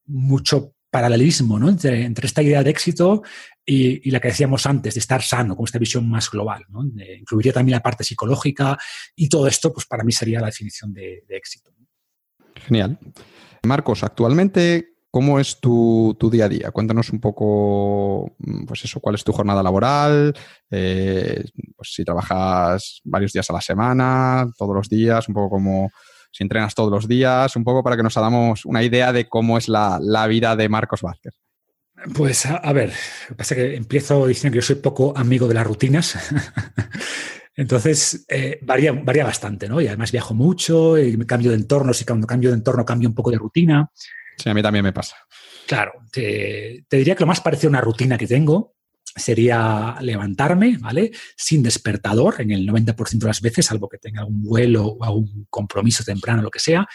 [0.05, 1.69] mucho paralelismo ¿no?
[1.69, 3.23] entre, esta idea de éxito
[3.65, 6.65] y, la que decíamos antes, de estar sano, con esta visión más global.
[6.69, 6.84] ¿no?
[7.19, 8.77] incluiría también la parte psicológica
[9.15, 11.71] y todo esto, pues para mí sería la definición de, éxito.
[12.55, 12.99] Genial.
[13.63, 16.69] Marcos, actualmente, ¿cómo es tu, día a día?
[16.69, 20.35] Cuéntanos un poco, mm, pues eso, cuál es tu jornada laboral,
[20.69, 21.43] eh,
[21.75, 25.89] pues si trabajas varios días a la semana, todos los días, un poco como
[26.34, 29.57] si entrenas todos los días, un poco para que nos hagamos una idea de cómo
[29.57, 31.35] es la, vida de Marcos Vázquez.
[32.15, 32.91] Pues a, ver,
[33.38, 36.18] pasa que empiezo diciendo que yo soy poco amigo de las rutinas.
[37.55, 39.80] Entonces, eh, varía, varía bastante, ¿no?
[39.80, 43.15] Y además viajo mucho, y cambio de entorno, si cuando cambio de entorno cambio un
[43.15, 43.91] poco de rutina.
[44.35, 45.15] Sí, a mí también me pasa.
[45.68, 48.73] Claro, te, te diría que lo más parecido a una rutina que tengo
[49.15, 51.11] sería levantarme, ¿vale?
[51.35, 55.48] Sin despertador en el 90% de las veces, salvo que tenga un vuelo o algún
[55.49, 56.88] compromiso temprano, lo que sea.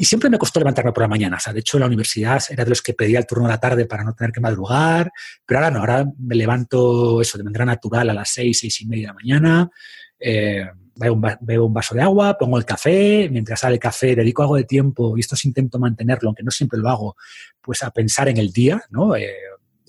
[0.00, 1.38] Y siempre me costó levantarme por la mañana.
[1.38, 3.50] O sea, de hecho, en la universidad era de los que pedía el turno de
[3.50, 5.10] la tarde para no tener que madrugar.
[5.44, 8.86] Pero ahora no, ahora me levanto eso de manera natural a las seis, seis y
[8.86, 9.70] media de la mañana.
[10.20, 10.64] Eh,
[10.94, 13.28] bebo, un, vaso de agua, pongo el café.
[13.30, 16.52] Mientras sale el café, dedico algo de tiempo, y esto sí intento mantenerlo, aunque no
[16.52, 17.16] siempre lo hago,
[17.60, 19.16] pues a pensar en el día, ¿no?
[19.16, 19.34] Eh,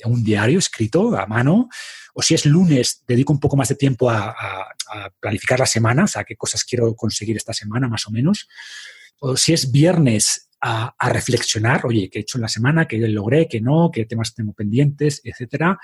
[0.05, 1.69] un diario escrito a mano,
[2.13, 4.35] o si es lunes, dedico un poco más de tiempo a,
[5.19, 8.47] planificar la semana, o sea, qué cosas quiero conseguir esta semana más o menos,
[9.19, 13.47] o si es viernes, a, reflexionar, oye, qué he hecho en la semana, qué logré,
[13.47, 15.80] qué no, qué temas tengo pendientes, etcétera.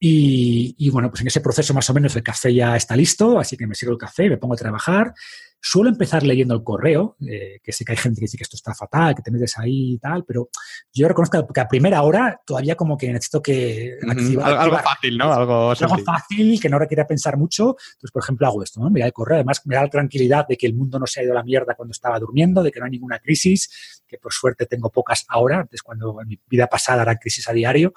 [0.00, 3.38] Y, y, bueno, pues en ese proceso más o menos el café ya está listo,
[3.38, 5.12] así que me sirvo el café, me pongo a trabajar
[5.60, 8.54] Suelo empezar leyendo el correo, eh, que sé que hay gente que dice que esto
[8.54, 10.50] está fatal, que te metes ahí y tal, pero
[10.92, 13.96] yo reconozco que a primera hora todavía como que necesito que...
[14.40, 15.32] algo fácil, ¿no?
[15.32, 17.76] Algo, algo fácil, que no requiera pensar mucho.
[17.94, 18.88] Entonces, por ejemplo, hago esto, ¿no?
[18.88, 21.22] Mira el correo, además me da la tranquilidad de que el mundo no se ha
[21.24, 24.32] ido a la mierda cuando estaba durmiendo, de que no hay ninguna crisis, que por
[24.32, 27.92] suerte tengo pocas ahora, antes cuando en mi vida pasada era crisis a diario.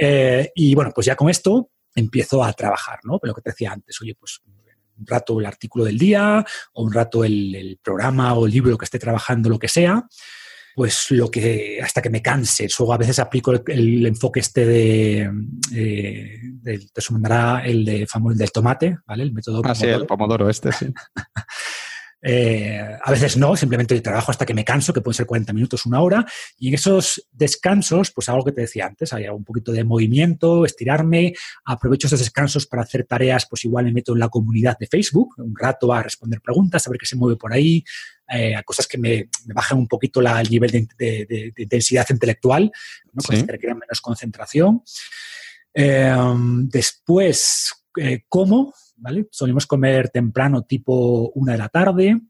[0.00, 3.18] Eh, y bueno, pues ya con esto empiezo a trabajar, ¿no?
[3.18, 6.84] Pero lo que te decía antes, oye, pues un rato el artículo del día o
[6.84, 10.06] un rato el, programa o el libro que esté trabajando, lo que sea,
[10.74, 12.66] pues lo que hasta que me canse.
[12.66, 15.30] Eso a veces aplico el, enfoque este de,
[15.74, 16.40] eh,
[16.92, 19.24] te sumará el de el del tomate, ¿vale?
[19.24, 20.86] El método ah, sí, el pomodoro este, sí.
[22.22, 25.86] Eh, a veces no, simplemente trabajo hasta que me canso, que pueden ser 40 minutos,
[25.86, 26.26] una hora,
[26.58, 30.64] y en esos descansos, pues lo que te decía antes, hay un poquito de movimiento,
[30.64, 31.34] estirarme,
[31.64, 35.34] aprovecho esos descansos para hacer tareas, pues igual me meto en la comunidad de Facebook,
[35.38, 37.82] un rato a responder preguntas, a ver qué se mueve por ahí,
[38.28, 42.70] eh, a cosas que me, bajan un poquito el nivel de, intensidad intelectual,
[43.12, 43.22] ¿no?
[43.22, 44.82] cosas que requieren menos concentración.
[45.72, 46.14] Eh,
[46.68, 47.72] después,
[48.28, 49.28] como ¿vale?
[49.30, 52.20] Solemos comer temprano, tipo una de la tarde.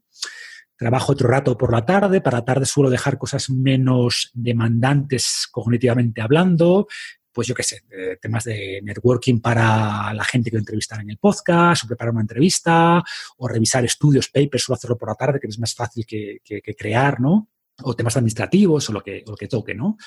[0.75, 2.21] Trabajo otro rato por la tarde.
[2.21, 6.87] Para la tarde suelo dejar cosas menos demandantes cognitivamente hablando.
[7.31, 11.17] Pues yo qué sé, eh, temas de networking para la gente que entrevistar en el
[11.17, 13.01] podcast, o preparar una entrevista,
[13.37, 16.41] o revisar estudios, papers, suelo hacerlo por la tarde, que es más fácil que,
[16.77, 17.49] crear, ¿no?
[17.83, 19.97] O temas administrativos o lo que, o lo que toque, ¿no?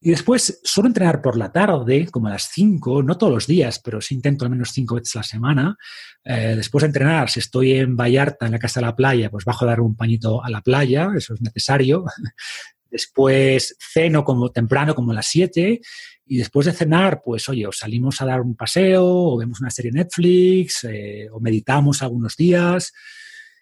[0.00, 3.80] Y después suelo entrenar por la tarde, como a las 5, no todos los días,
[3.82, 5.76] pero sí intento al menos 5 veces a la semana.
[6.24, 9.44] Eh, después de entrenar, si estoy en Vallarta, en la casa de la playa, pues
[9.44, 12.04] bajo a dar un pañito a la playa, eso es necesario.
[12.90, 15.80] Después ceno como temprano, como a las 7.
[16.24, 19.70] Y después de cenar, pues oye, o salimos a dar un paseo, o vemos una
[19.70, 22.94] serie Netflix, eh, o meditamos algunos días.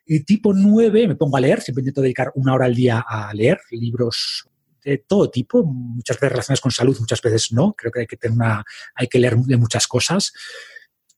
[0.04, 3.34] Y tipo 9 me pongo a leer, siempre intento dedicar una hora al día a
[3.34, 4.48] leer libros
[4.90, 7.74] de todo tipo, muchas veces relacionadas con salud, muchas veces no.
[7.74, 8.64] Creo que hay que, tener una,
[8.94, 10.32] hay que leer de muchas cosas.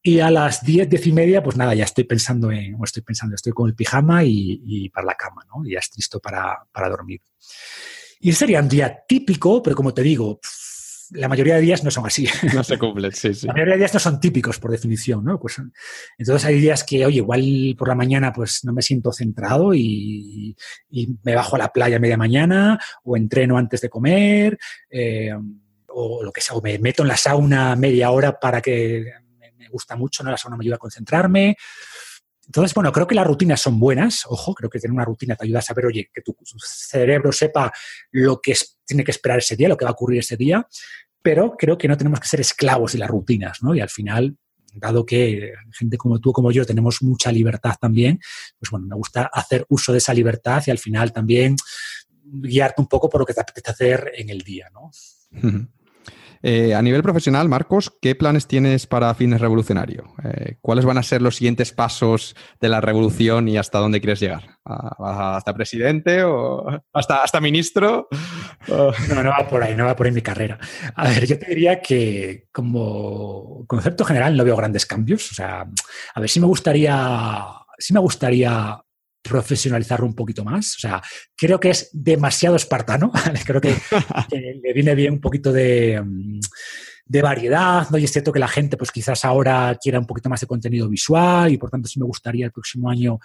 [0.01, 3.03] Y a las 10, 10 y media, pues nada, ya estoy pensando en, o estoy
[3.03, 5.65] pensando, estoy con el pijama y, para la cama, ¿no?
[5.65, 7.21] Y ya estoy listo para, para dormir.
[8.21, 10.39] Y sería un día típico, pero como te digo,
[11.11, 12.27] la mayoría de días no son así.
[12.53, 13.47] No se cumplen, sí, sí.
[13.47, 15.39] La mayoría de días no son típicos, por definición, ¿no?
[15.39, 15.61] Pues,
[16.17, 20.55] entonces hay días que, oye, igual por la mañana pues no me siento centrado y,
[21.23, 24.57] me bajo a la playa a media mañana o entreno antes de comer
[24.89, 25.31] eh,
[25.87, 29.05] o lo que sea, o me meto en la sauna media hora para que
[29.57, 30.31] me gusta mucho, ¿no?
[30.31, 31.55] La sauna me ayuda a concentrarme.
[32.49, 34.25] Entonces, bueno, creo que las rutinas son buenas.
[34.25, 37.71] Ojo, creo que tener una rutina te ayuda a saber, oye, que tu cerebro sepa
[38.09, 38.55] lo que
[38.85, 40.67] tiene que esperar ese día, lo que va a ocurrir ese día.
[41.21, 43.75] Pero creo que no tenemos que ser esclavos de las rutinas, ¿no?
[43.75, 44.35] Y al final,
[44.73, 48.19] dado que gente como tú, como yo, tenemos mucha libertad también,
[48.57, 51.55] pues bueno, me gusta hacer uso de esa libertad y al final también
[52.23, 54.89] guiarte un poco por lo que te apetece hacer en el día, ¿no?
[56.41, 60.13] Eh, a nivel profesional, Marcos, ¿qué planes tienes para Fitness Revolucionario?
[60.23, 64.19] Eh, ¿Cuáles van a ser los siguientes pasos de la revolución y hasta dónde quieres
[64.19, 64.57] llegar?
[64.63, 68.07] ¿Hasta presidente o hasta, hasta ministro?
[68.67, 70.59] No, no va por ahí, no va por ahí mi carrera.
[70.95, 75.31] A ver, yo te diría que como concepto general no veo grandes cambios.
[75.31, 75.65] O sea,
[76.13, 77.45] a ver, si me gustaría,
[77.77, 78.79] sí me gustaría
[79.21, 80.75] profesionalizarlo un poquito más.
[80.75, 81.01] O sea,
[81.35, 83.11] creo que es demasiado espartano.
[83.45, 83.75] creo que,
[84.31, 86.39] le viene bien un poquito de, mm,
[87.05, 87.97] de, variedad, ¿no?
[87.97, 90.87] Y es cierto que la gente, pues quizás ahora quiera un poquito más de contenido
[90.87, 93.19] visual y por tanto sí me gustaría el próximo año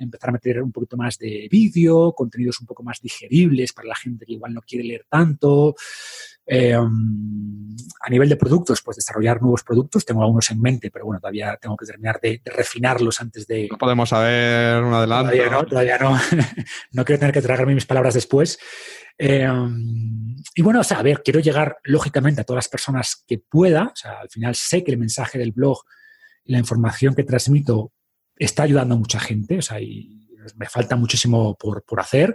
[0.00, 3.94] empezar a meter un poquito más de vídeo, contenidos un poco más digeribles para la
[3.94, 5.74] gente que igual no quiere leer tanto.
[6.52, 6.74] Eh,
[8.02, 10.04] a nivel de productos, pues desarrollar nuevos productos.
[10.04, 13.68] Tengo algunos en mente, pero bueno, todavía tengo que terminar de, refinarlos antes de...
[13.70, 15.30] No podemos saber un adelanto.
[15.30, 16.18] Todavía no, todavía no.
[16.92, 18.58] no quiero tener que tragarme mis palabras después.
[19.16, 19.48] Eh,
[20.54, 23.84] y bueno, o sea, a ver, quiero llegar lógicamente a todas las personas que pueda.
[23.84, 25.78] O sea, al final sé que el mensaje del blog
[26.44, 27.92] y la información que transmito
[28.34, 29.58] está ayudando a mucha gente.
[29.58, 32.34] O sea, y me falta muchísimo por, por hacer.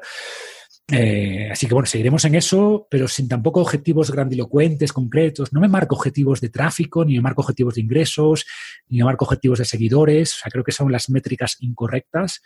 [0.91, 5.51] Eh, así que bueno, seguiremos en eso, pero sin tampoco objetivos grandilocuentes, concretos.
[5.51, 8.45] No me marco objetivos de tráfico, ni me marco objetivos de ingresos,
[8.89, 10.35] ni me marco objetivos de seguidores.
[10.35, 12.41] O sea, creo que son las métricas incorrectas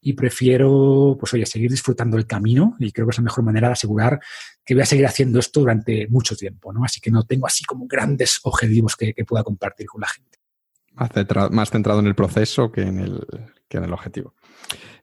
[0.00, 3.68] y prefiero, pues oye, seguir disfrutando el camino y creo que es la mejor manera
[3.68, 4.20] de asegurar
[4.62, 6.84] que voy a seguir haciendo esto durante mucho tiempo, ¿no?
[6.84, 10.38] Así que no tengo así como grandes objetivos que, pueda compartir con la gente.
[10.92, 13.26] Más centrado, en el proceso que en el,
[13.66, 14.34] que en el objetivo.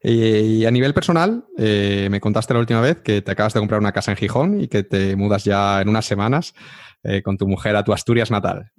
[0.03, 3.59] Eh, y a nivel personal, eh, me contaste la última vez que te acabas de
[3.59, 6.55] comprar una casa en Gijón y que te mudas ya en unas semanas
[7.03, 8.71] eh, con tu mujer a tu Asturias natal.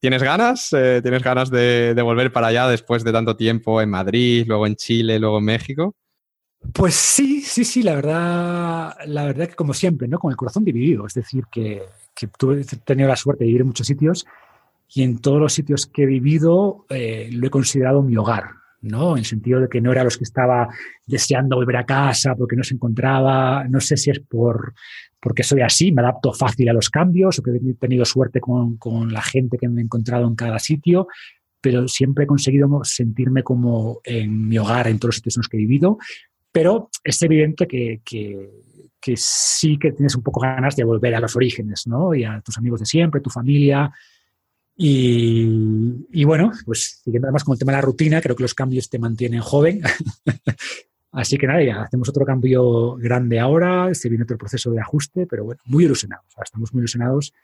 [0.00, 0.68] ¿Tienes ganas?
[0.70, 5.18] ¿Tienes ganas de, volver para allá después de tanto tiempo en Madrid, luego en Chile,
[5.18, 5.96] luego en México?
[6.72, 10.20] Pues sí, sí, sí, la verdad, la verdad que como siempre, ¿no?
[10.20, 11.08] Con el corazón dividido.
[11.08, 11.82] Es decir, que,
[12.14, 14.24] que he tenido la suerte de vivir en muchos sitios
[14.94, 18.61] y en todos los sitios que he vivido lo he considerado mi hogar.
[18.82, 19.12] ¿No?
[19.12, 20.68] En el sentido de que no era los que estaba
[21.06, 24.74] deseando volver a casa porque no se encontraba, no sé si es por
[25.20, 29.12] porque soy así, me adapto fácil a los cambios o he tenido suerte con, con
[29.12, 31.06] la gente que me he encontrado en cada sitio,
[31.60, 35.48] pero siempre he conseguido sentirme como en mi hogar, en todos los sitios en los
[35.48, 35.98] que he vivido,
[36.50, 38.50] pero es evidente que, que,
[39.00, 42.16] que sí que tienes un poco ganas de volver a los orígenes, ¿no?
[42.16, 43.92] Y a tus amigos de siempre, tu familia,
[44.76, 48.88] y, bueno, pues siguiendo además con el tema de la rutina, creo que los cambios
[48.88, 49.82] te mantienen joven.
[51.12, 55.26] Así que nada, ya hacemos otro cambio grande ahora, se viene otro proceso de ajuste,
[55.26, 57.34] pero bueno, muy ilusionados, estamos muy ilusionados.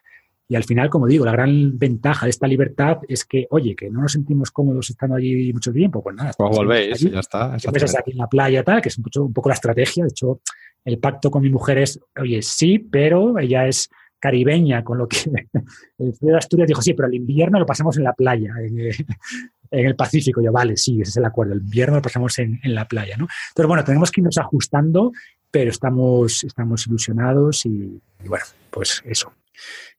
[0.50, 3.90] Y al final, como digo, la gran ventaja de esta libertad es que, oye, que
[3.90, 6.32] no nos sentimos cómodos estando allí mucho tiempo, pues nada.
[6.38, 7.54] Pues volvéis, ya está.
[7.62, 10.04] Empiezas aquí en la playa, tal, que es un un poco la estrategia.
[10.04, 10.40] De hecho,
[10.86, 15.18] el pacto con mi mujer es, oye, sí, pero ella es caribeña, con lo que
[15.98, 18.78] el frío de Asturias dijo, sí, pero el invierno lo pasamos en la playa, en,
[19.70, 20.42] el Pacífico.
[20.42, 23.28] Yo, vale, sí, ese es el acuerdo, el invierno lo pasamos en, la playa, ¿no?
[23.50, 25.12] Entonces, bueno, tenemos que irnos ajustando,
[25.50, 29.32] pero estamos, estamos ilusionados y, bueno, pues eso.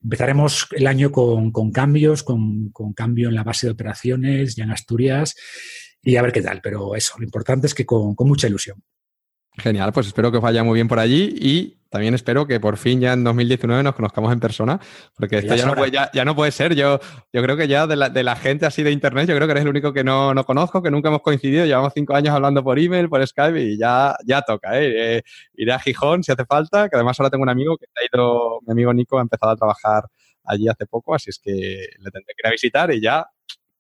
[0.02, 5.36] Empezaremos el año con, cambios, con, cambio en la base de operaciones ya en Asturias
[6.02, 8.82] y a ver qué tal, pero eso, lo importante es que con mucha ilusión.
[9.60, 12.78] Genial, pues espero que os vaya muy bien por allí y también espero que por
[12.78, 14.80] fin ya en 2019 nos conozcamos en persona,
[15.16, 16.76] porque esto ya, no puede, ya, no puede, ser.
[16.76, 17.00] Yo,
[17.34, 19.52] yo creo que ya de la, de la, gente así de internet, yo creo que
[19.52, 21.66] eres el único que no, no, conozco, que nunca hemos coincidido.
[21.66, 24.80] Llevamos cinco años hablando por email, por Skype y ya, ya toca.
[24.80, 25.18] ¿eh?
[25.18, 25.22] eh
[25.56, 28.60] iré a Gijón si hace falta, que además ahora tengo un amigo que ha ido,
[28.68, 30.04] mi amigo Nico ha empezado a trabajar
[30.44, 33.26] allí hace poco, así es que le tendré que ir a visitar y ya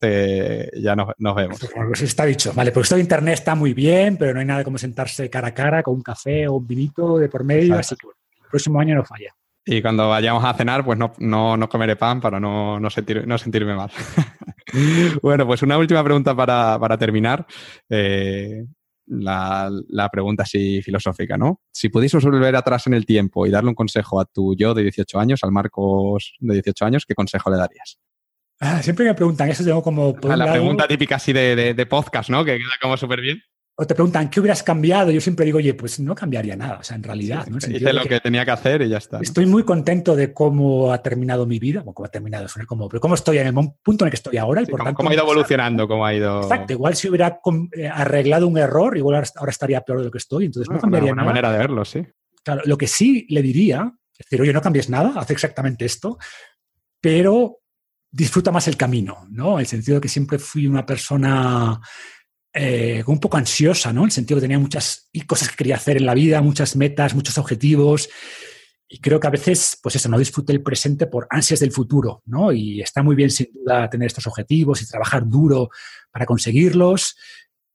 [0.01, 1.59] ya nos, vemos.
[1.87, 2.53] Pues está dicho.
[2.53, 5.49] Vale, pues esto de internet está muy bien, pero no hay nada como sentarse cara
[5.49, 8.79] a cara con un café o un vinito de por medio, así que el próximo
[8.79, 9.33] año no falla.
[9.65, 13.37] Y cuando vayamos a cenar, pues no, no, comeré pan para no, no, sentir, no
[13.37, 13.91] sentirme mal.
[15.21, 17.45] bueno, pues una última pregunta para, terminar.
[17.87, 18.65] Eh,
[19.05, 21.61] la, la, pregunta así filosófica, ¿no?
[21.71, 24.83] Si pudieses volver atrás en el tiempo y darle un consejo a tu yo de
[24.83, 27.99] 18 años, al Marcos de 18 años, ¿qué consejo le darías?
[28.59, 30.15] Ah, siempre me preguntan, eso tengo como...
[30.23, 32.43] la pregunta típica así de, de, podcast, ¿no?
[32.43, 33.41] Que queda como súper bien
[33.81, 36.83] o te preguntan qué hubieras cambiado, yo siempre digo, oye, pues no cambiaría nada, o
[36.83, 37.47] sea, en realidad.
[37.47, 37.59] ¿no?
[37.59, 39.21] hice lo que, tenía que hacer y ya está.
[39.21, 42.99] Estoy muy contento de cómo ha terminado mi vida, o cómo ha terminado, como, pero
[42.99, 44.63] cómo estoy en el punto en el que estoy ahora.
[44.63, 46.41] Y por tanto, cómo ha ido evolucionando, cómo ha ido.
[46.41, 47.39] Exacto, igual si hubiera
[47.71, 51.13] eh, arreglado un error, igual ahora estaría peor de lo que estoy, entonces no, cambiaría
[51.13, 51.29] una nada.
[51.29, 52.05] manera de verlo, sí.
[52.43, 56.17] Claro, lo que sí le diría es decir, oye, no cambies nada, haz exactamente esto,
[56.99, 57.59] pero
[58.11, 59.53] disfruta más el camino, ¿no?
[59.53, 61.79] En el sentido de que siempre fui una persona
[62.53, 64.01] eh, un poco ansiosa, ¿no?
[64.01, 67.13] En el sentido que tenía muchas cosas que quería hacer en la vida, muchas metas,
[67.13, 68.09] muchos objetivos.
[68.87, 72.23] Y creo que a veces, pues eso, no disfrute el presente por ansias del futuro,
[72.25, 72.51] ¿no?
[72.51, 75.69] Y está muy bien, sin duda, tener estos objetivos y trabajar duro
[76.11, 77.15] para conseguirlos,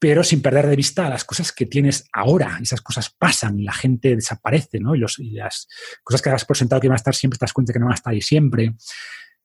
[0.01, 2.59] pero sin perder de vista las cosas que tienes ahora.
[2.61, 4.97] Esas cosas pasan la gente desaparece, ¿no?
[4.97, 5.69] Y, los, y las
[6.03, 7.87] cosas que has por sentado que van a estar siempre, te das cuenta que no
[7.87, 8.75] van a estar ahí siempre.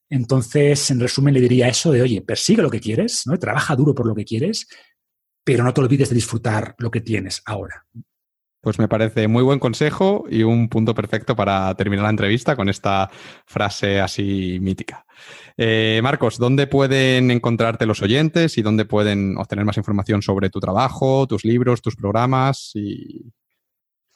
[0.09, 3.37] Entonces, en resumen, le diría eso de, oye, persigue lo que quieres, ¿no?
[3.37, 4.67] Trabaja duro por lo que quieres,
[5.43, 7.85] pero no te olvides de disfrutar lo que tienes ahora.
[8.61, 12.67] Pues me parece muy buen consejo y un punto perfecto para terminar la entrevista con
[12.67, 13.09] esta
[13.45, 15.05] frase así mítica.
[15.55, 20.59] Eh, Marcos, ¿dónde pueden encontrarte los oyentes y dónde pueden obtener más información sobre tu
[20.59, 22.71] trabajo, tus libros, tus programas?
[22.75, 23.31] Y...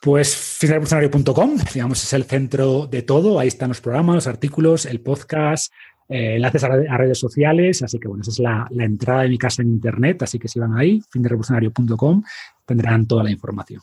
[0.04, 3.40] Pues finalrevolucionario.com, digamos, es el centro de todo.
[3.40, 5.72] Ahí están los programas, los artículos, el podcast,
[6.10, 9.62] eh, enlaces a, redes sociales, así que bueno, esa es la, entrada de mi casa
[9.62, 12.22] en internet, así que si van ahí, finderevolucionario.com,
[12.66, 13.80] tendrán toda la información.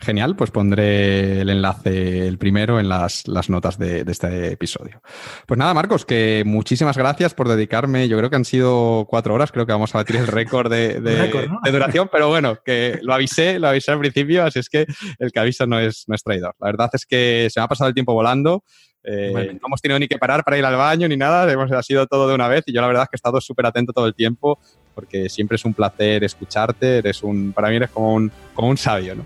[0.00, 5.02] Genial, pues pondré el enlace, el primero, en las, notas de, este episodio.
[5.46, 8.08] Pues nada, Marcos, que muchísimas gracias por dedicarme.
[8.08, 11.00] Yo creo que han sido cuatro horas, creo que vamos a batir el récord de,
[11.00, 14.86] de, duración, pero bueno, que lo avisé, lo avisé al principio, así es que
[15.18, 16.54] el que avisa no es, no es traidor.
[16.60, 18.64] La verdad es que se me ha pasado el tiempo volando.
[19.04, 21.82] Eh, no hemos tenido ni que parar para ir al baño ni nada, hemos, ha
[21.82, 23.92] sido todo de una vez y yo la verdad es que he estado súper atento
[23.92, 24.58] todo el tiempo
[24.98, 28.76] porque siempre es un placer escucharte, eres un, para mí eres como un, como un
[28.76, 29.24] sabio, ¿no?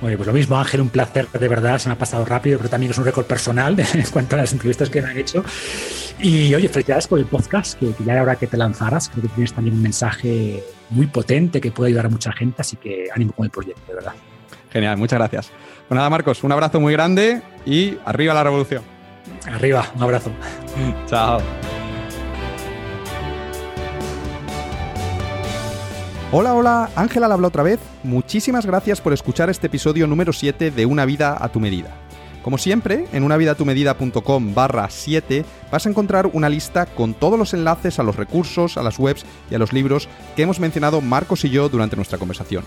[0.00, 2.70] Oye, pues lo mismo, Ángel, un placer de verdad, se me ha pasado rápido, pero
[2.70, 5.44] también es un récord personal en cuanto a las entrevistas que me han hecho.
[6.18, 9.28] Y oye, felicidades por el podcast, que, ya era hora que te lanzaras, creo que
[9.28, 13.32] tienes también un mensaje muy potente que puede ayudar a mucha gente, así que ánimo
[13.32, 14.14] con el proyecto, de verdad.
[14.72, 15.50] Genial, muchas gracias.
[15.86, 18.82] Pues nada, Marcos, un abrazo muy grande y arriba la revolución.
[19.46, 20.32] Arriba, un abrazo.
[21.06, 21.42] Chao.
[26.30, 27.80] Hola, hola, Ángela la habla otra vez.
[28.02, 31.88] Muchísimas gracias por escuchar este episodio número 7 de Una vida a tu medida.
[32.42, 37.98] Como siempre, en unavidatumedida.com barra 7 vas a encontrar una lista con todos los enlaces
[37.98, 40.06] a los recursos, a las webs y a los libros
[40.36, 42.62] que hemos mencionado Marcos y yo durante nuestra conversación.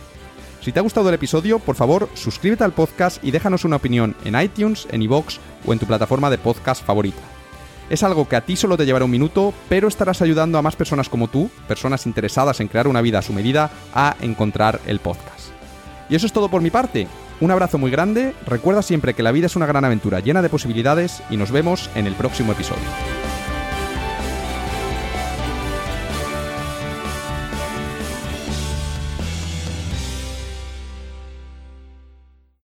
[0.62, 4.16] Si te ha gustado el episodio, por favor, suscríbete al podcast y déjanos una opinión
[4.26, 7.22] en iTunes, en iVoox o en tu plataforma de podcast favorita.
[7.92, 10.78] Es algo que a ti solo te llevará un minuto, pero estarás ayudando a más
[10.78, 15.00] personas como tú, personas interesadas en crear una vida a su medida, a encontrar el
[15.00, 15.50] podcast.
[16.10, 17.10] Y eso es todo por mi parte.
[17.42, 20.48] Un abrazo muy grande, recuerda siempre que la vida es una gran aventura llena de
[20.48, 23.31] posibilidades y nos vemos en el próximo episodio.